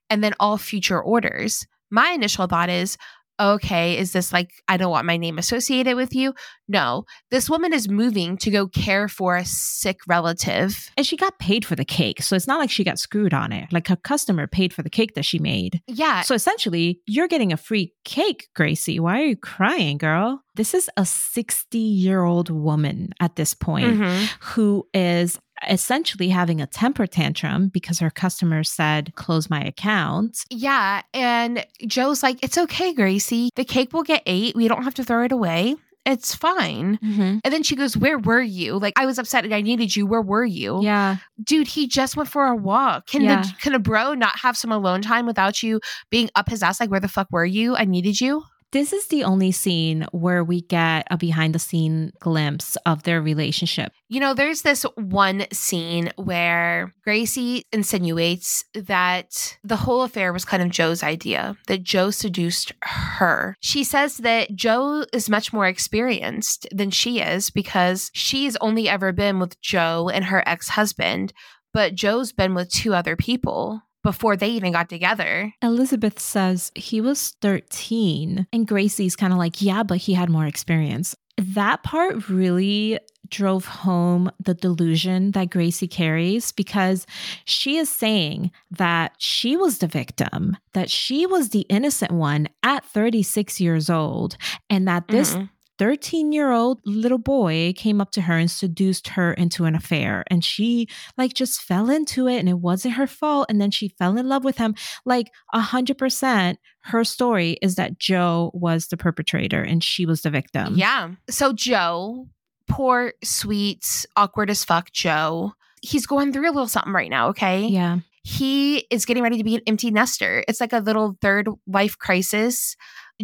and 0.10 0.22
then 0.22 0.34
all 0.38 0.58
future 0.58 1.02
orders. 1.02 1.66
My 1.90 2.12
initial 2.12 2.48
thought 2.48 2.70
is, 2.70 2.98
okay, 3.40 3.98
is 3.98 4.12
this 4.14 4.34
like, 4.34 4.52
I 4.68 4.78
don't 4.78 4.92
want 4.92 5.06
my 5.06 5.18
name 5.18 5.38
associated 5.38 5.96
with 5.96 6.16
you? 6.16 6.34
No, 6.68 7.06
this 7.32 7.50
woman 7.50 7.74
is 7.74 7.88
moving 7.88 8.38
to 8.38 8.52
go 8.52 8.68
care 8.68 9.08
for 9.08 9.36
a 9.36 9.46
sick 9.46 10.00
relative. 10.08 10.90
And 10.98 11.06
she 11.06 11.18
got 11.18 11.40
paid 11.40 11.64
for 11.64 11.76
the 11.76 11.86
cake. 11.86 12.22
So 12.22 12.36
it's 12.36 12.48
not 12.48 12.60
like 12.60 12.70
she 12.70 12.84
got 12.84 13.00
screwed 13.00 13.34
on 13.34 13.52
it. 13.52 13.72
Like 13.72 13.88
her 13.88 13.96
customer 13.96 14.48
paid 14.48 14.74
for 14.74 14.82
the 14.82 14.90
cake 14.90 15.14
that 15.16 15.26
she 15.26 15.40
made. 15.40 15.82
Yeah. 15.88 16.22
So 16.22 16.36
essentially, 16.36 17.00
you're 17.06 17.28
getting 17.28 17.54
a 17.54 17.58
free 17.58 17.94
cake, 18.04 18.48
Gracie. 18.56 19.00
Why 19.00 19.22
are 19.22 19.26
you 19.26 19.38
crying, 19.38 19.98
girl? 19.98 20.42
This 20.56 20.74
is 20.74 20.90
a 20.98 21.06
60 21.06 21.78
year 21.78 22.24
old 22.24 22.50
woman 22.50 23.14
at 23.20 23.36
this 23.36 23.54
point 23.54 24.00
mm-hmm. 24.00 24.26
who 24.42 24.88
is 24.94 25.40
essentially 25.68 26.30
having 26.30 26.62
a 26.62 26.68
temper 26.68 27.08
tantrum 27.08 27.70
because 27.70 28.00
her 28.00 28.10
customer 28.10 28.64
said, 28.64 29.14
close 29.16 29.50
my 29.50 29.62
account. 29.62 30.44
Yeah. 30.50 31.02
And 31.14 31.66
Joe's 31.86 32.24
like, 32.24 32.44
it's 32.44 32.58
okay, 32.58 32.94
Gracie. 32.94 33.50
The 33.56 33.66
cake 33.66 33.94
will 33.94 34.04
get 34.04 34.24
ate. 34.26 34.56
We 34.56 34.68
don't 34.68 34.84
have 34.84 34.96
to 34.96 35.04
throw 35.04 35.24
it 35.24 35.32
away. 35.32 35.76
It's 36.06 36.34
fine. 36.34 36.98
Mm-hmm. 37.04 37.40
And 37.44 37.54
then 37.54 37.64
she 37.64 37.76
goes, 37.76 37.98
Where 37.98 38.18
were 38.18 38.42
you? 38.42 38.80
Like, 38.80 38.94
I 38.96 39.06
was 39.06 39.20
upset 39.20 39.44
and 39.44 39.54
I 39.54 39.60
needed 39.60 39.94
you. 39.94 40.06
Where 40.06 40.22
were 40.22 40.46
you? 40.46 40.82
Yeah. 40.82 41.18
Dude, 41.44 41.68
he 41.68 41.86
just 41.86 42.16
went 42.16 42.30
for 42.30 42.48
a 42.48 42.56
walk. 42.56 43.08
Can 43.08 43.24
yeah. 43.24 43.42
the 43.42 43.54
can 43.60 43.74
a 43.74 43.80
bro 43.80 44.14
not 44.14 44.40
have 44.40 44.56
some 44.56 44.72
alone 44.72 45.02
time 45.02 45.26
without 45.26 45.62
you 45.62 45.82
being 46.10 46.30
up 46.34 46.50
his 46.50 46.64
ass? 46.64 46.80
Like, 46.80 46.90
where 46.90 47.02
the 47.02 47.10
fuck 47.10 47.28
were 47.30 47.46
you? 47.46 47.76
I 47.76 47.84
needed 47.84 48.22
you. 48.22 48.44
This 48.74 48.92
is 48.92 49.08
the 49.08 49.24
only 49.24 49.54
scene 49.54 50.06
where 50.12 50.44
we 50.44 50.62
get 50.62 51.08
a 51.10 51.18
behind 51.18 51.56
the 51.56 51.60
scene 51.60 52.12
glimpse 52.20 52.76
of 52.86 53.04
their 53.04 53.22
relationship. 53.22 53.94
You 54.10 54.20
know, 54.20 54.34
there's 54.34 54.62
this 54.62 54.84
one 54.96 55.46
scene 55.54 56.12
where 56.18 56.94
Gracie 57.04 57.64
insinuates 57.72 58.66
that 58.74 59.58
the 59.64 59.78
whole 59.78 60.04
affair 60.04 60.34
was 60.34 60.44
kind 60.44 60.62
of 60.62 60.70
Joe's 60.70 61.02
idea, 61.02 61.56
that 61.68 61.84
Joe 61.84 62.12
seduced 62.12 62.74
her. 62.84 63.56
She 63.62 63.86
says 63.86 64.18
that 64.18 64.54
Joe 64.54 65.06
is 65.14 65.30
much 65.30 65.54
more 65.54 65.68
experienced 65.68 66.68
than 66.72 66.92
she 66.92 67.20
is 67.20 67.50
because 67.50 68.12
she's 68.14 68.58
only 68.58 68.90
ever 68.90 69.14
been 69.14 69.40
with 69.40 69.60
Joe 69.62 70.10
and 70.10 70.26
her 70.26 70.44
ex 70.46 70.70
husband, 70.70 71.32
but 71.74 71.96
Joe's 71.96 72.34
been 72.34 72.54
with 72.54 72.70
two 72.70 72.94
other 72.94 73.16
people 73.16 73.82
before 74.04 74.36
they 74.36 74.50
even 74.50 74.72
got 74.72 74.90
together. 74.90 75.54
Elizabeth 75.62 76.20
says 76.20 76.72
he 76.76 77.02
was 77.02 77.36
13, 77.42 78.48
and 78.52 78.68
Gracie's 78.68 79.16
kind 79.16 79.34
of 79.34 79.40
like, 79.40 79.62
yeah, 79.62 79.84
but 79.84 79.98
he 79.98 80.14
had 80.14 80.30
more 80.30 80.46
experience. 80.46 81.16
That 81.38 81.84
part 81.84 82.30
really 82.30 83.00
drove 83.30 83.66
home 83.66 84.32
the 84.40 84.54
delusion 84.54 85.32
that 85.32 85.50
Gracie 85.50 85.88
carries 85.88 86.52
because 86.52 87.06
she 87.46 87.78
is 87.78 87.90
saying 87.90 88.52
that 88.72 89.14
she 89.18 89.58
was 89.58 89.80
the 89.80 89.88
victim, 89.88 90.58
that 90.74 90.90
she 90.90 91.26
was 91.26 91.50
the 91.50 91.66
innocent 91.70 92.12
one 92.12 92.48
at 92.64 92.86
36 92.86 93.60
years 93.60 93.90
old, 93.90 94.38
and 94.70 94.88
that 94.88 95.10
this 95.10 95.34
mm-hmm. 95.34 95.46
13 95.78 96.32
year 96.32 96.52
old 96.52 96.82
little 96.86 97.18
boy 97.18 97.74
came 97.76 98.02
up 98.02 98.12
to 98.12 98.22
her 98.22 98.38
and 98.38 98.50
seduced 98.50 99.10
her 99.10 99.34
into 99.34 99.66
an 99.66 99.76
affair. 99.76 100.24
And 100.28 100.44
she 100.44 100.88
like 101.18 101.34
just 101.34 101.62
fell 101.62 101.90
into 101.90 102.28
it 102.28 102.40
and 102.40 102.50
it 102.50 102.60
wasn't 102.60 102.96
her 102.96 103.08
fault. 103.08 103.48
And 103.50 103.62
then 103.62 103.72
she 103.72 103.90
fell 103.90 104.18
in 104.18 104.28
love 104.28 104.44
with 104.44 104.58
him. 104.58 104.76
Like 105.06 105.28
a 105.54 105.60
hundred 105.60 105.98
percent, 105.98 106.60
her 106.82 107.04
story 107.04 107.58
is 107.62 107.76
that 107.76 108.00
Joe 108.00 108.52
was 108.54 108.88
the 108.88 108.98
perpetrator 108.98 109.62
and 109.62 109.84
she 109.84 110.06
was 110.06 110.22
the 110.22 110.30
victim. 110.30 110.76
Yeah. 110.76 111.12
So 111.30 111.54
Joe, 111.54 112.28
poor, 112.68 113.14
sweet, 113.24 114.06
awkward 114.16 114.50
as 114.50 114.64
fuck 114.64 114.92
Joe, 114.92 115.54
he's 115.82 116.06
going 116.06 116.34
through 116.34 116.50
a 116.50 116.54
little 116.54 116.68
something 116.68 116.94
right 116.94 117.10
now. 117.10 117.30
Okay. 117.30 117.68
Yeah. 117.68 118.00
He 118.24 118.80
is 118.92 119.06
getting 119.06 119.24
ready 119.24 119.38
to 119.38 119.44
be 119.44 119.56
an 119.56 119.62
empty 119.68 119.90
nester. 119.90 120.44
It's 120.50 120.60
like 120.60 120.74
a 120.74 120.80
little 120.80 121.18
third 121.22 121.48
life 121.66 121.98
crisis. 121.98 122.76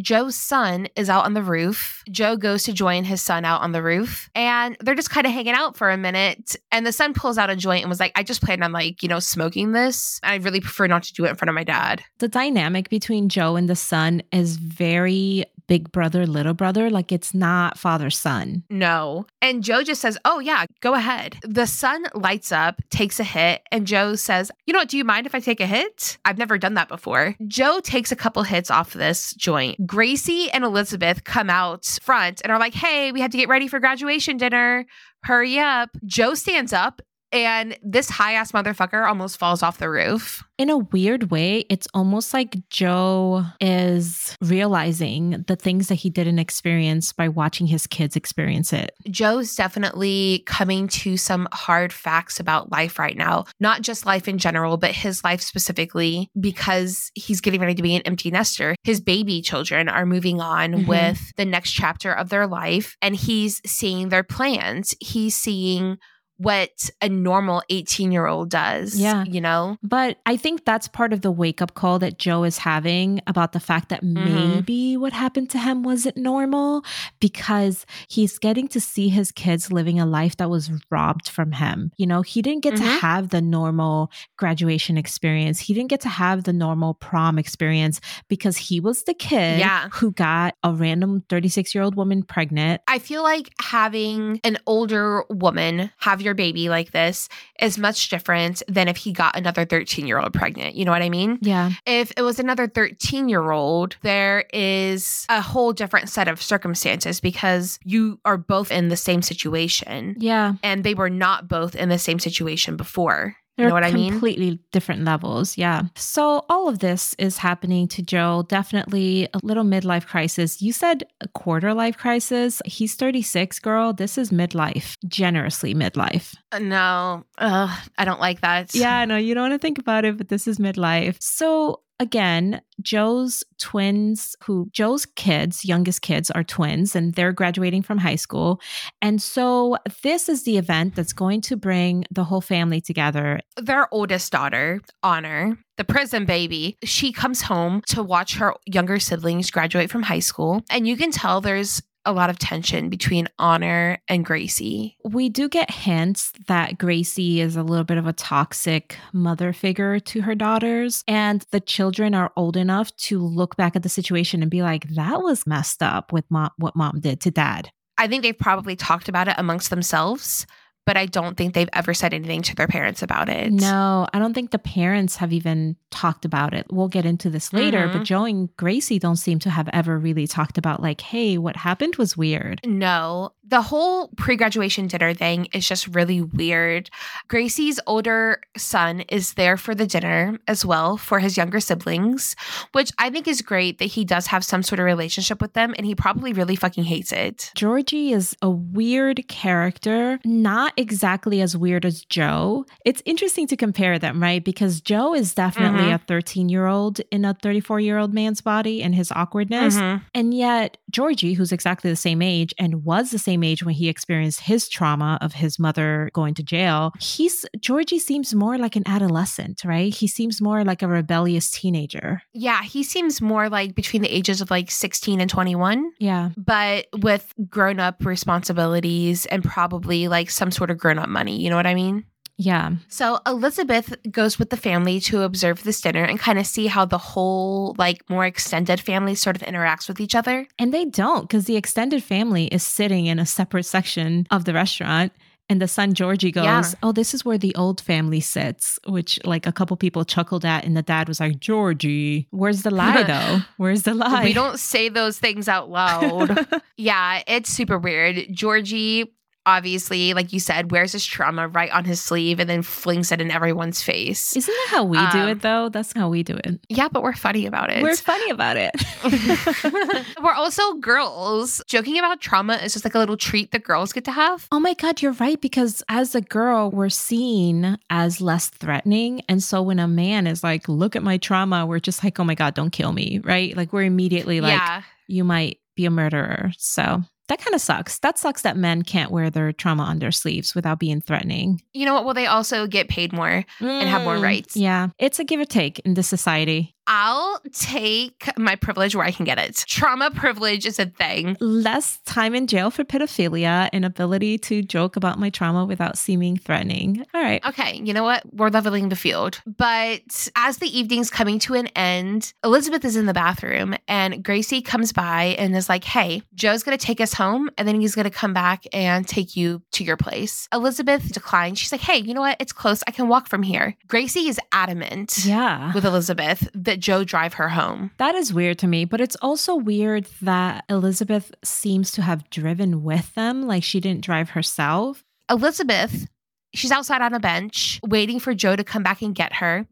Joe's 0.02 0.36
son 0.36 0.88
is 0.96 1.10
out 1.10 1.26
on 1.26 1.34
the 1.34 1.44
roof. 1.44 2.04
Joe 2.10 2.36
goes 2.36 2.64
to 2.64 2.74
join 2.74 3.04
his 3.04 3.22
son 3.22 3.46
out 3.46 3.62
on 3.62 3.72
the 3.72 3.84
roof 3.84 4.30
and 4.34 4.76
they're 4.80 4.96
just 4.96 5.12
kind 5.12 5.28
of 5.28 5.34
hanging 5.34 5.54
out 5.54 5.78
for 5.78 5.90
a 5.90 5.98
minute. 5.98 6.56
And 6.72 6.86
the 6.86 6.92
son 6.92 7.14
pulls 7.14 7.38
out 7.38 7.50
a 7.50 7.56
joint 7.56 7.84
and 7.84 7.90
was 7.90 8.00
like, 8.00 8.12
I 8.16 8.24
just 8.24 8.42
planned 8.42 8.64
on 8.64 8.72
like, 8.72 9.04
you 9.04 9.10
know, 9.10 9.20
smoking 9.20 9.72
this. 9.72 10.20
I 10.24 10.36
really 10.36 10.62
prefer 10.62 10.88
not 10.88 11.04
to 11.04 11.14
do 11.14 11.26
it 11.26 11.30
in 11.30 11.36
front 11.36 11.50
of 11.50 11.56
my 11.56 11.64
dad. 11.64 12.04
The 12.18 12.28
dynamic 12.28 12.90
between 12.90 13.30
Joe 13.30 13.56
and 13.56 13.70
the 13.70 13.76
son 13.76 14.24
is 14.32 14.58
very 14.58 15.46
big 15.68 15.92
brother, 15.92 16.26
little 16.26 16.54
brother. 16.54 16.90
Like 16.90 17.12
it's 17.12 17.34
not 17.34 17.78
father 17.78 18.10
son. 18.10 18.64
No. 18.70 19.26
And 19.42 19.64
Joe 19.64 19.84
just 19.84 20.02
says, 20.02 20.18
Oh, 20.26 20.40
yeah, 20.40 20.66
go 20.82 20.94
ahead. 20.94 21.38
The 21.44 21.66
son 21.66 22.06
lights 22.14 22.52
up, 22.52 22.82
takes 22.90 23.20
a 23.20 23.24
hit, 23.24 23.62
and 23.72 23.88
Joe 23.88 24.16
says, 24.16 24.52
You 24.66 24.74
know 24.74 24.80
what? 24.80 24.90
Do 24.90 24.98
you 24.98 25.04
mind 25.04 25.26
if 25.26 25.36
I 25.36 25.40
take 25.40 25.60
a 25.60 25.66
hit? 25.66 26.18
I've 26.26 26.38
never 26.38 26.58
done 26.58 26.76
that 26.76 26.88
before. 26.88 27.36
Joe 27.48 27.80
takes 27.82 28.12
a 28.12 28.16
couple 28.16 28.44
hits 28.44 28.72
off 28.72 28.94
this 28.94 29.34
joint. 29.34 29.86
Gracie 29.86 30.50
and 30.52 30.64
Elizabeth 30.64 31.24
come 31.24 31.50
out 31.50 32.00
front 32.02 32.42
and 32.44 32.52
are 32.52 32.60
like, 32.60 32.74
Hey, 32.74 33.12
we 33.12 33.22
had 33.22 33.32
to 33.32 33.38
get 33.38 33.50
ready 33.50 33.68
for 33.68 33.80
graduation 33.80 34.38
dinner. 34.38 34.86
Hurry 35.24 35.58
up. 35.58 35.90
Joe 36.06 36.34
stands 36.34 36.74
up 36.74 37.02
and 37.34 37.78
this 37.82 38.10
high 38.10 38.34
ass 38.34 38.52
motherfucker 38.52 39.08
almost 39.08 39.38
falls 39.38 39.64
off 39.64 39.80
the 39.80 39.90
roof. 39.90 40.44
In 40.60 40.70
a 40.70 40.78
weird 40.78 41.32
way, 41.32 41.66
it's 41.70 41.88
almost 41.94 42.34
like 42.34 42.70
Joe 42.70 43.44
is 43.60 44.38
realizing 44.40 45.44
the 45.48 45.56
things 45.56 45.88
that 45.88 45.96
he 45.96 46.12
didn't 46.12 46.38
experience 46.38 47.12
by 47.12 47.28
watching 47.28 47.66
his 47.66 47.88
kids 47.88 48.16
experience 48.16 48.72
it. 48.72 48.92
Joe's 49.10 49.56
definitely 49.56 50.44
coming 50.46 50.88
to 50.90 51.18
some 51.18 51.48
hard 51.52 51.92
facts 51.92 52.40
about 52.40 52.72
life 52.72 53.00
right 53.00 53.18
now, 53.18 53.46
not 53.60 53.82
just 53.82 54.06
life 54.06 54.28
in 54.28 54.38
general, 54.38 54.78
but 54.78 54.92
his 54.92 55.24
life 55.24 55.42
specifically, 55.42 56.30
because 56.40 57.12
he's 57.16 57.42
getting 57.42 57.60
ready 57.60 57.74
to 57.74 57.84
be 57.84 57.96
an 57.96 58.04
empty 58.04 58.30
nester. 58.30 58.76
His 58.84 59.02
baby 59.02 59.42
children 59.42 59.90
are 59.90 60.06
moving 60.06 60.40
on 60.40 60.74
mm-hmm. 60.74 60.88
with 60.88 61.34
the 61.36 61.46
next 61.46 61.72
chapter 61.72 62.14
of 62.14 62.30
their 62.30 62.46
life, 62.46 62.96
and 63.02 63.16
he's 63.16 63.60
seeing 63.66 64.10
their 64.10 64.24
plans. 64.24 64.96
He's 65.00 65.36
seeing 65.36 65.98
what 66.44 66.90
a 67.02 67.08
normal 67.08 67.64
18 67.70 68.12
year 68.12 68.28
old 68.28 68.50
does. 68.50 69.00
Yeah. 69.00 69.24
You 69.24 69.42
know? 69.42 69.78
But 69.82 70.18
I 70.26 70.36
think 70.36 70.66
that's 70.66 70.88
part 70.88 71.14
of 71.14 71.22
the 71.22 71.32
wake 71.32 71.62
up 71.62 71.74
call 71.74 72.00
that 72.00 72.20
Joe 72.20 72.44
is 72.44 72.58
having 72.58 73.22
about 73.28 73.54
the 73.54 73.60
fact 73.60 73.90
that 73.90 74.04
mm-hmm. 74.04 74.24
maybe 74.24 74.98
what 74.98 75.14
happened 75.14 75.50
to 75.52 75.58
him 75.58 75.84
wasn't 75.84 76.18
normal 76.18 76.84
because 77.20 77.86
he's 78.10 78.38
getting 78.38 78.68
to 78.70 78.82
see 78.82 79.10
his 79.10 79.32
kids 79.32 79.72
living 79.72 80.00
a 80.00 80.06
life 80.06 80.38
that 80.38 80.50
was 80.50 80.70
robbed 80.92 81.30
from 81.30 81.54
him. 81.54 81.92
You 81.98 82.08
know, 82.08 82.22
he 82.22 82.42
didn't 82.42 82.64
get 82.64 82.76
mm-hmm. 82.76 82.84
to 82.84 83.00
have 83.00 83.30
the 83.30 83.42
normal 83.42 84.12
graduation 84.38 84.98
experience, 84.98 85.60
he 85.60 85.74
didn't 85.74 85.90
get 85.90 86.02
to 86.02 86.10
have 86.10 86.44
the 86.44 86.54
normal 86.54 86.94
prom 86.94 87.40
experience 87.40 88.02
because 88.28 88.58
he 88.58 88.80
was 88.80 89.04
the 89.04 89.14
kid 89.14 89.60
yeah. 89.60 89.88
who 89.94 90.12
got 90.12 90.56
a 90.64 90.74
random 90.74 91.24
36 91.30 91.74
year 91.74 91.84
old 91.84 91.96
woman 91.96 92.24
pregnant. 92.24 92.82
I 92.88 93.00
feel 93.00 93.24
like 93.24 93.50
having 93.62 94.42
an 94.44 94.58
older 94.66 95.24
woman 95.30 95.92
have 96.00 96.22
your 96.22 96.33
baby 96.34 96.70
like 96.70 96.92
this 96.92 97.30
is 97.60 97.78
much 97.78 98.10
different 98.10 98.62
than 98.68 98.88
if 98.88 98.98
he 98.98 99.12
got 99.12 99.38
another 99.38 99.66
13 99.66 100.08
year 100.08 100.20
old 100.20 100.34
pregnant. 100.34 100.76
You 100.76 100.86
know 100.86 100.92
what 100.92 101.02
I 101.02 101.10
mean? 101.10 101.40
Yeah. 101.42 101.72
If 101.86 102.12
it 102.18 102.22
was 102.22 102.40
another 102.40 102.68
13 102.68 103.30
year 103.30 103.52
old, 103.52 103.98
there 104.02 104.46
is 104.54 105.26
a 105.30 105.42
whole 105.42 105.74
different 105.74 106.10
set 106.10 106.28
of 106.28 106.42
circumstances 106.42 107.20
because 107.20 107.80
you 107.84 108.20
are 108.26 108.38
both 108.38 108.72
in 108.72 108.90
the 108.90 108.98
same 108.98 109.22
situation. 109.22 110.16
Yeah. 110.20 110.54
And 110.64 110.84
they 110.84 110.94
were 110.94 111.10
not 111.10 111.48
both 111.48 111.76
in 111.76 111.90
the 111.90 112.00
same 112.00 112.20
situation 112.20 112.78
before. 112.78 113.36
They're 113.58 113.66
you 113.66 113.70
know 113.70 113.76
what 113.76 113.84
I 113.84 113.92
mean? 113.92 114.12
Completely 114.12 114.60
different 114.72 115.04
levels. 115.04 115.58
Yeah. 115.58 115.84
So 115.96 116.44
all 116.50 116.68
of 116.68 116.80
this 116.80 117.14
is 117.20 117.38
happening 117.38 117.88
to 117.90 118.02
Joe. 118.02 118.46
Definitely 118.48 119.28
a 119.34 119.40
little 119.44 119.64
midlife 119.64 120.08
crisis. 120.08 120.62
You 120.62 120.74
said 120.74 121.04
a 121.22 121.28
quarter 121.28 121.74
life 121.74 121.98
crisis. 121.98 122.62
He's 122.66 122.96
36, 122.96 123.60
girl. 123.60 123.94
This 123.94 124.18
is 124.18 124.32
midlife, 124.32 124.98
generously 125.08 125.76
midlife. 125.76 126.36
Uh, 126.52 126.60
no, 126.60 127.26
Ugh, 127.38 127.90
I 127.98 128.06
don't 128.06 128.20
like 128.20 128.42
that. 128.42 128.74
Yeah, 128.74 129.06
no, 129.06 129.18
you 129.18 129.36
don't 129.36 129.50
want 129.50 129.54
to 129.54 129.60
think 129.60 129.78
about 129.78 130.04
it, 130.06 130.18
but 130.18 130.30
this 130.30 130.48
is 130.48 130.58
midlife. 130.58 131.22
So 131.22 131.82
again, 132.04 132.62
Joe's 132.82 133.44
twins, 133.58 134.36
who 134.44 134.68
Joe's 134.74 135.06
kids, 135.06 135.64
youngest 135.64 136.02
kids, 136.02 136.30
are 136.30 136.44
twins 136.44 136.96
and 136.96 137.14
they're 137.14 137.32
graduating 137.32 137.82
from 137.82 137.98
high 137.98 138.18
school. 138.18 138.60
And 139.02 139.22
so 139.22 139.78
this 140.04 140.28
is 140.28 140.44
the 140.44 140.58
event 140.58 140.96
that's 140.96 141.14
going 141.14 141.42
to 141.42 141.56
bring 141.56 142.04
the 142.12 142.26
whole 142.26 142.42
family 142.42 142.82
together. 142.82 143.40
Their 143.56 143.88
oldest 143.92 144.32
daughter, 144.34 144.82
Honor, 145.02 145.58
the 145.78 145.86
prison 145.86 146.26
baby, 146.26 146.78
she 146.84 147.14
comes 147.14 147.42
home 147.42 147.82
to 147.88 148.04
watch 148.04 148.36
her 148.36 148.54
younger 148.66 149.00
siblings 149.00 149.50
graduate 149.50 149.90
from 149.90 150.04
high 150.04 150.20
school. 150.20 150.62
And 150.70 150.86
you 150.86 150.98
can 150.98 151.12
tell 151.12 151.40
there's 151.40 151.82
a 152.06 152.14
lot 152.14 152.30
of 152.30 152.40
tension 152.40 152.90
between 152.90 153.28
Honor 153.40 154.00
and 154.08 154.26
Gracie. 154.26 154.98
We 155.04 155.30
do 155.30 155.48
get 155.48 155.72
hints 155.72 156.34
that 156.48 156.78
Gracie 156.78 157.42
is 157.42 157.56
a 157.56 157.64
little 157.64 157.84
bit 157.84 157.98
of 157.98 158.08
a 158.08 158.14
toxic 158.14 158.98
mother 159.12 159.54
figure 159.54 160.00
to 160.00 160.22
her 160.22 160.36
daughters, 160.36 161.04
and 161.08 161.46
the 161.52 161.60
children 161.60 162.14
are 162.14 162.32
old 162.36 162.58
enough 162.58 162.96
to 162.98 163.20
look 163.20 163.56
back 163.56 163.76
at 163.76 163.84
the 163.84 163.90
situation 163.90 164.42
and 164.42 164.52
be 164.52 164.62
like, 164.62 164.88
that 164.90 165.22
was 165.22 165.48
messed 165.48 165.82
up 165.82 166.12
with 166.12 166.26
mom, 166.30 166.52
what 166.58 166.76
mom 166.76 167.00
did 167.00 167.22
to 167.22 167.32
dad. 167.32 167.70
I 167.98 168.08
think 168.08 168.24
they've 168.24 168.38
probably 168.38 168.76
talked 168.76 169.08
about 169.08 169.28
it 169.28 169.36
amongst 169.38 169.70
themselves 169.70 170.48
but 170.86 170.98
I 170.98 171.06
don't 171.06 171.36
think 171.38 171.54
they've 171.54 171.70
ever 171.74 171.94
said 171.94 172.14
anything 172.14 172.42
to 172.44 172.56
their 172.56 172.68
parents 172.68 173.02
about 173.02 173.30
it. 173.30 173.52
No, 173.52 174.08
I 174.14 174.20
don't 174.20 174.34
think 174.34 174.52
the 174.52 174.60
parents 174.60 175.16
have 175.18 175.32
even 175.32 175.76
talked 175.92 176.26
about 176.26 176.54
it. 176.54 176.66
We'll 176.70 176.88
get 176.88 177.06
into 177.06 177.30
this 177.30 177.54
later, 177.54 177.88
mm-hmm. 177.88 177.98
but 178.00 178.04
Joe 178.06 178.26
and 178.26 178.56
Gracie 178.58 179.00
don't 179.00 179.16
seem 179.16 179.40
to 179.40 179.50
have 179.50 179.70
ever 179.72 179.98
really 179.98 180.28
talked 180.28 180.58
about, 180.58 180.82
like, 180.82 181.02
hey, 181.02 181.38
what 181.38 181.56
happened 181.56 181.96
was 181.96 182.18
weird. 182.18 182.60
No, 182.66 183.32
the 183.54 183.62
whole 183.62 184.08
pre 184.18 184.36
graduation 184.36 184.88
dinner 184.88 185.14
thing 185.14 185.48
is 185.54 185.68
just 185.68 185.88
really 185.90 186.24
weird. 186.24 186.90
Gracie's 187.28 187.80
older 187.86 188.42
son 188.58 189.02
is 189.02 189.36
there 189.36 189.58
for 189.58 189.76
the 189.76 189.86
dinner 189.86 190.40
as 190.48 190.66
well 190.66 190.98
for 190.98 191.20
his 191.20 191.38
younger 191.38 191.60
siblings, 191.60 192.36
which 192.72 192.92
I 192.98 193.12
think 193.12 193.28
is 193.28 193.44
great 193.44 193.78
that 193.78 193.86
he 193.86 194.06
does 194.06 194.26
have 194.26 194.44
some 194.44 194.64
sort 194.64 194.80
of 194.80 194.88
relationship 194.88 195.40
with 195.40 195.54
them 195.54 195.76
and 195.78 195.86
he 195.86 195.94
probably 195.94 196.34
really 196.34 196.56
fucking 196.56 196.86
hates 196.86 197.12
it. 197.12 197.52
Georgie 197.54 198.12
is 198.12 198.36
a 198.42 198.50
weird 198.50 199.28
character, 199.28 200.18
not 200.26 200.74
exactly 200.76 201.40
as 201.40 201.56
weird 201.56 201.86
as 201.86 202.04
Joe. 202.06 202.66
It's 202.86 203.04
interesting 203.06 203.46
to 203.46 203.56
compare 203.56 204.00
them, 204.00 204.20
right? 204.20 204.44
Because 204.44 204.82
Joe 204.82 205.14
is 205.14 205.36
definitely 205.36 205.84
mm-hmm. 205.92 206.04
a 206.04 206.08
13 206.08 206.50
year 206.50 206.66
old 206.66 207.02
in 207.12 207.24
a 207.24 207.36
34 207.36 207.82
year 207.82 208.00
old 208.00 208.16
man's 208.16 208.42
body 208.42 208.82
and 208.82 208.96
his 208.96 209.12
awkwardness. 209.12 209.76
Mm-hmm. 209.78 210.04
And 210.16 210.34
yet, 210.34 210.78
Georgie, 210.90 211.36
who's 211.36 211.52
exactly 211.52 211.92
the 211.92 211.96
same 211.96 212.24
age 212.24 212.56
and 212.58 212.84
was 212.84 213.12
the 213.12 213.20
same 213.20 213.43
age 213.44 213.64
when 213.64 213.76
he 213.76 213.90
experienced 213.90 214.42
his 214.42 214.68
trauma 214.70 215.18
of 215.22 215.34
his 215.34 215.60
mother 215.60 216.10
going 216.14 216.34
to 216.36 216.44
jail, 216.44 216.94
he's 217.00 217.46
Georgie 217.60 218.00
seems 218.00 218.34
more 218.34 218.58
like 218.58 218.76
an 218.76 218.84
adolescent, 218.86 219.64
right? 219.64 219.94
He 219.94 220.08
seems 220.08 220.42
more 220.42 220.64
like 220.64 220.82
a 220.82 220.88
rebellious 220.88 221.50
teenager. 221.50 222.22
Yeah, 222.34 222.64
he 222.64 222.84
seems 222.84 223.22
more 223.22 223.50
like 223.50 223.76
between 223.76 224.02
the 224.02 224.16
ages 224.16 224.42
of 224.42 224.52
like 224.52 224.72
16 224.72 225.22
and 225.22 225.30
21. 225.30 225.92
Yeah. 226.00 226.30
But 226.38 226.88
with 227.02 227.34
grown 227.50 227.80
up 227.80 228.06
responsibilities 228.06 229.26
and 229.28 229.44
probably 229.44 230.08
like 230.08 230.30
some 230.30 230.52
sort 230.52 230.72
of 230.72 230.78
grown 230.78 231.00
up 231.00 231.10
money. 231.10 231.42
You 231.42 231.50
know 231.50 231.56
what 231.56 231.68
I 231.68 231.76
mean? 231.76 232.06
Yeah. 232.38 232.72
So 232.88 233.20
Elizabeth 233.28 233.96
goes 234.10 234.40
with 234.40 234.50
the 234.50 234.58
family 234.58 235.00
to 235.02 235.22
observe 235.22 235.64
this 235.64 235.82
dinner 235.82 236.04
and 236.04 236.20
kind 236.20 236.40
of 236.40 236.48
see 236.48 236.68
how 236.68 236.86
the 236.86 236.98
whole, 236.98 237.76
like, 237.78 238.10
more 238.10 238.26
extended 238.26 238.80
family 238.80 239.16
sort 239.16 239.36
of 239.36 239.44
interacts 239.44 239.88
with 239.88 240.00
each 240.00 240.16
other. 240.16 240.48
And 240.58 240.74
they 240.74 240.86
don't, 240.86 241.22
because 241.22 241.46
the 241.46 241.58
extended 241.58 242.04
family 242.04 242.46
is 242.48 242.64
sitting 242.64 243.06
in 243.06 243.20
a 243.20 243.26
separate 243.26 243.66
section 243.66 244.28
of 244.32 244.46
the 244.46 244.54
restaurant. 244.54 245.14
And 245.50 245.62
the 245.62 245.68
son 245.68 245.94
Georgie 245.94 246.32
goes, 246.32 246.46
yeah. 246.46 246.64
Oh, 246.82 246.94
this 246.94 247.14
is 247.14 247.26
where 247.26 247.38
the 247.38 247.54
old 247.56 247.82
family 247.82 248.22
sits, 248.22 248.80
which 248.88 249.20
like 249.26 249.46
a 249.46 249.52
couple 249.52 249.76
people 249.76 250.06
chuckled 250.06 250.46
at. 250.46 250.64
And 250.64 250.76
the 250.76 250.82
dad 250.82 251.10
was 251.10 251.20
like, 251.20 251.40
Georgie, 251.40 252.28
where's 252.32 252.64
the 252.64 252.72
lie 252.72 253.04
though? 253.08 253.40
Where's 253.58 253.84
the 253.84 253.94
lie? 253.94 254.24
We 254.24 254.34
don't 254.34 254.58
say 254.58 254.88
those 254.88 255.20
things 255.20 255.50
out 255.50 255.70
loud. 255.70 256.48
yeah, 256.78 257.22
it's 257.28 257.50
super 257.50 257.78
weird. 257.78 258.26
Georgie 258.32 259.14
obviously, 259.46 260.14
like 260.14 260.34
you 260.34 260.40
said, 260.40 260.72
wears 260.72 260.92
his 260.92 261.06
trauma 261.06 261.48
right 261.48 261.72
on 261.72 261.86
his 261.86 262.02
sleeve 262.02 262.40
and 262.40 262.50
then 262.50 262.62
flings 262.62 263.12
it 263.12 263.22
in 263.22 263.32
everyone's 263.32 263.82
face. 263.82 264.36
Isn't 264.36 264.54
that 264.54 264.68
how 264.70 264.84
we 264.84 264.98
um, 264.98 265.12
do 265.12 265.28
it, 265.28 265.42
though? 265.42 265.70
That's 265.70 265.94
how 265.94 266.10
we 266.10 266.24
do 266.24 266.36
it. 266.36 266.60
Yeah, 266.70 266.88
but 266.88 267.04
we're 267.04 267.14
funny 267.14 267.46
about 267.46 267.70
it. 267.70 267.84
We're 267.84 267.96
funny 267.96 268.30
about 268.30 268.58
it. 268.58 268.72
we're 270.24 270.34
also 270.34 270.74
girls. 270.76 271.62
Joking 271.68 271.98
about 272.00 272.22
trauma 272.22 272.56
is 272.56 272.74
just 272.74 272.86
like 272.86 272.96
a 272.96 273.00
little 273.00 273.18
treat 273.18 273.52
that 273.52 273.64
girls 273.64 273.94
get 273.94 274.06
to 274.06 274.12
have. 274.12 274.48
Oh 274.52 274.60
my 274.60 274.74
God, 274.74 275.02
you're 275.02 275.14
right. 275.14 275.40
Because 275.40 275.84
as 275.90 276.16
a 276.16 276.22
girl, 276.22 276.72
we're 276.72 276.90
seen 276.90 277.78
as 277.90 278.22
less 278.22 278.50
threatening. 278.50 279.22
And 279.28 279.44
so 279.44 279.62
when 279.62 279.80
a 279.80 279.88
man 279.88 280.28
is 280.28 280.44
like, 280.44 280.68
look 280.68 280.96
at 280.96 281.04
my 281.04 281.18
trauma, 281.18 281.66
we're 281.66 281.80
just 281.80 282.04
like, 282.04 282.20
oh 282.20 282.24
my 282.24 282.36
God, 282.36 282.54
don't 282.54 282.72
kill 282.72 282.92
me, 282.92 283.20
right? 283.24 283.56
Like 283.56 283.74
we're 283.74 283.84
immediately 283.84 284.42
like, 284.42 284.54
yeah. 284.54 284.84
you 285.08 285.24
might 285.24 285.60
be 285.76 285.86
a 285.86 285.92
murderer. 285.92 286.52
So 286.58 287.04
that 287.34 287.44
kind 287.44 287.56
of 287.56 287.62
sucks. 287.62 287.98
That 288.00 288.20
sucks 288.20 288.44
that 288.44 288.58
men 288.58 288.84
can't 288.84 289.10
wear 289.10 289.32
their 289.32 289.52
trauma 289.52 289.82
on 289.82 289.98
their 289.98 290.12
sleeves 290.12 290.54
without 290.54 290.78
being 290.78 291.02
threatening. 291.02 291.64
You 291.74 291.88
know 291.88 291.96
what? 291.96 292.06
Well, 292.06 292.14
they 292.14 292.28
also 292.28 292.68
get 292.68 292.90
paid 292.90 293.12
more 293.12 293.44
mm, 293.60 293.68
and 293.68 293.90
have 293.90 294.04
more 294.04 294.18
mm, 294.18 294.22
rights. 294.22 294.56
Yeah. 294.56 294.90
It's 295.00 295.18
a 295.18 295.24
give 295.24 295.40
or 295.40 295.46
take 295.46 295.80
in 295.80 295.96
this 295.96 296.08
society. 296.08 296.76
I'll 296.88 297.40
take 297.52 298.30
my 298.38 298.56
privilege 298.56 298.96
where 298.96 299.06
I 299.06 299.12
can 299.12 299.26
get 299.26 299.38
it. 299.38 299.64
Trauma 299.68 300.12
privilege 300.12 300.66
is 300.66 300.80
a 300.80 300.86
thing. 300.86 301.38
Less 301.40 302.00
time 302.06 302.36
in 302.36 302.48
jail 302.48 302.70
for 302.70 302.84
pedophilia 302.84 303.70
and 303.72 303.86
ability 303.86 304.38
to 304.40 304.62
joke 304.62 304.96
about 304.96 305.20
my 305.20 305.30
trauma 305.30 305.66
without 305.66 305.98
seeming 305.98 306.38
threatening. 306.38 307.06
All 307.14 307.22
right. 307.22 307.46
Okay. 307.46 307.82
You 307.84 307.94
know 307.94 308.04
what? 308.04 308.24
We're 308.34 308.50
leveling 308.50 308.90
the 308.90 308.96
field. 308.96 309.42
But 309.46 310.30
as 310.36 310.58
the 310.58 310.78
evening's 310.78 311.10
coming 311.10 311.40
to 311.40 311.54
an 311.54 311.68
end, 311.68 312.34
Elizabeth 312.44 312.84
is 312.86 312.96
in 312.96 313.06
the 313.06 313.14
bathroom 313.14 313.76
and 313.88 314.24
Gracie 314.24 314.62
comes 314.62 314.92
by 314.92 315.36
and 315.38 315.56
is 315.56 315.70
like, 315.70 315.84
hey, 315.84 316.22
Joe's 316.36 316.64
going 316.64 316.78
to 316.78 316.86
take 316.86 317.00
us 317.00 317.14
home 317.14 317.50
and 317.58 317.68
then 317.68 317.80
he's 317.80 317.96
going 317.96 318.06
to 318.06 318.10
come 318.10 318.34
back 318.34 318.66
and 318.74 319.08
take 319.08 319.36
you 319.36 319.62
to 319.72 319.84
your 319.84 319.98
place. 319.98 320.48
Elizabeth 320.54 321.12
declines. 321.14 321.60
She's 321.60 321.72
like, 321.72 321.82
hey, 321.82 321.98
you 321.98 322.14
know 322.14 322.22
what? 322.22 322.38
It's 322.40 322.54
close. 322.54 322.84
I 322.88 322.92
can 322.92 323.08
walk 323.08 323.28
from 323.28 323.44
here. 323.44 323.76
Gracie 323.88 324.28
is 324.28 324.40
adamant 324.52 325.26
yeah. 325.26 325.74
with 325.74 325.86
Elizabeth 325.86 326.48
that 326.54 326.73
that 326.74 326.80
Joe 326.80 327.04
drive 327.04 327.36
her 327.36 327.50
home. 327.50 327.92
That 328.00 328.16
is 328.16 328.34
weird 328.34 328.58
to 328.60 328.68
me, 328.68 328.86
but 328.86 329.00
it's 329.00 329.16
also 329.18 329.56
weird 329.56 330.08
that 330.24 330.66
Elizabeth 330.72 331.32
seems 331.44 331.92
to 331.92 332.02
have 332.02 332.28
driven 332.32 332.82
with 332.84 333.14
them, 333.14 333.44
like 333.44 333.64
she 333.64 333.80
didn't 333.80 334.04
drive 334.04 334.32
herself. 334.32 335.04
Elizabeth, 335.30 336.08
she's 336.56 336.72
outside 336.72 337.04
on 337.04 337.14
a 337.14 337.20
bench 337.20 337.80
waiting 337.86 338.20
for 338.20 338.34
Joe 338.34 338.56
to 338.56 338.64
come 338.64 338.82
back 338.82 339.04
and 339.04 339.14
get 339.14 339.34
her. 339.34 339.68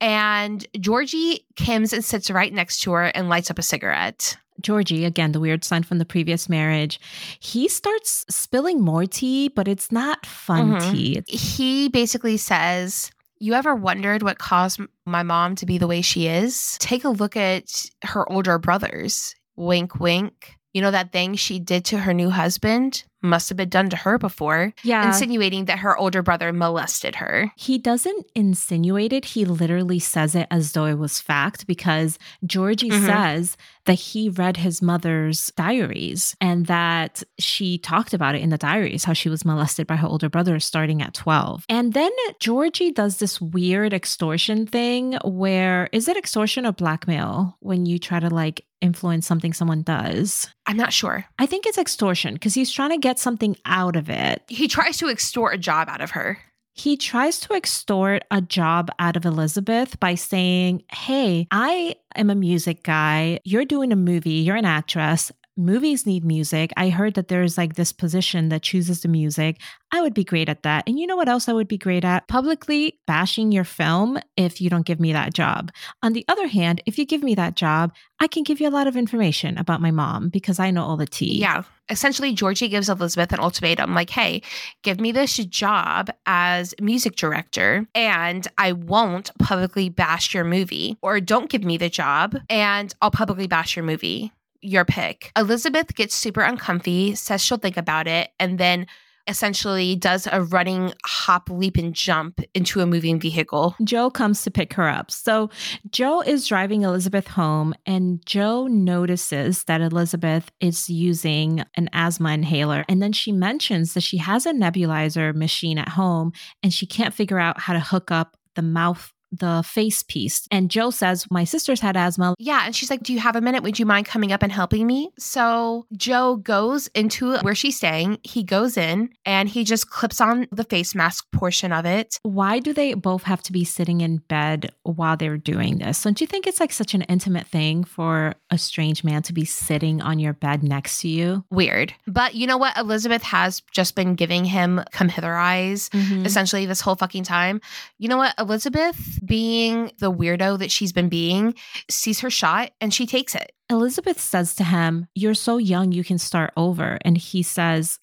And 0.00 0.66
Georgie 0.80 1.46
comes 1.54 1.92
and 1.92 2.04
sits 2.04 2.32
right 2.32 2.52
next 2.52 2.80
to 2.80 2.92
her 2.92 3.04
and 3.04 3.28
lights 3.28 3.48
up 3.48 3.60
a 3.60 3.62
cigarette. 3.62 4.36
Georgie, 4.60 5.04
again, 5.04 5.30
the 5.30 5.40
weird 5.40 5.62
son 5.62 5.84
from 5.84 5.98
the 5.98 6.04
previous 6.04 6.48
marriage, 6.48 6.98
he 7.38 7.68
starts 7.68 8.26
spilling 8.28 8.80
more 8.80 9.06
tea, 9.06 9.48
but 9.48 9.68
it's 9.68 9.92
not 9.92 10.26
fun 10.26 10.72
mm-hmm. 10.72 10.92
tea. 10.92 11.22
He 11.28 11.88
basically 11.90 12.36
says, 12.36 13.12
you 13.40 13.54
ever 13.54 13.74
wondered 13.74 14.22
what 14.22 14.38
caused 14.38 14.80
my 15.06 15.22
mom 15.22 15.56
to 15.56 15.66
be 15.66 15.78
the 15.78 15.86
way 15.86 16.02
she 16.02 16.28
is? 16.28 16.76
Take 16.78 17.04
a 17.04 17.08
look 17.08 17.36
at 17.36 17.86
her 18.02 18.30
older 18.30 18.58
brothers. 18.58 19.34
Wink, 19.56 19.98
wink. 19.98 20.56
You 20.74 20.82
know 20.82 20.90
that 20.90 21.10
thing 21.10 21.34
she 21.34 21.58
did 21.58 21.86
to 21.86 21.98
her 21.98 22.14
new 22.14 22.30
husband? 22.30 23.02
must 23.22 23.48
have 23.48 23.56
been 23.56 23.68
done 23.68 23.90
to 23.90 23.96
her 23.96 24.18
before. 24.18 24.72
Yeah. 24.82 25.06
Insinuating 25.06 25.66
that 25.66 25.80
her 25.80 25.96
older 25.96 26.22
brother 26.22 26.52
molested 26.52 27.16
her. 27.16 27.52
He 27.56 27.78
doesn't 27.78 28.26
insinuate 28.34 29.12
it. 29.12 29.24
He 29.24 29.44
literally 29.44 29.98
says 29.98 30.34
it 30.34 30.46
as 30.50 30.72
though 30.72 30.86
it 30.86 30.98
was 30.98 31.20
fact 31.20 31.66
because 31.66 32.18
Georgie 32.44 32.90
mm-hmm. 32.90 33.06
says 33.06 33.56
that 33.84 33.94
he 33.94 34.28
read 34.28 34.56
his 34.56 34.82
mother's 34.82 35.50
diaries 35.56 36.36
and 36.40 36.66
that 36.66 37.22
she 37.38 37.78
talked 37.78 38.14
about 38.14 38.34
it 38.34 38.42
in 38.42 38.50
the 38.50 38.58
diaries, 38.58 39.04
how 39.04 39.12
she 39.12 39.28
was 39.28 39.44
molested 39.44 39.86
by 39.86 39.96
her 39.96 40.06
older 40.06 40.28
brother 40.28 40.58
starting 40.60 41.02
at 41.02 41.14
12. 41.14 41.64
And 41.68 41.92
then 41.92 42.10
Georgie 42.40 42.92
does 42.92 43.18
this 43.18 43.40
weird 43.40 43.92
extortion 43.92 44.66
thing 44.66 45.18
where 45.24 45.88
is 45.92 46.08
it 46.08 46.16
extortion 46.16 46.66
or 46.66 46.72
blackmail 46.72 47.56
when 47.60 47.86
you 47.86 47.98
try 47.98 48.20
to 48.20 48.28
like 48.28 48.64
influence 48.80 49.26
something 49.26 49.52
someone 49.52 49.82
does? 49.82 50.48
I'm 50.66 50.76
not 50.76 50.92
sure. 50.92 51.24
I 51.38 51.46
think 51.46 51.66
it's 51.66 51.78
extortion 51.78 52.34
because 52.34 52.54
he's 52.54 52.70
trying 52.70 52.90
to 52.90 52.98
get 52.98 53.18
something 53.18 53.56
out 53.64 53.96
of 53.96 54.08
it. 54.10 54.42
He 54.48 54.68
tries 54.68 54.98
to 54.98 55.08
extort 55.08 55.54
a 55.54 55.58
job 55.58 55.88
out 55.88 56.00
of 56.00 56.12
her. 56.12 56.38
He 56.80 56.96
tries 56.96 57.38
to 57.40 57.52
extort 57.52 58.24
a 58.30 58.40
job 58.40 58.90
out 58.98 59.14
of 59.14 59.26
Elizabeth 59.26 60.00
by 60.00 60.14
saying, 60.14 60.82
Hey, 60.90 61.46
I 61.50 61.96
am 62.16 62.30
a 62.30 62.34
music 62.34 62.82
guy. 62.82 63.40
You're 63.44 63.66
doing 63.66 63.92
a 63.92 63.96
movie. 63.96 64.30
You're 64.30 64.56
an 64.56 64.64
actress 64.64 65.30
movies 65.60 66.06
need 66.06 66.24
music. 66.24 66.72
I 66.76 66.88
heard 66.88 67.14
that 67.14 67.28
there's 67.28 67.58
like 67.58 67.74
this 67.74 67.92
position 67.92 68.48
that 68.48 68.62
chooses 68.62 69.02
the 69.02 69.08
music. 69.08 69.60
I 69.92 70.00
would 70.00 70.14
be 70.14 70.24
great 70.24 70.48
at 70.48 70.62
that. 70.62 70.84
And 70.86 70.98
you 70.98 71.06
know 71.06 71.16
what 71.16 71.28
else 71.28 71.48
I 71.48 71.52
would 71.52 71.68
be 71.68 71.78
great 71.78 72.04
at? 72.04 72.28
Publicly 72.28 72.98
bashing 73.06 73.52
your 73.52 73.64
film 73.64 74.18
if 74.36 74.60
you 74.60 74.70
don't 74.70 74.86
give 74.86 75.00
me 75.00 75.12
that 75.12 75.34
job. 75.34 75.70
On 76.02 76.12
the 76.12 76.24
other 76.28 76.46
hand, 76.46 76.80
if 76.86 76.98
you 76.98 77.04
give 77.04 77.22
me 77.22 77.34
that 77.34 77.56
job, 77.56 77.92
I 78.20 78.26
can 78.26 78.42
give 78.42 78.60
you 78.60 78.68
a 78.68 78.70
lot 78.70 78.86
of 78.86 78.96
information 78.96 79.58
about 79.58 79.80
my 79.80 79.90
mom 79.90 80.28
because 80.28 80.58
I 80.58 80.70
know 80.70 80.84
all 80.84 80.96
the 80.96 81.06
tea. 81.06 81.38
Yeah. 81.40 81.64
Essentially, 81.88 82.32
Georgie 82.32 82.68
gives 82.68 82.88
Elizabeth 82.88 83.32
an 83.32 83.40
ultimatum 83.40 83.94
like, 83.94 84.10
hey, 84.10 84.42
give 84.84 85.00
me 85.00 85.10
this 85.10 85.36
job 85.36 86.08
as 86.26 86.72
music 86.80 87.16
director 87.16 87.86
and 87.94 88.46
I 88.58 88.72
won't 88.72 89.36
publicly 89.40 89.88
bash 89.88 90.32
your 90.32 90.44
movie, 90.44 90.96
or 91.02 91.20
don't 91.20 91.50
give 91.50 91.64
me 91.64 91.76
the 91.78 91.90
job 91.90 92.36
and 92.48 92.94
I'll 93.02 93.10
publicly 93.10 93.48
bash 93.48 93.74
your 93.74 93.84
movie. 93.84 94.32
Your 94.62 94.84
pick. 94.84 95.32
Elizabeth 95.36 95.94
gets 95.94 96.14
super 96.14 96.42
uncomfy, 96.42 97.14
says 97.14 97.42
she'll 97.42 97.58
think 97.58 97.76
about 97.76 98.06
it, 98.06 98.30
and 98.38 98.58
then 98.58 98.86
essentially 99.26 99.96
does 99.96 100.26
a 100.30 100.42
running 100.42 100.92
hop, 101.04 101.48
leap, 101.50 101.76
and 101.76 101.94
jump 101.94 102.40
into 102.54 102.80
a 102.80 102.86
moving 102.86 103.20
vehicle. 103.20 103.76
Joe 103.84 104.10
comes 104.10 104.42
to 104.42 104.50
pick 104.50 104.72
her 104.74 104.88
up. 104.88 105.10
So 105.10 105.50
Joe 105.90 106.20
is 106.20 106.46
driving 106.46 106.82
Elizabeth 106.82 107.28
home, 107.28 107.74
and 107.86 108.24
Joe 108.26 108.66
notices 108.66 109.64
that 109.64 109.80
Elizabeth 109.80 110.50
is 110.60 110.90
using 110.90 111.62
an 111.76 111.88
asthma 111.92 112.32
inhaler. 112.32 112.84
And 112.88 113.00
then 113.00 113.12
she 113.12 113.32
mentions 113.32 113.94
that 113.94 114.02
she 114.02 114.18
has 114.18 114.46
a 114.46 114.52
nebulizer 114.52 115.34
machine 115.34 115.78
at 115.78 115.90
home 115.90 116.32
and 116.62 116.72
she 116.72 116.86
can't 116.86 117.14
figure 117.14 117.38
out 117.38 117.60
how 117.60 117.72
to 117.72 117.80
hook 117.80 118.10
up 118.10 118.36
the 118.56 118.62
mouth 118.62 119.12
the 119.32 119.62
face 119.66 120.02
piece. 120.02 120.46
And 120.50 120.70
Joe 120.70 120.90
says, 120.90 121.26
My 121.30 121.44
sister's 121.44 121.80
had 121.80 121.96
asthma. 121.96 122.34
Yeah. 122.38 122.62
And 122.66 122.74
she's 122.74 122.90
like, 122.90 123.02
Do 123.02 123.12
you 123.12 123.20
have 123.20 123.36
a 123.36 123.40
minute? 123.40 123.62
Would 123.62 123.78
you 123.78 123.86
mind 123.86 124.06
coming 124.06 124.32
up 124.32 124.42
and 124.42 124.52
helping 124.52 124.86
me? 124.86 125.10
So 125.18 125.86
Joe 125.92 126.36
goes 126.36 126.88
into 126.88 127.36
where 127.38 127.54
she's 127.54 127.76
staying. 127.76 128.18
He 128.22 128.42
goes 128.42 128.76
in 128.76 129.10
and 129.24 129.48
he 129.48 129.64
just 129.64 129.90
clips 129.90 130.20
on 130.20 130.48
the 130.50 130.64
face 130.64 130.94
mask 130.94 131.26
portion 131.32 131.72
of 131.72 131.86
it. 131.86 132.18
Why 132.22 132.58
do 132.58 132.72
they 132.72 132.94
both 132.94 133.22
have 133.24 133.42
to 133.44 133.52
be 133.52 133.64
sitting 133.64 134.00
in 134.00 134.18
bed 134.18 134.72
while 134.82 135.16
they're 135.16 135.36
doing 135.36 135.78
this? 135.78 136.02
Don't 136.02 136.20
you 136.20 136.26
think 136.26 136.46
it's 136.46 136.60
like 136.60 136.72
such 136.72 136.94
an 136.94 137.02
intimate 137.02 137.46
thing 137.46 137.84
for 137.84 138.34
a 138.50 138.58
strange 138.58 139.04
man 139.04 139.22
to 139.22 139.32
be 139.32 139.44
sitting 139.44 140.02
on 140.02 140.18
your 140.18 140.32
bed 140.32 140.62
next 140.62 141.00
to 141.00 141.08
you? 141.08 141.44
Weird. 141.50 141.94
But 142.06 142.34
you 142.34 142.46
know 142.46 142.58
what? 142.58 142.76
Elizabeth 142.76 143.22
has 143.22 143.60
just 143.72 143.94
been 143.94 144.14
giving 144.14 144.44
him 144.44 144.82
come 144.92 145.08
hither 145.08 145.34
eyes 145.34 145.88
mm-hmm. 145.90 146.24
essentially 146.24 146.66
this 146.66 146.80
whole 146.80 146.96
fucking 146.96 147.24
time. 147.24 147.60
You 147.98 148.08
know 148.08 148.16
what? 148.16 148.34
Elizabeth 148.38 149.19
being 149.24 149.90
the 149.98 150.12
weirdo 150.12 150.58
that 150.58 150.70
she's 150.70 150.92
been 150.92 151.08
being, 151.08 151.54
sees 151.88 152.20
her 152.20 152.30
shot 152.30 152.70
and 152.80 152.92
she 152.92 153.06
takes 153.06 153.34
it. 153.34 153.52
Elizabeth 153.70 154.20
says 154.20 154.54
to 154.56 154.64
him, 154.64 155.06
You're 155.14 155.34
so 155.34 155.58
young, 155.58 155.92
you 155.92 156.04
can 156.04 156.18
start 156.18 156.52
over. 156.56 156.98
And 157.04 157.16
he 157.16 157.42
says, 157.42 157.98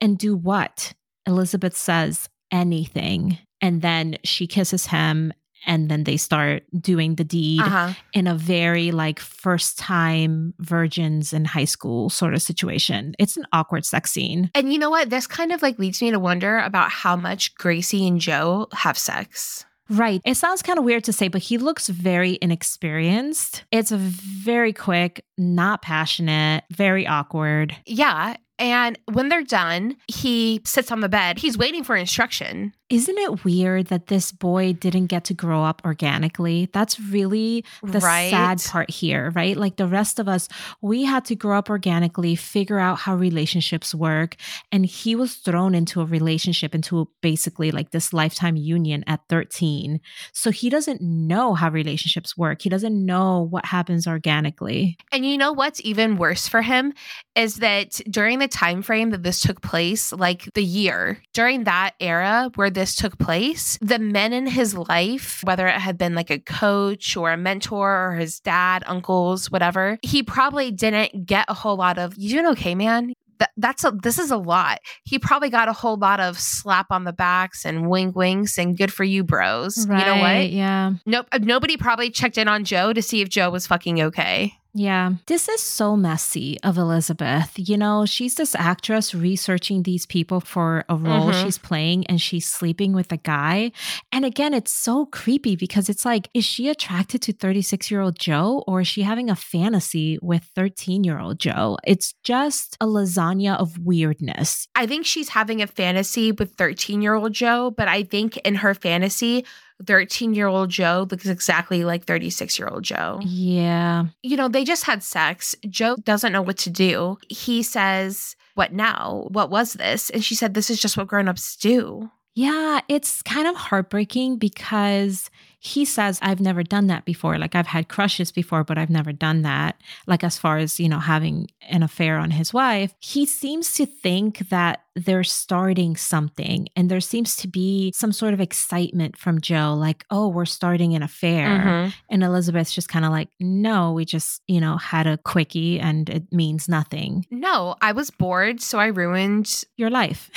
And 0.00 0.18
do 0.18 0.36
what? 0.36 0.92
Elizabeth 1.26 1.76
says, 1.76 2.28
Anything. 2.50 3.38
And 3.60 3.80
then 3.80 4.16
she 4.24 4.46
kisses 4.46 4.86
him 4.86 5.32
and 5.66 5.88
then 5.88 6.04
they 6.04 6.16
start 6.16 6.64
doing 6.78 7.14
the 7.14 7.24
deed 7.24 7.60
uh-huh. 7.60 7.92
in 8.12 8.26
a 8.26 8.34
very 8.34 8.90
like 8.90 9.20
first 9.20 9.78
time 9.78 10.54
virgins 10.58 11.32
in 11.32 11.44
high 11.44 11.64
school 11.64 12.10
sort 12.10 12.34
of 12.34 12.42
situation. 12.42 13.14
It's 13.18 13.36
an 13.36 13.46
awkward 13.52 13.84
sex 13.84 14.10
scene. 14.10 14.50
And 14.54 14.72
you 14.72 14.78
know 14.78 14.90
what? 14.90 15.10
This 15.10 15.26
kind 15.26 15.52
of 15.52 15.62
like 15.62 15.78
leads 15.78 16.02
me 16.02 16.10
to 16.10 16.18
wonder 16.18 16.58
about 16.58 16.90
how 16.90 17.16
much 17.16 17.54
Gracie 17.54 18.06
and 18.06 18.20
Joe 18.20 18.68
have 18.72 18.98
sex. 18.98 19.64
Right. 19.92 20.22
It 20.24 20.36
sounds 20.36 20.62
kind 20.62 20.78
of 20.78 20.84
weird 20.84 21.04
to 21.04 21.12
say, 21.12 21.28
but 21.28 21.42
he 21.42 21.58
looks 21.58 21.88
very 21.88 22.38
inexperienced. 22.40 23.64
It's 23.70 23.90
very 23.90 24.72
quick, 24.72 25.24
not 25.36 25.82
passionate, 25.82 26.64
very 26.70 27.06
awkward. 27.06 27.76
Yeah. 27.84 28.36
And 28.58 28.98
when 29.10 29.28
they're 29.28 29.42
done, 29.42 29.96
he 30.06 30.60
sits 30.64 30.92
on 30.92 31.00
the 31.00 31.08
bed. 31.08 31.38
He's 31.38 31.58
waiting 31.58 31.84
for 31.84 31.96
instruction. 31.96 32.72
Isn't 32.92 33.16
it 33.16 33.42
weird 33.42 33.86
that 33.86 34.08
this 34.08 34.32
boy 34.32 34.74
didn't 34.74 35.06
get 35.06 35.24
to 35.24 35.32
grow 35.32 35.64
up 35.64 35.80
organically? 35.82 36.68
That's 36.74 37.00
really 37.00 37.64
the 37.82 38.00
right? 38.00 38.28
sad 38.30 38.62
part 38.70 38.90
here, 38.90 39.30
right? 39.34 39.56
Like 39.56 39.76
the 39.76 39.86
rest 39.86 40.18
of 40.18 40.28
us, 40.28 40.46
we 40.82 41.04
had 41.04 41.24
to 41.24 41.34
grow 41.34 41.56
up 41.56 41.70
organically, 41.70 42.34
figure 42.34 42.78
out 42.78 42.98
how 42.98 43.16
relationships 43.16 43.94
work. 43.94 44.36
And 44.70 44.84
he 44.84 45.16
was 45.16 45.36
thrown 45.36 45.74
into 45.74 46.02
a 46.02 46.04
relationship, 46.04 46.74
into 46.74 47.08
basically 47.22 47.70
like 47.70 47.92
this 47.92 48.12
lifetime 48.12 48.56
union 48.56 49.04
at 49.06 49.20
13. 49.30 49.98
So 50.34 50.50
he 50.50 50.68
doesn't 50.68 51.00
know 51.00 51.54
how 51.54 51.70
relationships 51.70 52.36
work. 52.36 52.60
He 52.60 52.68
doesn't 52.68 53.06
know 53.06 53.46
what 53.48 53.64
happens 53.64 54.06
organically. 54.06 54.98
And 55.10 55.24
you 55.24 55.38
know 55.38 55.54
what's 55.54 55.80
even 55.82 56.18
worse 56.18 56.46
for 56.46 56.60
him 56.60 56.92
is 57.34 57.56
that 57.56 58.02
during 58.10 58.38
the 58.38 58.48
time 58.48 58.82
frame 58.82 59.08
that 59.12 59.22
this 59.22 59.40
took 59.40 59.62
place, 59.62 60.12
like 60.12 60.52
the 60.52 60.62
year, 60.62 61.22
during 61.32 61.64
that 61.64 61.94
era 61.98 62.50
where 62.54 62.68
the 62.68 62.81
this 62.82 62.96
took 62.96 63.16
place, 63.16 63.78
the 63.80 64.00
men 64.00 64.32
in 64.32 64.44
his 64.44 64.74
life, 64.74 65.40
whether 65.44 65.68
it 65.68 65.76
had 65.76 65.96
been 65.96 66.16
like 66.16 66.30
a 66.30 66.40
coach 66.40 67.16
or 67.16 67.30
a 67.30 67.36
mentor 67.36 68.08
or 68.08 68.16
his 68.16 68.40
dad, 68.40 68.82
uncles, 68.86 69.52
whatever, 69.52 70.00
he 70.02 70.20
probably 70.24 70.72
didn't 70.72 71.24
get 71.24 71.44
a 71.46 71.54
whole 71.54 71.76
lot 71.76 71.96
of, 71.96 72.14
you 72.18 72.30
doing 72.30 72.46
okay, 72.46 72.74
man? 72.74 73.14
that's 73.56 73.82
a 73.82 73.90
this 73.90 74.20
is 74.20 74.30
a 74.30 74.36
lot. 74.36 74.78
He 75.02 75.18
probably 75.18 75.50
got 75.50 75.68
a 75.68 75.72
whole 75.72 75.96
lot 75.96 76.20
of 76.20 76.38
slap 76.38 76.86
on 76.90 77.02
the 77.02 77.12
backs 77.12 77.64
and 77.64 77.88
wink 77.90 78.14
winks 78.14 78.56
and 78.56 78.78
good 78.78 78.92
for 78.92 79.02
you, 79.02 79.24
bros. 79.24 79.84
Right, 79.88 79.98
you 79.98 80.06
know 80.06 80.20
what? 80.20 80.50
Yeah. 80.50 80.92
Nope. 81.06 81.26
Uh, 81.32 81.38
nobody 81.42 81.76
probably 81.76 82.10
checked 82.10 82.38
in 82.38 82.46
on 82.46 82.64
Joe 82.64 82.92
to 82.92 83.02
see 83.02 83.20
if 83.20 83.28
Joe 83.28 83.50
was 83.50 83.66
fucking 83.66 84.00
okay. 84.00 84.54
Yeah, 84.74 85.12
this 85.26 85.50
is 85.50 85.60
so 85.60 85.96
messy 85.96 86.58
of 86.62 86.78
Elizabeth. 86.78 87.52
You 87.56 87.76
know, 87.76 88.06
she's 88.06 88.36
this 88.36 88.54
actress 88.54 89.14
researching 89.14 89.82
these 89.82 90.06
people 90.06 90.40
for 90.40 90.84
a 90.88 90.96
role 90.96 91.30
mm-hmm. 91.30 91.44
she's 91.44 91.58
playing 91.58 92.06
and 92.06 92.20
she's 92.20 92.48
sleeping 92.48 92.94
with 92.94 93.12
a 93.12 93.18
guy. 93.18 93.72
And 94.12 94.24
again, 94.24 94.54
it's 94.54 94.72
so 94.72 95.06
creepy 95.06 95.56
because 95.56 95.90
it's 95.90 96.06
like, 96.06 96.28
is 96.32 96.46
she 96.46 96.70
attracted 96.70 97.20
to 97.22 97.34
36 97.34 97.90
year 97.90 98.00
old 98.00 98.18
Joe 98.18 98.64
or 98.66 98.80
is 98.80 98.88
she 98.88 99.02
having 99.02 99.28
a 99.28 99.36
fantasy 99.36 100.18
with 100.22 100.44
13 100.54 101.04
year 101.04 101.18
old 101.18 101.38
Joe? 101.38 101.76
It's 101.84 102.14
just 102.22 102.78
a 102.80 102.86
lasagna 102.86 103.58
of 103.58 103.78
weirdness. 103.78 104.68
I 104.74 104.86
think 104.86 105.04
she's 105.04 105.28
having 105.28 105.60
a 105.60 105.66
fantasy 105.66 106.32
with 106.32 106.54
13 106.54 107.02
year 107.02 107.14
old 107.14 107.34
Joe, 107.34 107.70
but 107.70 107.88
I 107.88 108.04
think 108.04 108.38
in 108.38 108.54
her 108.56 108.72
fantasy, 108.72 109.44
13 109.86 110.34
year 110.34 110.46
old 110.46 110.70
Joe 110.70 111.06
looks 111.10 111.26
exactly 111.26 111.84
like 111.84 112.04
36 112.04 112.58
year 112.58 112.68
old 112.68 112.84
Joe. 112.84 113.20
Yeah. 113.22 114.06
You 114.22 114.36
know, 114.36 114.48
they 114.48 114.64
just 114.64 114.84
had 114.84 115.02
sex. 115.02 115.54
Joe 115.68 115.96
doesn't 115.96 116.32
know 116.32 116.42
what 116.42 116.58
to 116.58 116.70
do. 116.70 117.18
He 117.28 117.62
says, 117.62 118.36
What 118.54 118.72
now? 118.72 119.28
What 119.30 119.50
was 119.50 119.74
this? 119.74 120.10
And 120.10 120.24
she 120.24 120.34
said, 120.34 120.54
This 120.54 120.70
is 120.70 120.80
just 120.80 120.96
what 120.96 121.08
grown 121.08 121.28
ups 121.28 121.56
do. 121.56 122.10
Yeah, 122.34 122.80
it's 122.88 123.20
kind 123.22 123.46
of 123.46 123.56
heartbreaking 123.56 124.38
because 124.38 125.30
he 125.64 125.84
says, 125.84 126.18
I've 126.22 126.40
never 126.40 126.62
done 126.62 126.86
that 126.86 127.04
before. 127.04 127.38
Like, 127.38 127.54
I've 127.54 127.66
had 127.66 127.88
crushes 127.88 128.32
before, 128.32 128.64
but 128.64 128.78
I've 128.78 128.90
never 128.90 129.12
done 129.12 129.42
that. 129.42 129.80
Like, 130.06 130.24
as 130.24 130.38
far 130.38 130.56
as, 130.56 130.80
you 130.80 130.88
know, 130.88 130.98
having 130.98 131.48
an 131.68 131.82
affair 131.82 132.18
on 132.18 132.30
his 132.30 132.52
wife, 132.52 132.94
he 132.98 133.26
seems 133.26 133.74
to 133.74 133.84
think 133.84 134.48
that 134.48 134.82
they're 134.94 135.24
starting 135.24 135.96
something 135.96 136.68
and 136.76 136.90
there 136.90 137.00
seems 137.00 137.36
to 137.36 137.48
be 137.48 137.92
some 137.94 138.12
sort 138.12 138.34
of 138.34 138.40
excitement 138.40 139.16
from 139.16 139.40
Joe 139.40 139.74
like 139.74 140.04
oh 140.10 140.28
we're 140.28 140.44
starting 140.44 140.94
an 140.94 141.02
affair. 141.02 141.48
Mm-hmm. 141.48 141.90
and 142.10 142.22
Elizabeth's 142.22 142.74
just 142.74 142.88
kind 142.88 143.04
of 143.04 143.10
like 143.10 143.28
no 143.40 143.92
we 143.92 144.04
just 144.04 144.42
you 144.46 144.60
know 144.60 144.76
had 144.76 145.06
a 145.06 145.16
quickie 145.18 145.80
and 145.80 146.08
it 146.10 146.24
means 146.32 146.68
nothing. 146.68 147.26
No 147.30 147.74
I 147.80 147.92
was 147.92 148.10
bored 148.10 148.60
so 148.60 148.78
I 148.78 148.86
ruined 148.86 149.64
your 149.76 149.90
life. 149.90 150.30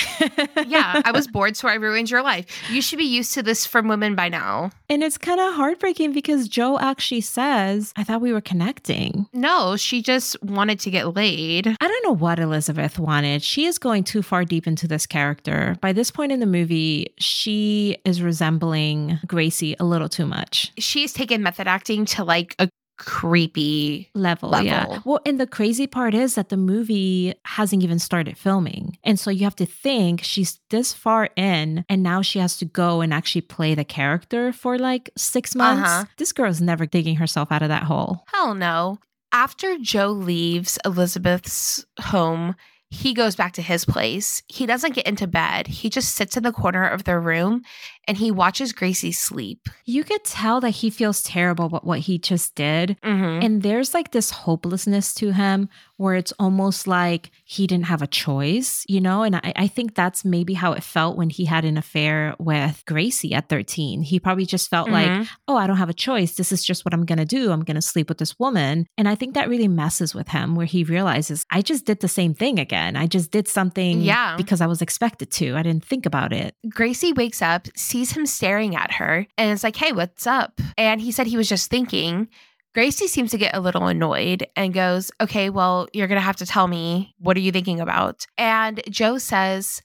Yeah 0.66 1.02
I 1.04 1.12
was 1.12 1.28
bored 1.36 1.58
so 1.58 1.68
I 1.68 1.76
ruined 1.76 2.10
your 2.10 2.24
life. 2.24 2.46
You 2.72 2.82
should 2.82 3.00
be 3.00 3.06
used 3.06 3.34
to 3.34 3.44
this 3.44 3.66
from 3.66 3.88
women 3.88 4.16
by 4.16 4.30
now. 4.30 4.72
And 4.90 5.04
it's 5.04 5.18
kind 5.18 5.40
of 5.40 5.54
heartbreaking 5.56 6.14
because 6.14 6.48
Joe 6.48 6.80
actually 6.80 7.22
says 7.22 7.92
I 7.98 8.04
thought 8.04 8.22
we 8.22 8.32
were 8.32 8.42
connecting. 8.42 9.28
No 9.34 9.76
she 9.76 10.02
just 10.02 10.42
wanted 10.42 10.80
to 10.82 10.92
get 10.92 11.16
laid. 11.16 11.68
I 11.68 11.88
don't 11.88 12.04
know 12.06 12.16
what 12.16 12.40
Elizabeth 12.40 12.98
wanted. 12.98 13.44
She 13.44 13.66
is 13.66 13.78
going 13.78 14.04
too 14.04 14.22
far 14.22 14.45
deep 14.46 14.68
into 14.68 14.88
this 14.88 15.06
character. 15.06 15.76
By 15.82 15.94
this 15.94 16.12
point 16.12 16.32
in 16.32 16.40
the 16.40 16.46
movie, 16.46 17.14
she 17.20 17.98
is 18.06 18.22
resembling 18.22 19.20
Gracie 19.28 19.76
a 19.80 19.86
little 19.86 20.10
too 20.10 20.26
much. 20.26 20.72
She's 20.78 21.14
taken 21.14 21.44
method 21.44 21.68
acting 21.68 22.06
to 22.06 22.24
like 22.24 22.56
a 22.60 22.70
creepy 22.98 24.10
level, 24.14 24.50
level. 24.50 24.66
Yeah. 24.66 25.00
Well, 25.04 25.20
and 25.26 25.40
the 25.40 25.48
crazy 25.48 25.88
part 25.88 26.14
is 26.14 26.36
that 26.36 26.50
the 26.50 26.58
movie 26.58 27.34
hasn't 27.44 27.84
even 27.84 28.00
started 28.00 28.38
filming. 28.38 28.98
And 29.04 29.20
so 29.20 29.30
you 29.30 29.44
have 29.44 29.56
to 29.58 29.66
think 29.66 30.24
she's 30.24 30.60
this 30.70 30.94
far 30.94 31.30
in 31.36 31.86
and 31.90 32.04
now 32.04 32.22
she 32.22 32.40
has 32.40 32.58
to 32.60 32.66
go 32.66 33.02
and 33.02 33.14
actually 33.14 33.42
play 33.42 33.76
the 33.76 33.84
character 33.84 34.54
for 34.54 34.78
like 34.78 35.10
six 35.18 35.56
months. 35.56 35.90
Uh-huh. 35.90 36.06
This 36.18 36.32
girl's 36.32 36.62
never 36.62 36.86
digging 36.86 37.18
herself 37.18 37.52
out 37.52 37.62
of 37.62 37.70
that 37.70 37.84
hole. 37.84 38.24
Hell 38.28 38.56
no. 38.56 39.00
After 39.32 39.78
Joe 39.78 40.12
leaves 40.12 40.80
Elizabeth's 40.86 41.86
home, 42.00 42.56
he 42.96 43.14
goes 43.14 43.36
back 43.36 43.54
to 43.54 43.62
his 43.62 43.84
place. 43.84 44.42
He 44.48 44.66
doesn't 44.66 44.96
get 44.96 45.06
into 45.06 45.28
bed. 45.28 45.68
He 45.68 45.90
just 45.90 46.16
sits 46.16 46.38
in 46.38 46.44
the 46.44 46.52
corner 46.52 46.88
of 46.88 47.04
the 47.04 47.20
room 47.20 47.64
and 48.08 48.18
he 48.18 48.32
watches 48.32 48.72
Gracie 48.72 49.12
sleep. 49.12 49.68
You 49.84 50.04
could 50.04 50.24
tell 50.24 50.62
that 50.62 50.70
he 50.70 50.90
feels 50.90 51.22
terrible 51.22 51.66
about 51.66 51.86
what 51.86 52.00
he 52.00 52.18
just 52.18 52.56
did. 52.56 52.98
Mm-hmm. 53.04 53.46
And 53.46 53.64
there's 53.64 53.94
like 53.94 54.12
this 54.12 54.32
hopelessness 54.32 55.14
to 55.16 55.34
him 55.34 55.68
where 55.98 56.16
it's 56.16 56.34
almost 56.40 56.88
like 56.88 57.32
he 57.46 57.68
didn't 57.68 57.86
have 57.86 58.02
a 58.02 58.08
choice, 58.08 58.84
you 58.88 59.00
know? 59.00 59.24
And 59.24 59.36
I, 59.38 59.54
I 59.56 59.68
think 59.68 59.96
that's 59.96 60.26
maybe 60.26 60.54
how 60.54 60.74
it 60.74 60.84
felt 60.84 61.18
when 61.18 61.30
he 61.30 61.46
had 61.46 61.64
an 61.66 61.78
affair 61.78 62.36
with 62.40 62.84
Gracie 62.86 63.34
at 63.34 63.48
13. 63.50 64.02
He 64.02 64.20
probably 64.20 64.46
just 64.46 64.70
felt 64.70 64.90
like, 64.90 65.08
Mhm. 65.10 65.28
oh, 65.48 65.56
I 65.58 65.68
don't 65.68 65.78
have 65.78 65.90
a 65.90 65.94
choice. 65.94 66.36
This 66.36 66.52
is 66.52 66.64
just 66.66 66.84
what 66.86 66.94
I'm 66.94 67.06
going 67.06 67.18
to 67.20 67.26
do. 67.26 67.52
I'm 67.52 67.64
going 67.64 67.76
to 67.76 67.82
sleep 67.82 68.10
with 68.10 68.18
this 68.18 68.38
woman. 68.40 68.88
And 68.98 69.08
I 69.08 69.16
think 69.16 69.34
that 69.36 69.48
really 69.50 69.68
messes 69.68 70.14
with 70.14 70.28
him 70.30 70.56
where 70.56 70.66
he 70.66 70.84
realizes, 70.84 71.46
I 71.52 71.62
just 71.62 71.86
did 71.86 72.02
the 72.02 72.08
same 72.08 72.34
thing 72.34 72.60
again. 72.60 72.96
I 72.96 73.08
just 73.08 73.32
did 73.32 73.48
something 73.48 74.02
Yeah. 74.02 74.36
because 74.38 74.62
I 74.62 74.68
was 74.68 74.82
expected 74.82 75.32
to. 75.32 75.56
I 75.56 75.64
didn't 75.64 75.86
think 75.86 76.06
about 76.06 76.34
it. 76.34 76.56
Gracie 76.70 77.14
wakes 77.14 77.42
up, 77.42 77.68
sees 77.76 78.12
him 78.12 78.26
staring 78.26 78.76
at 78.76 78.92
her, 78.94 79.26
and 79.38 79.52
is 79.52 79.64
like, 79.64 79.76
Hey, 79.78 79.92
what's 79.92 80.28
up? 80.28 80.60
And 80.78 81.00
he 81.00 81.12
said 81.12 81.28
he 81.28 81.38
was 81.38 81.48
just 81.50 81.70
thinking. 81.70 82.28
Gracie 82.76 83.08
seems 83.08 83.32
to 83.32 83.38
get 83.38 83.56
a 83.56 83.62
little 83.62 83.88
annoyed 83.88 84.46
and 84.58 84.74
goes, 84.74 85.10
Okay, 85.22 85.50
well, 85.50 85.88
you're 85.94 86.08
going 86.08 86.20
to 86.20 86.22
have 86.22 86.36
to 86.36 86.46
tell 86.46 86.68
me. 86.68 87.16
What 87.20 87.38
are 87.38 87.40
you 87.40 87.54
thinking 87.54 87.80
about? 87.80 88.26
And 88.38 88.82
Joe 88.90 89.18
says, 89.18 89.82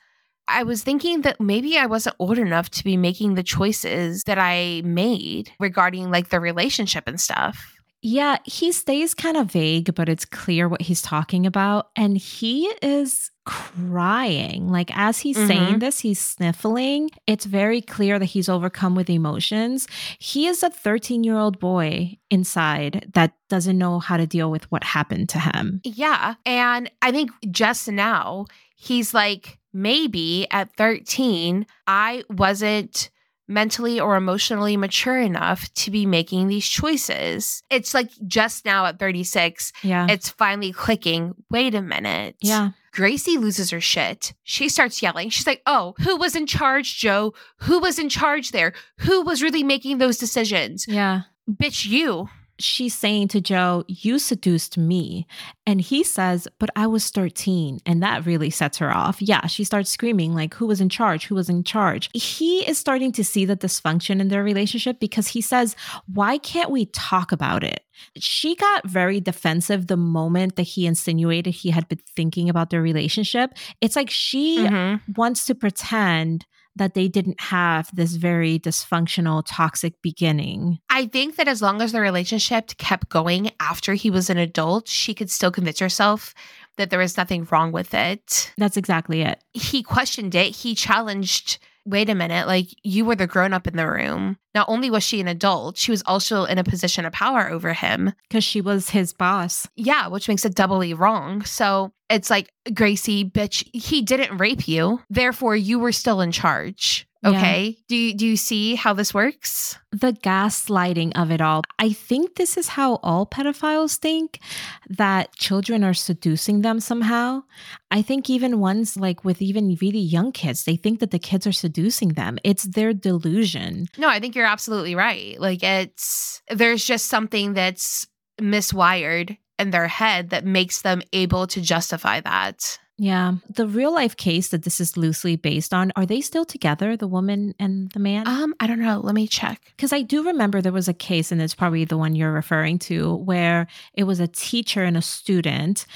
I 0.48 0.64
was 0.64 0.82
thinking 0.82 1.20
that 1.20 1.40
maybe 1.40 1.78
I 1.78 1.86
wasn't 1.86 2.16
old 2.18 2.36
enough 2.36 2.68
to 2.70 2.82
be 2.82 2.96
making 2.96 3.36
the 3.36 3.44
choices 3.44 4.24
that 4.24 4.38
I 4.38 4.82
made 4.84 5.52
regarding 5.60 6.10
like 6.10 6.30
the 6.30 6.40
relationship 6.40 7.06
and 7.06 7.20
stuff. 7.20 7.76
Yeah, 8.02 8.38
he 8.44 8.72
stays 8.72 9.14
kind 9.14 9.36
of 9.36 9.52
vague, 9.52 9.94
but 9.94 10.08
it's 10.08 10.24
clear 10.24 10.68
what 10.68 10.82
he's 10.82 11.02
talking 11.02 11.44
about. 11.44 11.90
And 11.96 12.16
he 12.16 12.66
is 12.82 13.30
crying. 13.44 14.68
Like, 14.68 14.96
as 14.96 15.18
he's 15.18 15.36
saying 15.36 15.60
mm-hmm. 15.60 15.78
this, 15.80 16.00
he's 16.00 16.20
sniffling. 16.20 17.10
It's 17.26 17.44
very 17.44 17.80
clear 17.82 18.18
that 18.18 18.24
he's 18.26 18.48
overcome 18.48 18.94
with 18.94 19.10
emotions. 19.10 19.86
He 20.18 20.46
is 20.46 20.62
a 20.62 20.70
13 20.70 21.24
year 21.24 21.36
old 21.36 21.58
boy 21.58 22.16
inside 22.30 23.10
that 23.14 23.32
doesn't 23.48 23.76
know 23.76 23.98
how 23.98 24.16
to 24.16 24.26
deal 24.26 24.50
with 24.50 24.70
what 24.70 24.84
happened 24.84 25.28
to 25.30 25.38
him. 25.38 25.80
Yeah. 25.84 26.34
And 26.46 26.90
I 27.02 27.12
think 27.12 27.30
just 27.50 27.88
now, 27.88 28.46
he's 28.76 29.12
like, 29.12 29.58
maybe 29.72 30.46
at 30.50 30.74
13, 30.76 31.66
I 31.86 32.24
wasn't 32.30 33.10
mentally 33.50 34.00
or 34.00 34.16
emotionally 34.16 34.76
mature 34.76 35.18
enough 35.20 35.72
to 35.74 35.90
be 35.90 36.06
making 36.06 36.48
these 36.48 36.66
choices. 36.66 37.62
It's 37.68 37.92
like 37.92 38.10
just 38.26 38.64
now 38.64 38.86
at 38.86 38.98
36, 38.98 39.72
Yeah. 39.82 40.06
it's 40.08 40.28
finally 40.30 40.72
clicking. 40.72 41.34
Wait 41.50 41.74
a 41.74 41.82
minute. 41.82 42.36
yeah. 42.40 42.70
Gracie 42.92 43.38
loses 43.38 43.70
her 43.70 43.80
shit. 43.80 44.32
She 44.42 44.68
starts 44.68 45.00
yelling. 45.00 45.30
She's 45.30 45.46
like, 45.46 45.62
Oh, 45.64 45.94
who 45.98 46.16
was 46.16 46.34
in 46.34 46.46
charge, 46.46 46.98
Joe? 46.98 47.34
Who 47.58 47.78
was 47.78 47.98
in 48.00 48.08
charge 48.08 48.50
there? 48.50 48.72
Who 48.98 49.22
was 49.22 49.42
really 49.44 49.62
making 49.62 49.98
those 49.98 50.16
decisions? 50.18 50.86
Yeah. 50.88 51.22
Bitch, 51.48 51.86
you. 51.86 52.28
She's 52.60 52.94
saying 52.94 53.28
to 53.28 53.40
Joe, 53.40 53.84
You 53.88 54.18
seduced 54.18 54.78
me. 54.78 55.26
And 55.66 55.80
he 55.80 56.04
says, 56.04 56.46
But 56.58 56.70
I 56.76 56.86
was 56.86 57.10
13. 57.10 57.80
And 57.86 58.02
that 58.02 58.26
really 58.26 58.50
sets 58.50 58.78
her 58.78 58.94
off. 58.94 59.20
Yeah. 59.20 59.46
She 59.46 59.64
starts 59.64 59.90
screaming, 59.90 60.34
like, 60.34 60.54
Who 60.54 60.66
was 60.66 60.80
in 60.80 60.88
charge? 60.88 61.26
Who 61.26 61.34
was 61.34 61.48
in 61.48 61.64
charge? 61.64 62.10
He 62.14 62.60
is 62.68 62.78
starting 62.78 63.12
to 63.12 63.24
see 63.24 63.44
the 63.44 63.56
dysfunction 63.56 64.20
in 64.20 64.28
their 64.28 64.44
relationship 64.44 65.00
because 65.00 65.28
he 65.28 65.40
says, 65.40 65.74
Why 66.06 66.38
can't 66.38 66.70
we 66.70 66.86
talk 66.86 67.32
about 67.32 67.64
it? 67.64 67.80
She 68.16 68.54
got 68.56 68.86
very 68.86 69.20
defensive 69.20 69.86
the 69.86 69.96
moment 69.96 70.56
that 70.56 70.62
he 70.62 70.86
insinuated 70.86 71.54
he 71.54 71.70
had 71.70 71.88
been 71.88 72.00
thinking 72.16 72.48
about 72.48 72.70
their 72.70 72.82
relationship. 72.82 73.52
It's 73.80 73.96
like 73.96 74.10
she 74.10 74.58
Mhm. 74.58 75.00
wants 75.16 75.44
to 75.46 75.54
pretend 75.54 76.46
that 76.76 76.94
they 76.94 77.08
didn't 77.08 77.40
have 77.40 77.90
this 77.94 78.14
very 78.14 78.58
dysfunctional, 78.58 79.42
toxic 79.46 80.00
beginning. 80.02 80.78
I 81.00 81.06
think 81.06 81.36
that 81.36 81.48
as 81.48 81.62
long 81.62 81.80
as 81.80 81.92
the 81.92 82.00
relationship 82.02 82.76
kept 82.76 83.08
going 83.08 83.52
after 83.58 83.94
he 83.94 84.10
was 84.10 84.28
an 84.28 84.36
adult, 84.36 84.86
she 84.86 85.14
could 85.14 85.30
still 85.30 85.50
convince 85.50 85.78
herself 85.78 86.34
that 86.76 86.90
there 86.90 86.98
was 86.98 87.16
nothing 87.16 87.48
wrong 87.50 87.72
with 87.72 87.94
it. 87.94 88.52
That's 88.58 88.76
exactly 88.76 89.22
it. 89.22 89.42
He 89.54 89.82
questioned 89.82 90.34
it. 90.34 90.54
He 90.56 90.74
challenged, 90.74 91.56
wait 91.86 92.10
a 92.10 92.14
minute, 92.14 92.46
like 92.46 92.66
you 92.82 93.06
were 93.06 93.16
the 93.16 93.26
grown 93.26 93.54
up 93.54 93.66
in 93.66 93.78
the 93.78 93.88
room. 93.88 94.36
Not 94.54 94.68
only 94.68 94.90
was 94.90 95.02
she 95.02 95.22
an 95.22 95.28
adult, 95.28 95.78
she 95.78 95.90
was 95.90 96.02
also 96.04 96.44
in 96.44 96.58
a 96.58 96.64
position 96.64 97.06
of 97.06 97.14
power 97.14 97.48
over 97.48 97.72
him. 97.72 98.12
Because 98.28 98.44
she 98.44 98.60
was 98.60 98.90
his 98.90 99.14
boss. 99.14 99.66
Yeah, 99.76 100.08
which 100.08 100.28
makes 100.28 100.44
it 100.44 100.54
doubly 100.54 100.92
wrong. 100.92 101.44
So 101.44 101.94
it's 102.10 102.28
like, 102.28 102.50
Gracie, 102.74 103.24
bitch, 103.24 103.66
he 103.72 104.02
didn't 104.02 104.36
rape 104.36 104.68
you. 104.68 105.00
Therefore, 105.08 105.56
you 105.56 105.78
were 105.78 105.92
still 105.92 106.20
in 106.20 106.30
charge. 106.30 107.06
Yeah. 107.22 107.30
Okay. 107.30 107.76
Do 107.88 107.96
you 107.96 108.14
do 108.14 108.26
you 108.26 108.36
see 108.36 108.74
how 108.76 108.94
this 108.94 109.12
works? 109.12 109.78
The 109.92 110.12
gaslighting 110.12 111.12
of 111.16 111.30
it 111.30 111.40
all. 111.40 111.62
I 111.78 111.92
think 111.92 112.36
this 112.36 112.56
is 112.56 112.68
how 112.68 112.94
all 113.02 113.26
pedophiles 113.26 113.96
think 113.96 114.40
that 114.88 115.34
children 115.34 115.84
are 115.84 115.94
seducing 115.94 116.62
them 116.62 116.80
somehow. 116.80 117.42
I 117.90 118.00
think 118.00 118.30
even 118.30 118.58
ones 118.60 118.96
like 118.96 119.24
with 119.24 119.42
even 119.42 119.76
really 119.82 119.98
young 119.98 120.32
kids, 120.32 120.64
they 120.64 120.76
think 120.76 121.00
that 121.00 121.10
the 121.10 121.18
kids 121.18 121.46
are 121.46 121.52
seducing 121.52 122.10
them. 122.10 122.38
It's 122.42 122.64
their 122.64 122.94
delusion. 122.94 123.86
No, 123.98 124.08
I 124.08 124.18
think 124.18 124.34
you're 124.34 124.46
absolutely 124.46 124.94
right. 124.94 125.38
Like 125.38 125.62
it's 125.62 126.40
there's 126.48 126.84
just 126.84 127.08
something 127.08 127.52
that's 127.52 128.06
miswired 128.40 129.36
in 129.58 129.70
their 129.70 129.88
head 129.88 130.30
that 130.30 130.46
makes 130.46 130.80
them 130.80 131.02
able 131.12 131.46
to 131.48 131.60
justify 131.60 132.20
that. 132.20 132.78
Yeah. 133.02 133.32
The 133.48 133.66
real 133.66 133.94
life 133.94 134.14
case 134.14 134.48
that 134.48 134.64
this 134.64 134.78
is 134.78 134.94
loosely 134.98 135.34
based 135.36 135.72
on, 135.72 135.90
are 135.96 136.04
they 136.04 136.20
still 136.20 136.44
together, 136.44 136.98
the 136.98 137.08
woman 137.08 137.54
and 137.58 137.90
the 137.92 137.98
man? 137.98 138.28
Um, 138.28 138.54
I 138.60 138.66
don't 138.66 138.78
know. 138.80 139.00
Let 139.02 139.14
me 139.14 139.26
check. 139.26 139.58
Because 139.74 139.94
I 139.94 140.02
do 140.02 140.22
remember 140.22 140.60
there 140.60 140.70
was 140.70 140.86
a 140.86 140.92
case, 140.92 141.32
and 141.32 141.40
it's 141.40 141.54
probably 141.54 141.86
the 141.86 141.96
one 141.96 142.14
you're 142.14 142.30
referring 142.30 142.78
to, 142.80 143.14
where 143.14 143.68
it 143.94 144.04
was 144.04 144.20
a 144.20 144.28
teacher 144.28 144.84
and 144.84 144.98
a 144.98 145.02
student, 145.02 145.86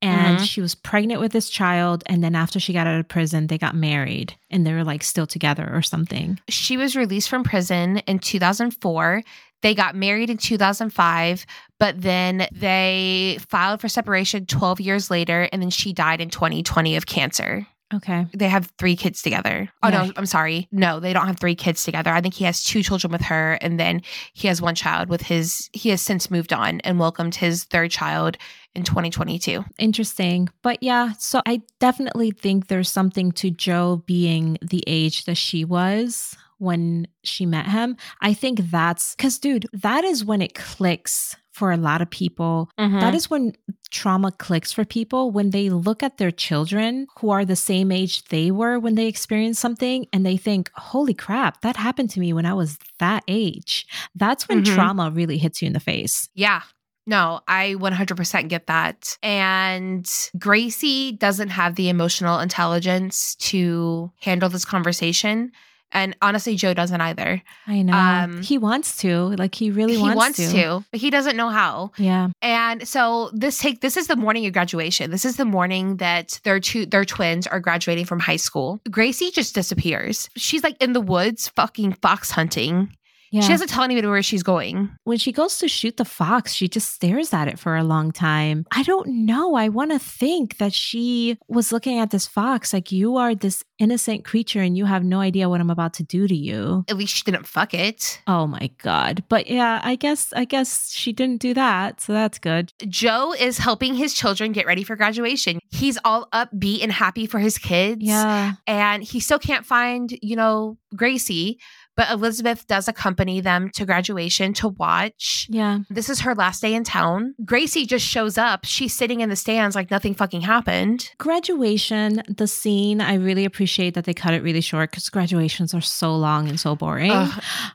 and 0.00 0.38
Mhm. 0.38 0.46
she 0.46 0.62
was 0.62 0.74
pregnant 0.74 1.20
with 1.20 1.32
this 1.32 1.50
child. 1.50 2.02
And 2.06 2.24
then 2.24 2.34
after 2.34 2.58
she 2.58 2.72
got 2.72 2.86
out 2.86 2.98
of 2.98 3.08
prison, 3.08 3.46
they 3.48 3.58
got 3.58 3.74
married 3.74 4.34
and 4.50 4.66
they 4.66 4.72
were 4.72 4.84
like 4.84 5.02
still 5.02 5.26
together 5.26 5.70
or 5.72 5.82
something. 5.82 6.38
She 6.48 6.76
was 6.78 6.96
released 6.96 7.28
from 7.28 7.42
prison 7.44 7.98
in 8.06 8.18
2004. 8.20 9.22
They 9.64 9.74
got 9.74 9.96
married 9.96 10.28
in 10.28 10.36
2005, 10.36 11.46
but 11.80 11.98
then 11.98 12.46
they 12.52 13.38
filed 13.48 13.80
for 13.80 13.88
separation 13.88 14.44
12 14.44 14.78
years 14.82 15.10
later 15.10 15.48
and 15.50 15.62
then 15.62 15.70
she 15.70 15.94
died 15.94 16.20
in 16.20 16.28
2020 16.28 16.96
of 16.96 17.06
cancer. 17.06 17.66
Okay. 17.94 18.26
They 18.34 18.50
have 18.50 18.70
three 18.78 18.94
kids 18.94 19.22
together. 19.22 19.70
Oh 19.82 19.88
Yeah. 19.88 20.04
no, 20.04 20.12
I'm 20.18 20.26
sorry. 20.26 20.68
No, 20.70 21.00
they 21.00 21.14
don't 21.14 21.28
have 21.28 21.40
three 21.40 21.54
kids 21.54 21.82
together. 21.82 22.10
I 22.10 22.20
think 22.20 22.34
he 22.34 22.44
has 22.44 22.62
two 22.62 22.82
children 22.82 23.10
with 23.10 23.22
her 23.22 23.54
and 23.62 23.80
then 23.80 24.02
he 24.34 24.48
has 24.48 24.60
one 24.60 24.74
child 24.74 25.08
with 25.08 25.22
his 25.22 25.70
he 25.72 25.88
has 25.88 26.02
since 26.02 26.30
moved 26.30 26.52
on 26.52 26.80
and 26.80 26.98
welcomed 26.98 27.34
his 27.34 27.64
third 27.64 27.90
child 27.90 28.36
in 28.74 28.84
2022. 28.84 29.64
Interesting. 29.78 30.50
But 30.60 30.82
yeah, 30.82 31.12
so 31.18 31.40
I 31.46 31.62
definitely 31.80 32.32
think 32.32 32.66
there's 32.66 32.90
something 32.90 33.32
to 33.32 33.50
Joe 33.50 34.02
being 34.04 34.58
the 34.60 34.84
age 34.86 35.24
that 35.24 35.36
she 35.36 35.64
was 35.64 36.36
when 36.64 37.06
she 37.22 37.46
met 37.46 37.66
him. 37.66 37.96
I 38.20 38.34
think 38.34 38.58
that's 38.70 39.14
because, 39.14 39.38
dude, 39.38 39.66
that 39.72 40.02
is 40.04 40.24
when 40.24 40.42
it 40.42 40.54
clicks 40.54 41.36
for 41.52 41.70
a 41.70 41.76
lot 41.76 42.02
of 42.02 42.10
people. 42.10 42.68
That 42.76 43.14
is 43.14 43.30
when 43.30 43.52
trauma 43.92 44.32
clicks 44.32 44.72
for 44.72 44.84
people 44.84 45.30
when 45.30 45.50
they 45.50 45.70
look 45.70 46.02
at 46.02 46.18
their 46.18 46.32
children 46.32 47.06
who 47.20 47.30
are 47.30 47.44
the 47.44 47.54
same 47.54 47.92
age 47.92 48.24
they 48.24 48.50
were 48.50 48.76
when 48.80 48.96
they 48.96 49.06
experienced 49.06 49.60
something 49.60 50.06
and 50.12 50.26
they 50.26 50.36
think, 50.36 50.68
holy 50.74 51.14
crap, 51.14 51.60
that 51.60 51.76
happened 51.76 52.10
to 52.10 52.18
me 52.20 52.32
when 52.32 52.44
I 52.44 52.54
was 52.54 52.76
that 52.98 53.22
age. 53.28 53.86
That's 54.16 54.48
when 54.48 54.64
Mhm. 54.64 54.74
trauma 54.74 55.12
really 55.12 55.38
hits 55.38 55.62
you 55.62 55.66
in 55.68 55.74
the 55.74 55.80
face. 55.80 56.28
Yeah. 56.34 56.62
No, 57.06 57.40
I 57.46 57.74
100% 57.76 58.48
get 58.48 58.66
that. 58.66 59.16
And 59.22 60.10
Gracie 60.38 61.12
doesn't 61.12 61.50
have 61.50 61.76
the 61.76 61.88
emotional 61.88 62.40
intelligence 62.40 63.36
to 63.50 64.10
handle 64.22 64.48
this 64.48 64.64
conversation. 64.64 65.52
And 65.94 66.16
honestly, 66.20 66.56
Joe 66.56 66.74
doesn't 66.74 67.00
either. 67.00 67.40
I 67.66 67.82
know. 67.82 67.92
Um, 67.92 68.42
he 68.42 68.58
wants 68.58 68.98
to. 68.98 69.34
Like, 69.36 69.54
he 69.54 69.70
really 69.70 69.94
he 69.94 70.02
wants, 70.02 70.16
wants 70.16 70.38
to. 70.38 70.50
to, 70.50 70.84
but 70.90 71.00
he 71.00 71.08
doesn't 71.08 71.36
know 71.36 71.48
how. 71.48 71.92
Yeah. 71.96 72.28
And 72.42 72.86
so 72.86 73.30
this 73.32 73.58
take 73.58 73.80
this 73.80 73.96
is 73.96 74.08
the 74.08 74.16
morning 74.16 74.44
of 74.46 74.52
graduation. 74.52 75.10
This 75.10 75.24
is 75.24 75.36
the 75.36 75.44
morning 75.44 75.98
that 75.98 76.40
their 76.44 76.60
two 76.60 76.84
their 76.84 77.04
twins 77.04 77.46
are 77.46 77.60
graduating 77.60 78.04
from 78.04 78.18
high 78.20 78.36
school. 78.36 78.80
Gracie 78.90 79.30
just 79.30 79.54
disappears. 79.54 80.28
She's 80.36 80.64
like 80.64 80.80
in 80.82 80.92
the 80.92 81.00
woods 81.00 81.48
fucking 81.48 81.92
fox 81.94 82.30
hunting. 82.30 82.94
Yeah. 83.34 83.40
She 83.40 83.48
doesn't 83.48 83.66
tell 83.66 83.82
anybody 83.82 84.06
where 84.06 84.22
she's 84.22 84.44
going. 84.44 84.96
When 85.02 85.18
she 85.18 85.32
goes 85.32 85.58
to 85.58 85.66
shoot 85.66 85.96
the 85.96 86.04
fox, 86.04 86.52
she 86.52 86.68
just 86.68 86.92
stares 86.92 87.32
at 87.32 87.48
it 87.48 87.58
for 87.58 87.74
a 87.74 87.82
long 87.82 88.12
time. 88.12 88.64
I 88.70 88.84
don't 88.84 89.08
know. 89.08 89.56
I 89.56 89.70
want 89.70 89.90
to 89.90 89.98
think 89.98 90.58
that 90.58 90.72
she 90.72 91.36
was 91.48 91.72
looking 91.72 91.98
at 91.98 92.12
this 92.12 92.28
fox 92.28 92.72
like, 92.72 92.92
you 92.92 93.16
are 93.16 93.34
this 93.34 93.64
innocent 93.80 94.24
creature 94.24 94.60
and 94.60 94.78
you 94.78 94.84
have 94.84 95.02
no 95.02 95.18
idea 95.18 95.48
what 95.48 95.60
I'm 95.60 95.68
about 95.68 95.94
to 95.94 96.04
do 96.04 96.28
to 96.28 96.34
you. 96.34 96.84
At 96.88 96.96
least 96.96 97.12
she 97.12 97.24
didn't 97.24 97.44
fuck 97.44 97.74
it. 97.74 98.22
Oh 98.28 98.46
my 98.46 98.70
God. 98.78 99.24
But 99.28 99.48
yeah, 99.48 99.80
I 99.82 99.96
guess, 99.96 100.32
I 100.36 100.44
guess 100.44 100.92
she 100.92 101.12
didn't 101.12 101.40
do 101.40 101.54
that. 101.54 102.00
So 102.00 102.12
that's 102.12 102.38
good. 102.38 102.72
Joe 102.86 103.34
is 103.36 103.58
helping 103.58 103.96
his 103.96 104.14
children 104.14 104.52
get 104.52 104.64
ready 104.64 104.84
for 104.84 104.94
graduation. 104.94 105.58
He's 105.72 105.98
all 106.04 106.28
upbeat 106.32 106.84
and 106.84 106.92
happy 106.92 107.26
for 107.26 107.40
his 107.40 107.58
kids. 107.58 108.04
Yeah. 108.04 108.52
And 108.68 109.02
he 109.02 109.18
still 109.18 109.40
can't 109.40 109.66
find, 109.66 110.16
you 110.22 110.36
know, 110.36 110.78
Gracie 110.94 111.58
but 111.96 112.10
Elizabeth 112.10 112.66
does 112.66 112.88
accompany 112.88 113.40
them 113.40 113.70
to 113.74 113.84
graduation 113.84 114.52
to 114.54 114.68
watch. 114.68 115.46
Yeah. 115.48 115.80
This 115.90 116.08
is 116.08 116.20
her 116.20 116.34
last 116.34 116.60
day 116.60 116.74
in 116.74 116.84
town. 116.84 117.34
Gracie 117.44 117.86
just 117.86 118.06
shows 118.06 118.36
up. 118.36 118.64
She's 118.64 118.94
sitting 118.94 119.20
in 119.20 119.28
the 119.28 119.36
stands 119.36 119.76
like 119.76 119.90
nothing 119.90 120.14
fucking 120.14 120.40
happened. 120.40 121.10
Graduation, 121.18 122.22
the 122.28 122.46
scene, 122.46 123.00
I 123.00 123.14
really 123.14 123.44
appreciate 123.44 123.94
that 123.94 124.04
they 124.04 124.14
cut 124.14 124.34
it 124.34 124.42
really 124.42 124.60
short 124.60 124.90
because 124.90 125.08
graduations 125.08 125.74
are 125.74 125.80
so 125.80 126.14
long 126.16 126.48
and 126.48 126.58
so 126.58 126.74
boring. 126.74 127.12
Uh, 127.12 127.30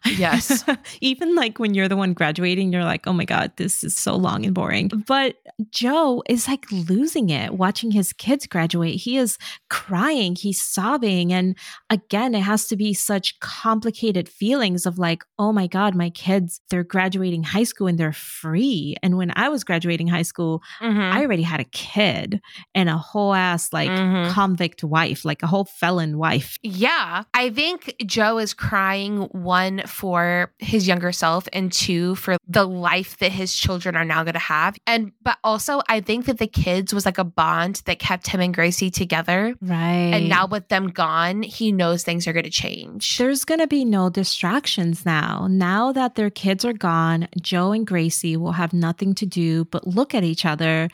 yes. 0.06 0.64
Even 1.02 1.36
like 1.36 1.60
when 1.60 1.74
you're 1.74 1.88
the 1.88 1.98
one 1.98 2.14
graduating, 2.14 2.74
you're 2.74 2.84
like, 2.84 3.08
oh 3.08 3.14
my 3.14 3.26
God, 3.26 3.52
this 3.56 3.84
is 3.84 3.96
so 3.96 4.16
long 4.16 4.46
and 4.46 4.54
boring. 4.54 4.90
But 5.08 5.36
Joe 5.70 6.24
is 6.28 6.48
like 6.48 6.66
losing 6.72 7.30
it 7.30 7.54
watching 7.54 7.92
his 7.92 8.14
kids 8.14 8.48
graduate. 8.48 8.96
He 8.96 9.18
is 9.18 9.38
crying, 9.70 10.36
he's 10.36 10.62
sobbing. 10.62 11.32
And 11.32 11.58
again, 11.90 12.36
it 12.36 12.42
has 12.42 12.68
to 12.68 12.76
be 12.76 12.94
such 12.94 13.40
complicated 13.40 14.09
complicated 14.10 14.30
feelings 14.30 14.86
of 14.86 14.98
like, 14.98 15.24
oh 15.38 15.52
my 15.52 15.68
God, 15.68 15.96
my 15.96 16.10
kids, 16.10 16.62
they're 16.70 16.84
graduating 16.84 17.44
high 17.44 17.64
school 17.64 17.88
and 17.88 17.98
they're 17.98 18.14
free. 18.14 18.96
And 19.04 19.18
when 19.18 19.32
I 19.36 19.50
was 19.50 19.64
graduating 19.64 20.08
high 20.08 20.24
school, 20.24 20.62
mm-hmm. 20.82 21.00
I 21.00 21.22
already 21.22 21.44
had 21.44 21.60
a 21.60 21.66
kid 21.66 22.42
and 22.74 22.90
a 22.90 22.98
whole 22.98 23.34
ass 23.34 23.72
like 23.72 23.90
mm-hmm. 23.90 24.32
convict 24.32 24.84
wife, 24.84 25.26
like 25.26 25.44
a 25.44 25.48
whole 25.48 25.66
felon 25.66 26.18
wife. 26.18 26.58
Yeah. 26.64 27.24
I 27.34 27.50
think 27.52 27.96
Joe 28.06 28.40
is 28.40 28.54
crying 28.54 29.30
one 29.32 29.84
for 29.86 30.52
his 30.58 30.88
younger 30.88 31.12
self 31.12 31.48
and 31.54 31.72
two 31.72 32.16
for 32.16 32.38
the 32.48 32.66
life 32.66 33.18
that 33.20 33.32
his 33.32 33.54
children 33.56 33.96
are 33.96 34.06
now 34.06 34.24
going 34.24 34.34
to 34.34 34.40
have. 34.40 34.76
And, 34.88 35.12
but 35.22 35.38
also, 35.44 35.82
I 35.88 36.02
think 36.02 36.26
that 36.26 36.40
the 36.40 36.48
kids 36.48 36.94
was 36.94 37.06
like 37.06 37.18
a 37.18 37.24
bond 37.24 37.82
that 37.86 38.00
kept 38.00 38.28
him 38.28 38.42
and 38.42 38.54
Gracie 38.54 38.90
together. 38.90 39.56
Right. 39.62 40.12
And 40.14 40.30
now 40.30 40.48
with 40.48 40.68
them 40.70 40.90
gone, 40.90 41.44
he 41.44 41.72
knows 41.72 42.04
things 42.04 42.28
are 42.28 42.34
going 42.34 42.46
to 42.46 42.50
change. 42.50 43.18
There's 43.18 43.46
going 43.46 43.60
to 43.60 43.68
be 43.68 43.86
no 43.86 43.99
no 44.00 44.10
distractions 44.10 45.06
now. 45.06 45.48
Now 45.50 45.92
that 45.92 46.16
their 46.16 46.30
kids 46.30 46.64
are 46.64 46.74
gone, 46.92 47.28
Joe 47.42 47.74
and 47.74 47.86
Gracie 47.86 48.38
will 48.38 48.54
have 48.54 48.72
nothing 48.72 49.14
to 49.16 49.26
do 49.26 49.66
but 49.66 49.86
look 49.86 50.16
at 50.16 50.24
each 50.24 50.46
other 50.46 50.88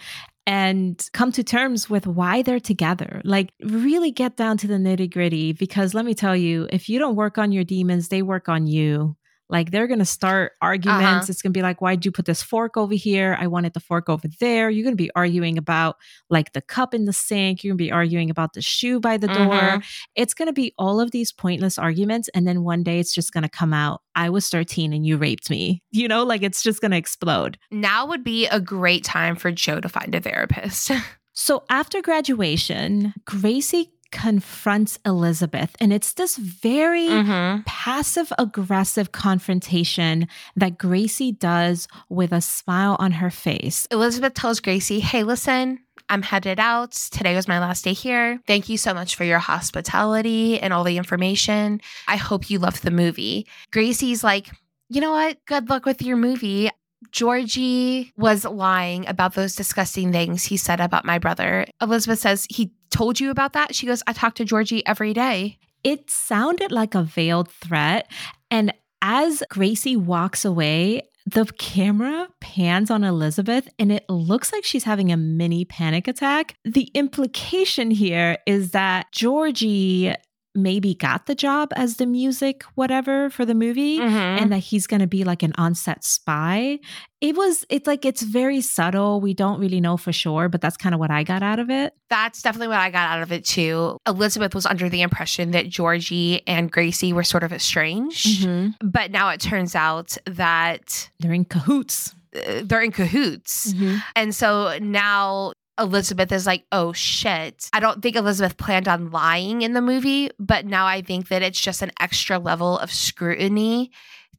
and 0.48 1.08
come 1.14 1.32
to 1.34 1.44
terms 1.44 1.90
with 1.90 2.08
why 2.08 2.42
they're 2.42 2.60
together. 2.60 3.22
Like, 3.24 3.50
really 3.62 4.12
get 4.12 4.38
down 4.38 4.58
to 4.58 4.68
the 4.68 4.76
nitty 4.76 5.12
gritty 5.12 5.54
because 5.54 5.94
let 5.94 6.06
me 6.06 6.14
tell 6.14 6.36
you, 6.36 6.68
if 6.72 6.90
you 6.90 6.98
don't 7.00 7.16
work 7.16 7.38
on 7.38 7.52
your 7.52 7.64
demons, 7.64 8.10
they 8.10 8.22
work 8.22 8.50
on 8.50 8.68
you. 8.68 9.16
Like 9.50 9.72
they're 9.72 9.88
gonna 9.88 10.06
start 10.06 10.54
arguments. 10.62 11.06
Uh-huh. 11.06 11.26
It's 11.30 11.42
gonna 11.42 11.54
be 11.54 11.62
like, 11.62 11.82
why'd 11.82 12.06
you 12.06 12.12
put 12.12 12.26
this 12.26 12.42
fork 12.42 12.78
over 12.78 12.94
here? 12.94 13.38
I 13.40 13.48
wanted 13.48 13.74
the 13.74 13.80
fork 13.80 14.10
over 14.10 14.28
there. 14.40 14.70
You're 14.70 14.84
gonna 14.84 14.96
be 14.96 15.12
arguing 15.16 15.58
about 15.58 15.98
like 16.30 16.54
the 16.54 16.62
cup 16.62 16.94
in 16.94 17.06
the 17.06 17.14
sink. 17.14 17.64
You're 17.64 17.72
gonna 17.72 17.78
be 17.78 17.92
arguing 17.92 18.30
about 18.30 18.54
the 18.54 18.62
shoe 18.62 19.00
by 19.00 19.18
the 19.18 19.28
door. 19.28 19.36
Mm-hmm. 19.38 19.80
It's 20.16 20.34
gonna 20.34 20.54
be 20.54 20.74
all 20.78 21.00
of 21.00 21.12
these 21.12 21.32
pointless 21.32 21.78
arguments. 21.78 22.30
And 22.34 22.48
then 22.48 22.64
one 22.64 22.84
day 22.84 23.00
it's 23.00 23.14
just 23.14 23.34
gonna 23.34 23.50
come 23.50 23.74
out. 23.74 24.02
I 24.16 24.30
was 24.30 24.50
13 24.50 24.94
and 24.94 25.06
you 25.06 25.18
raped 25.18 25.50
me. 25.50 25.82
You 25.96 26.10
know, 26.10 26.24
like 26.24 26.44
it's 26.44 26.62
just 26.62 26.82
gonna 26.82 26.98
explode. 26.98 27.58
Now 27.72 28.06
would 28.06 28.24
be 28.24 28.48
a 28.48 28.60
great 28.60 29.06
time 29.06 29.38
for 29.38 29.50
Joe 29.50 29.80
to 29.80 29.88
find 29.88 30.14
a 30.14 30.20
therapist. 30.20 30.92
So 31.38 31.66
after 31.70 32.02
graduation, 32.02 33.14
Gracie 33.26 33.92
confronts 34.12 35.00
Elizabeth. 35.06 35.76
And 35.80 35.92
it's 35.92 36.14
this 36.14 36.38
very 36.38 37.08
mm-hmm. 37.08 37.62
passive 37.66 38.32
aggressive 38.38 39.12
confrontation 39.12 40.28
that 40.56 40.78
Gracie 40.78 41.32
does 41.32 41.88
with 42.10 42.32
a 42.32 42.42
smile 42.42 42.96
on 43.00 43.14
her 43.14 43.30
face. 43.30 43.88
Elizabeth 43.92 44.34
tells 44.34 44.60
Gracie, 44.60 45.00
Hey, 45.00 45.24
listen, 45.24 45.80
I'm 46.10 46.22
headed 46.22 46.60
out. 46.60 46.92
Today 46.92 47.36
was 47.36 47.48
my 47.48 47.60
last 47.60 47.84
day 47.84 47.94
here. 47.94 48.40
Thank 48.48 48.70
you 48.70 48.78
so 48.78 48.94
much 48.94 49.16
for 49.16 49.24
your 49.24 49.40
hospitality 49.40 50.60
and 50.60 50.72
all 50.74 50.84
the 50.84 50.98
information. 50.98 51.82
I 52.08 52.18
hope 52.18 52.50
you 52.50 52.60
loved 52.60 52.84
the 52.84 52.92
movie. 52.92 53.48
Gracie's 53.72 54.24
like, 54.24 54.52
you 54.90 55.02
know 55.02 55.12
what? 55.12 55.44
Good 55.46 55.70
luck 55.70 55.86
with 55.86 56.02
your 56.02 56.18
movie. 56.18 56.70
Georgie 57.12 58.12
was 58.18 58.46
lying 58.46 59.08
about 59.08 59.34
those 59.34 59.56
disgusting 59.56 60.12
things 60.12 60.44
he 60.44 60.58
said 60.58 60.80
about 60.80 61.06
my 61.06 61.20
brother. 61.20 61.66
Elizabeth 61.82 62.20
says, 62.20 62.48
He 62.50 62.72
told 62.96 63.20
you 63.20 63.30
about 63.30 63.54
that? 63.54 63.76
She 63.76 63.86
goes, 63.86 64.02
I 64.08 64.14
talk 64.14 64.36
to 64.36 64.46
Georgie 64.46 64.86
every 64.88 65.14
day. 65.14 65.58
It 65.84 66.10
sounded 66.10 66.72
like 66.72 66.96
a 66.96 67.04
veiled 67.04 67.52
threat. 67.52 68.10
And 68.50 68.74
as 69.02 69.44
Gracie 69.50 69.98
walks 69.98 70.46
away, 70.46 71.10
the 71.26 71.46
camera 71.58 72.30
pans 72.40 72.90
on 72.90 73.04
Elizabeth 73.04 73.68
and 73.80 73.92
it 73.92 74.06
looks 74.10 74.54
like 74.54 74.64
she's 74.64 74.86
having 74.86 75.12
a 75.12 75.18
mini 75.18 75.66
panic 75.66 76.08
attack. 76.08 76.56
The 76.64 76.90
implication 76.94 77.92
here 77.92 78.38
is 78.46 78.72
that 78.72 79.12
Georgie 79.12 80.14
maybe 80.56 80.96
got 80.96 81.26
the 81.26 81.36
job 81.36 81.72
as 81.76 81.98
the 81.98 82.06
music 82.06 82.64
whatever 82.76 83.30
for 83.30 83.46
the 83.46 83.54
movie 83.54 84.00
mm-hmm. 84.00 84.16
and 84.16 84.52
that 84.52 84.60
he's 84.60 84.88
going 84.88 85.00
to 85.00 85.08
be 85.08 85.24
like 85.24 85.44
an 85.44 85.54
on-set 85.58 86.04
spy 86.04 86.80
it 87.22 87.36
was 87.36 87.66
it's 87.70 87.88
like 87.88 88.06
it's 88.06 88.22
very 88.22 88.62
subtle 88.62 89.20
we 89.20 89.34
don't 89.34 89.60
really 89.60 89.82
know 89.82 89.98
for 89.98 90.12
sure 90.12 90.50
but 90.50 90.62
that's 90.62 90.78
kind 90.78 90.96
of 90.96 91.00
what 91.00 91.12
i 91.12 91.24
got 91.24 91.44
out 91.44 91.60
of 91.60 91.70
it 91.70 91.94
that's 92.10 92.42
definitely 92.42 92.68
what 92.68 92.80
i 92.80 92.90
got 92.90 93.10
out 93.10 93.22
of 93.22 93.32
it 93.32 93.44
too 93.46 93.98
elizabeth 94.08 94.56
was 94.56 94.66
under 94.66 94.90
the 94.90 95.02
impression 95.02 95.52
that 95.52 95.68
georgie 95.68 96.42
and 96.48 96.72
gracie 96.72 97.14
were 97.14 97.24
sort 97.24 97.44
of 97.44 97.52
estranged 97.52 98.46
mm-hmm. 98.46 98.70
but 98.88 99.12
now 99.12 99.30
it 99.30 99.40
turns 99.40 99.76
out 99.76 100.18
that 100.26 101.10
they're 101.20 101.34
in 101.34 101.46
cahoots 101.46 102.16
uh, 102.36 102.62
they're 102.64 102.82
in 102.82 102.92
cahoots. 102.92 103.74
Mm-hmm. 103.74 103.98
And 104.16 104.36
so 104.36 104.78
now 104.80 105.54
Elizabeth 105.78 106.32
is 106.32 106.46
like, 106.46 106.66
oh 106.72 106.94
shit. 106.94 107.70
I 107.74 107.80
don't 107.80 108.02
think 108.02 108.16
Elizabeth 108.16 108.58
planned 108.58 108.88
on 108.88 109.12
lying 109.12 109.62
in 109.62 109.74
the 109.74 109.82
movie, 109.82 110.30
but 110.40 110.66
now 110.66 110.86
I 110.86 111.02
think 111.02 111.28
that 111.28 111.42
it's 111.42 111.60
just 111.60 111.82
an 111.82 111.92
extra 112.00 112.40
level 112.40 112.80
of 112.80 112.92
scrutiny 112.92 113.92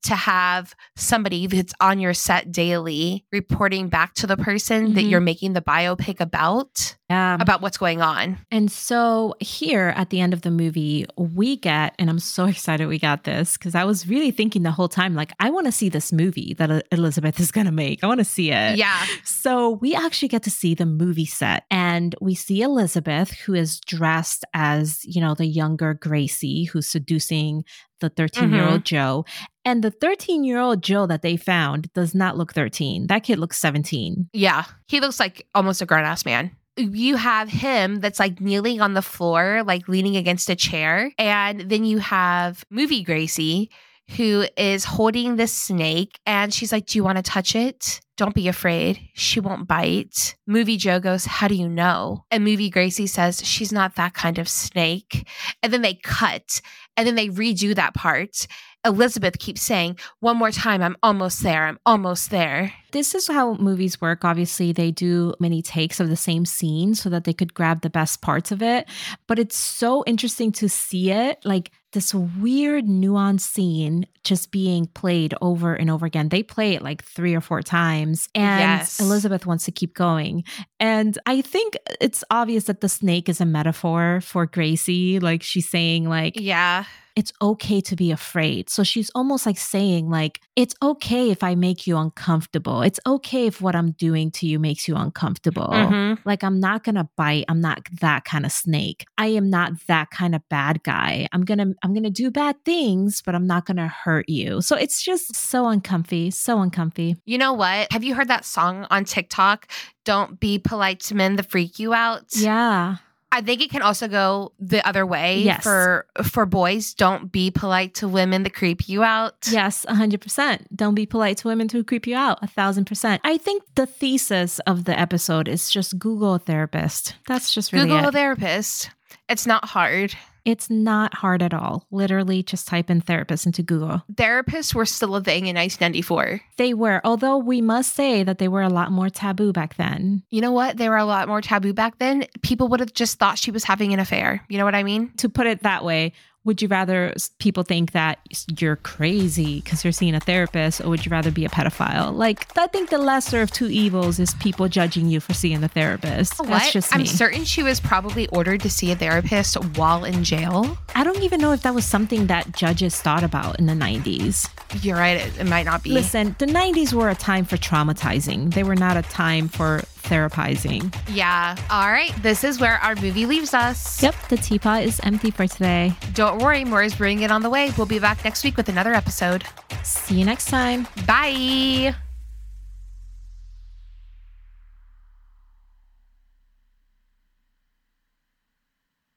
to 0.06 0.14
have 0.14 0.74
somebody 0.96 1.46
that's 1.46 1.74
on 1.80 2.00
your 2.00 2.14
set 2.14 2.52
daily 2.52 3.24
reporting 3.32 3.88
back 3.88 4.14
to 4.14 4.26
the 4.26 4.36
person 4.36 4.86
mm-hmm. 4.86 4.94
that 4.94 5.02
you're 5.02 5.20
making 5.20 5.52
the 5.52 5.62
biopic 5.62 6.20
about 6.20 6.96
yeah. 7.08 7.36
about 7.40 7.60
what's 7.60 7.78
going 7.78 8.02
on. 8.02 8.38
And 8.50 8.70
so 8.70 9.34
here 9.40 9.92
at 9.96 10.10
the 10.10 10.20
end 10.20 10.32
of 10.32 10.42
the 10.42 10.50
movie, 10.50 11.06
we 11.16 11.56
get, 11.56 11.94
and 11.98 12.10
I'm 12.10 12.18
so 12.18 12.44
excited 12.46 12.86
we 12.88 12.98
got 12.98 13.24
this 13.24 13.56
because 13.56 13.74
I 13.74 13.84
was 13.84 14.08
really 14.08 14.30
thinking 14.30 14.62
the 14.62 14.70
whole 14.70 14.88
time, 14.88 15.14
like, 15.14 15.32
I 15.38 15.50
want 15.50 15.66
to 15.66 15.72
see 15.72 15.88
this 15.88 16.12
movie 16.12 16.54
that 16.58 16.86
Elizabeth 16.92 17.40
is 17.40 17.52
going 17.52 17.66
to 17.66 17.72
make. 17.72 18.02
I 18.02 18.06
want 18.06 18.20
to 18.20 18.24
see 18.24 18.50
it. 18.50 18.76
Yeah. 18.76 19.04
So 19.24 19.70
we 19.70 19.94
actually 19.94 20.28
get 20.28 20.42
to 20.44 20.50
see 20.50 20.74
the 20.74 20.86
movie 20.86 21.26
set 21.26 21.64
and 21.70 22.14
we 22.20 22.34
see 22.34 22.62
Elizabeth, 22.62 23.32
who 23.32 23.54
is 23.54 23.80
dressed 23.80 24.44
as, 24.54 25.04
you 25.04 25.20
know, 25.20 25.34
the 25.34 25.46
younger 25.46 25.94
Gracie 25.94 26.64
who's 26.64 26.86
seducing 26.86 27.64
the 28.00 28.10
13 28.10 28.52
year 28.52 28.62
old 28.62 28.72
mm-hmm. 28.72 28.82
Joe. 28.82 29.24
And 29.66 29.84
the 29.84 29.90
13 29.90 30.44
year 30.44 30.58
old 30.58 30.82
Joe 30.82 31.06
that 31.06 31.20
they 31.20 31.36
found 31.36 31.92
does 31.92 32.14
not 32.14 32.38
look 32.38 32.54
13. 32.54 33.08
That 33.08 33.24
kid 33.24 33.38
looks 33.38 33.58
17. 33.58 34.30
Yeah. 34.32 34.64
He 34.86 35.00
looks 35.00 35.20
like 35.20 35.46
almost 35.54 35.82
a 35.82 35.86
grown 35.86 36.04
ass 36.04 36.24
man 36.24 36.52
you 36.78 37.16
have 37.16 37.48
him 37.48 38.00
that's 38.00 38.20
like 38.20 38.40
kneeling 38.40 38.80
on 38.80 38.94
the 38.94 39.02
floor, 39.02 39.62
like 39.64 39.88
leaning 39.88 40.16
against 40.16 40.50
a 40.50 40.56
chair. 40.56 41.10
And 41.18 41.60
then 41.70 41.84
you 41.84 41.98
have 41.98 42.64
movie 42.70 43.02
Gracie, 43.02 43.70
who 44.16 44.46
is 44.56 44.84
holding 44.84 45.36
the 45.36 45.46
snake. 45.46 46.20
And 46.26 46.52
she's 46.52 46.72
like, 46.72 46.86
Do 46.86 46.98
you 46.98 47.04
want 47.04 47.16
to 47.16 47.22
touch 47.22 47.56
it? 47.56 48.00
Don't 48.16 48.34
be 48.34 48.48
afraid. 48.48 49.00
She 49.14 49.40
won't 49.40 49.68
bite. 49.68 50.36
Movie 50.46 50.76
Joe 50.76 51.00
goes, 51.00 51.24
How 51.24 51.48
do 51.48 51.54
you 51.54 51.68
know? 51.68 52.24
And 52.30 52.44
movie 52.44 52.70
Gracie 52.70 53.06
says, 53.06 53.44
She's 53.44 53.72
not 53.72 53.96
that 53.96 54.14
kind 54.14 54.38
of 54.38 54.48
snake. 54.48 55.28
And 55.62 55.72
then 55.72 55.82
they 55.82 55.94
cut 55.94 56.60
and 56.96 57.06
then 57.06 57.14
they 57.14 57.28
redo 57.28 57.74
that 57.74 57.94
part. 57.94 58.46
Elizabeth 58.84 59.38
keeps 59.38 59.62
saying, 59.62 59.98
One 60.20 60.36
more 60.36 60.50
time, 60.50 60.82
I'm 60.82 60.96
almost 61.02 61.42
there. 61.42 61.66
I'm 61.66 61.78
almost 61.84 62.30
there. 62.30 62.72
This 62.92 63.14
is 63.14 63.26
how 63.26 63.54
movies 63.54 64.00
work. 64.00 64.24
Obviously, 64.24 64.72
they 64.72 64.90
do 64.90 65.34
many 65.40 65.60
takes 65.60 65.98
of 66.00 66.08
the 66.08 66.16
same 66.16 66.46
scene 66.46 66.94
so 66.94 67.10
that 67.10 67.24
they 67.24 67.32
could 67.32 67.52
grab 67.52 67.82
the 67.82 67.90
best 67.90 68.22
parts 68.22 68.52
of 68.52 68.62
it. 68.62 68.88
But 69.26 69.38
it's 69.38 69.56
so 69.56 70.04
interesting 70.06 70.52
to 70.52 70.68
see 70.68 71.10
it 71.10 71.38
like 71.44 71.72
this 71.96 72.12
weird 72.12 72.84
nuanced 72.84 73.40
scene 73.40 74.06
just 74.22 74.50
being 74.50 74.84
played 74.84 75.32
over 75.40 75.74
and 75.74 75.88
over 75.88 76.04
again. 76.04 76.28
They 76.28 76.42
play 76.42 76.74
it 76.74 76.82
like 76.82 77.02
three 77.02 77.34
or 77.34 77.40
four 77.40 77.62
times, 77.62 78.28
and 78.34 78.60
yes. 78.60 79.00
Elizabeth 79.00 79.46
wants 79.46 79.64
to 79.64 79.72
keep 79.72 79.94
going. 79.94 80.44
And 80.78 81.16
I 81.24 81.40
think 81.40 81.74
it's 81.98 82.22
obvious 82.30 82.64
that 82.64 82.82
the 82.82 82.90
snake 82.90 83.30
is 83.30 83.40
a 83.40 83.46
metaphor 83.46 84.20
for 84.22 84.44
Gracie. 84.44 85.20
Like 85.20 85.42
she's 85.42 85.70
saying, 85.70 86.06
like, 86.06 86.38
yeah 86.38 86.84
it's 87.16 87.32
okay 87.40 87.80
to 87.80 87.96
be 87.96 88.10
afraid. 88.10 88.68
So 88.68 88.84
she's 88.84 89.10
almost 89.14 89.46
like 89.46 89.56
saying 89.58 90.10
like 90.10 90.40
it's 90.54 90.74
okay 90.82 91.30
if 91.30 91.42
I 91.42 91.54
make 91.54 91.86
you 91.86 91.96
uncomfortable. 91.96 92.82
It's 92.82 93.00
okay 93.06 93.46
if 93.46 93.62
what 93.62 93.74
I'm 93.74 93.92
doing 93.92 94.30
to 94.32 94.46
you 94.46 94.58
makes 94.58 94.86
you 94.86 94.96
uncomfortable. 94.96 95.68
Mm-hmm. 95.68 96.28
Like 96.28 96.44
I'm 96.44 96.60
not 96.60 96.84
going 96.84 96.96
to 96.96 97.08
bite. 97.16 97.46
I'm 97.48 97.62
not 97.62 97.80
that 98.00 98.26
kind 98.26 98.44
of 98.44 98.52
snake. 98.52 99.06
I 99.16 99.28
am 99.28 99.48
not 99.48 99.72
that 99.86 100.10
kind 100.10 100.34
of 100.34 100.46
bad 100.50 100.82
guy. 100.82 101.26
I'm 101.32 101.44
going 101.46 101.58
to 101.58 101.74
I'm 101.82 101.94
going 101.94 102.04
to 102.04 102.10
do 102.10 102.30
bad 102.30 102.62
things, 102.66 103.22
but 103.24 103.34
I'm 103.34 103.46
not 103.46 103.64
going 103.64 103.78
to 103.78 103.88
hurt 103.88 104.28
you. 104.28 104.60
So 104.60 104.76
it's 104.76 105.02
just 105.02 105.34
so 105.34 105.68
uncomfy, 105.68 106.30
so 106.30 106.60
uncomfy. 106.60 107.16
You 107.24 107.38
know 107.38 107.54
what? 107.54 107.90
Have 107.92 108.04
you 108.04 108.14
heard 108.14 108.28
that 108.28 108.44
song 108.44 108.86
on 108.90 109.04
TikTok? 109.04 109.68
Don't 110.04 110.38
be 110.38 110.58
polite 110.58 111.00
to 111.00 111.14
men 111.14 111.36
that 111.36 111.50
freak 111.50 111.78
you 111.78 111.94
out. 111.94 112.24
Yeah. 112.36 112.96
I 113.32 113.40
think 113.42 113.60
it 113.60 113.70
can 113.70 113.82
also 113.82 114.08
go 114.08 114.52
the 114.58 114.86
other 114.86 115.04
way 115.04 115.40
Yes. 115.40 115.62
for 115.62 116.06
for 116.22 116.46
boys. 116.46 116.94
Don't 116.94 117.30
be 117.30 117.50
polite 117.50 117.94
to 117.96 118.08
women 118.08 118.44
that 118.44 118.54
creep 118.54 118.88
you 118.88 119.02
out. 119.02 119.34
Yes, 119.50 119.84
100%. 119.88 120.66
Don't 120.74 120.94
be 120.94 121.06
polite 121.06 121.38
to 121.38 121.48
women 121.48 121.68
to 121.68 121.82
creep 121.84 122.06
you 122.06 122.16
out. 122.16 122.38
A 122.42 122.46
thousand 122.46 122.84
percent. 122.86 123.20
I 123.24 123.36
think 123.36 123.62
the 123.74 123.84
thesis 123.86 124.58
of 124.60 124.84
the 124.84 124.98
episode 124.98 125.48
is 125.48 125.68
just 125.70 125.98
Google 125.98 126.34
a 126.34 126.38
therapist. 126.38 127.14
That's 127.26 127.52
just 127.52 127.72
really 127.72 127.86
Google 127.88 128.04
it. 128.04 128.08
a 128.08 128.12
therapist. 128.12 128.90
It's 129.28 129.46
not 129.46 129.64
hard. 129.66 130.14
It's 130.46 130.70
not 130.70 131.12
hard 131.12 131.42
at 131.42 131.52
all. 131.52 131.84
Literally, 131.90 132.44
just 132.44 132.68
type 132.68 132.88
in 132.88 133.00
therapist 133.00 133.46
into 133.46 133.64
Google. 133.64 134.04
Therapists 134.14 134.74
were 134.74 134.86
still 134.86 135.16
a 135.16 135.20
thing 135.20 135.48
in 135.48 135.56
1994. 135.56 136.40
They 136.56 136.72
were, 136.72 137.00
although 137.02 137.36
we 137.36 137.60
must 137.60 137.96
say 137.96 138.22
that 138.22 138.38
they 138.38 138.46
were 138.46 138.62
a 138.62 138.68
lot 138.68 138.92
more 138.92 139.10
taboo 139.10 139.52
back 139.52 139.74
then. 139.74 140.22
You 140.30 140.40
know 140.40 140.52
what? 140.52 140.76
They 140.76 140.88
were 140.88 140.96
a 140.96 141.04
lot 141.04 141.26
more 141.26 141.40
taboo 141.40 141.72
back 141.72 141.98
then. 141.98 142.26
People 142.42 142.68
would 142.68 142.78
have 142.78 142.94
just 142.94 143.18
thought 143.18 143.38
she 143.38 143.50
was 143.50 143.64
having 143.64 143.92
an 143.92 143.98
affair. 143.98 144.44
You 144.48 144.58
know 144.58 144.64
what 144.64 144.76
I 144.76 144.84
mean? 144.84 145.10
To 145.16 145.28
put 145.28 145.48
it 145.48 145.64
that 145.64 145.84
way, 145.84 146.12
would 146.46 146.62
you 146.62 146.68
rather 146.68 147.12
people 147.40 147.64
think 147.64 147.90
that 147.90 148.20
you're 148.58 148.76
crazy 148.76 149.60
because 149.60 149.84
you're 149.84 149.92
seeing 149.92 150.14
a 150.14 150.20
therapist, 150.20 150.80
or 150.80 150.88
would 150.88 151.04
you 151.04 151.10
rather 151.10 151.32
be 151.32 151.44
a 151.44 151.48
pedophile? 151.48 152.14
Like, 152.14 152.56
I 152.56 152.68
think 152.68 152.88
the 152.88 152.98
lesser 152.98 153.42
of 153.42 153.50
two 153.50 153.66
evils 153.66 154.20
is 154.20 154.32
people 154.34 154.68
judging 154.68 155.08
you 155.08 155.18
for 155.18 155.34
seeing 155.34 155.62
a 155.64 155.68
therapist. 155.68 156.38
That's 156.44 156.72
just 156.72 156.94
me. 156.94 157.00
I'm 157.00 157.06
certain 157.06 157.44
she 157.44 157.64
was 157.64 157.80
probably 157.80 158.28
ordered 158.28 158.60
to 158.60 158.70
see 158.70 158.92
a 158.92 158.96
therapist 158.96 159.56
while 159.76 160.04
in 160.04 160.22
jail. 160.22 160.78
I 160.94 161.02
don't 161.02 161.22
even 161.22 161.40
know 161.40 161.52
if 161.52 161.62
that 161.62 161.74
was 161.74 161.84
something 161.84 162.28
that 162.28 162.54
judges 162.54 163.00
thought 163.00 163.24
about 163.24 163.58
in 163.58 163.66
the 163.66 163.74
90s. 163.74 164.48
You're 164.84 164.96
right. 164.96 165.16
It, 165.16 165.40
it 165.40 165.46
might 165.48 165.66
not 165.66 165.82
be. 165.82 165.90
Listen, 165.90 166.36
the 166.38 166.46
90s 166.46 166.92
were 166.92 167.10
a 167.10 167.16
time 167.16 167.44
for 167.44 167.56
traumatizing. 167.56 168.54
They 168.54 168.62
were 168.62 168.76
not 168.76 168.96
a 168.96 169.02
time 169.02 169.48
for 169.48 169.82
therapizing. 170.06 170.94
Yeah. 171.10 171.56
All 171.70 171.90
right. 171.90 172.12
This 172.22 172.44
is 172.44 172.60
where 172.60 172.76
our 172.78 172.94
movie 172.96 173.26
leaves 173.26 173.54
us. 173.54 174.02
Yep, 174.02 174.14
the 174.28 174.36
teapot 174.36 174.82
is 174.82 175.00
empty 175.02 175.30
for 175.30 175.46
today. 175.46 175.92
Don't 176.14 176.38
worry, 176.38 176.64
more 176.64 176.82
is 176.82 176.94
bringing 176.94 177.24
it 177.24 177.30
on 177.30 177.42
the 177.42 177.50
way. 177.50 177.72
We'll 177.76 177.86
be 177.86 177.98
back 177.98 178.24
next 178.24 178.44
week 178.44 178.56
with 178.56 178.68
another 178.68 178.94
episode. 178.94 179.44
See 179.82 180.18
you 180.18 180.24
next 180.24 180.46
time. 180.46 180.86
Bye. 181.06 181.94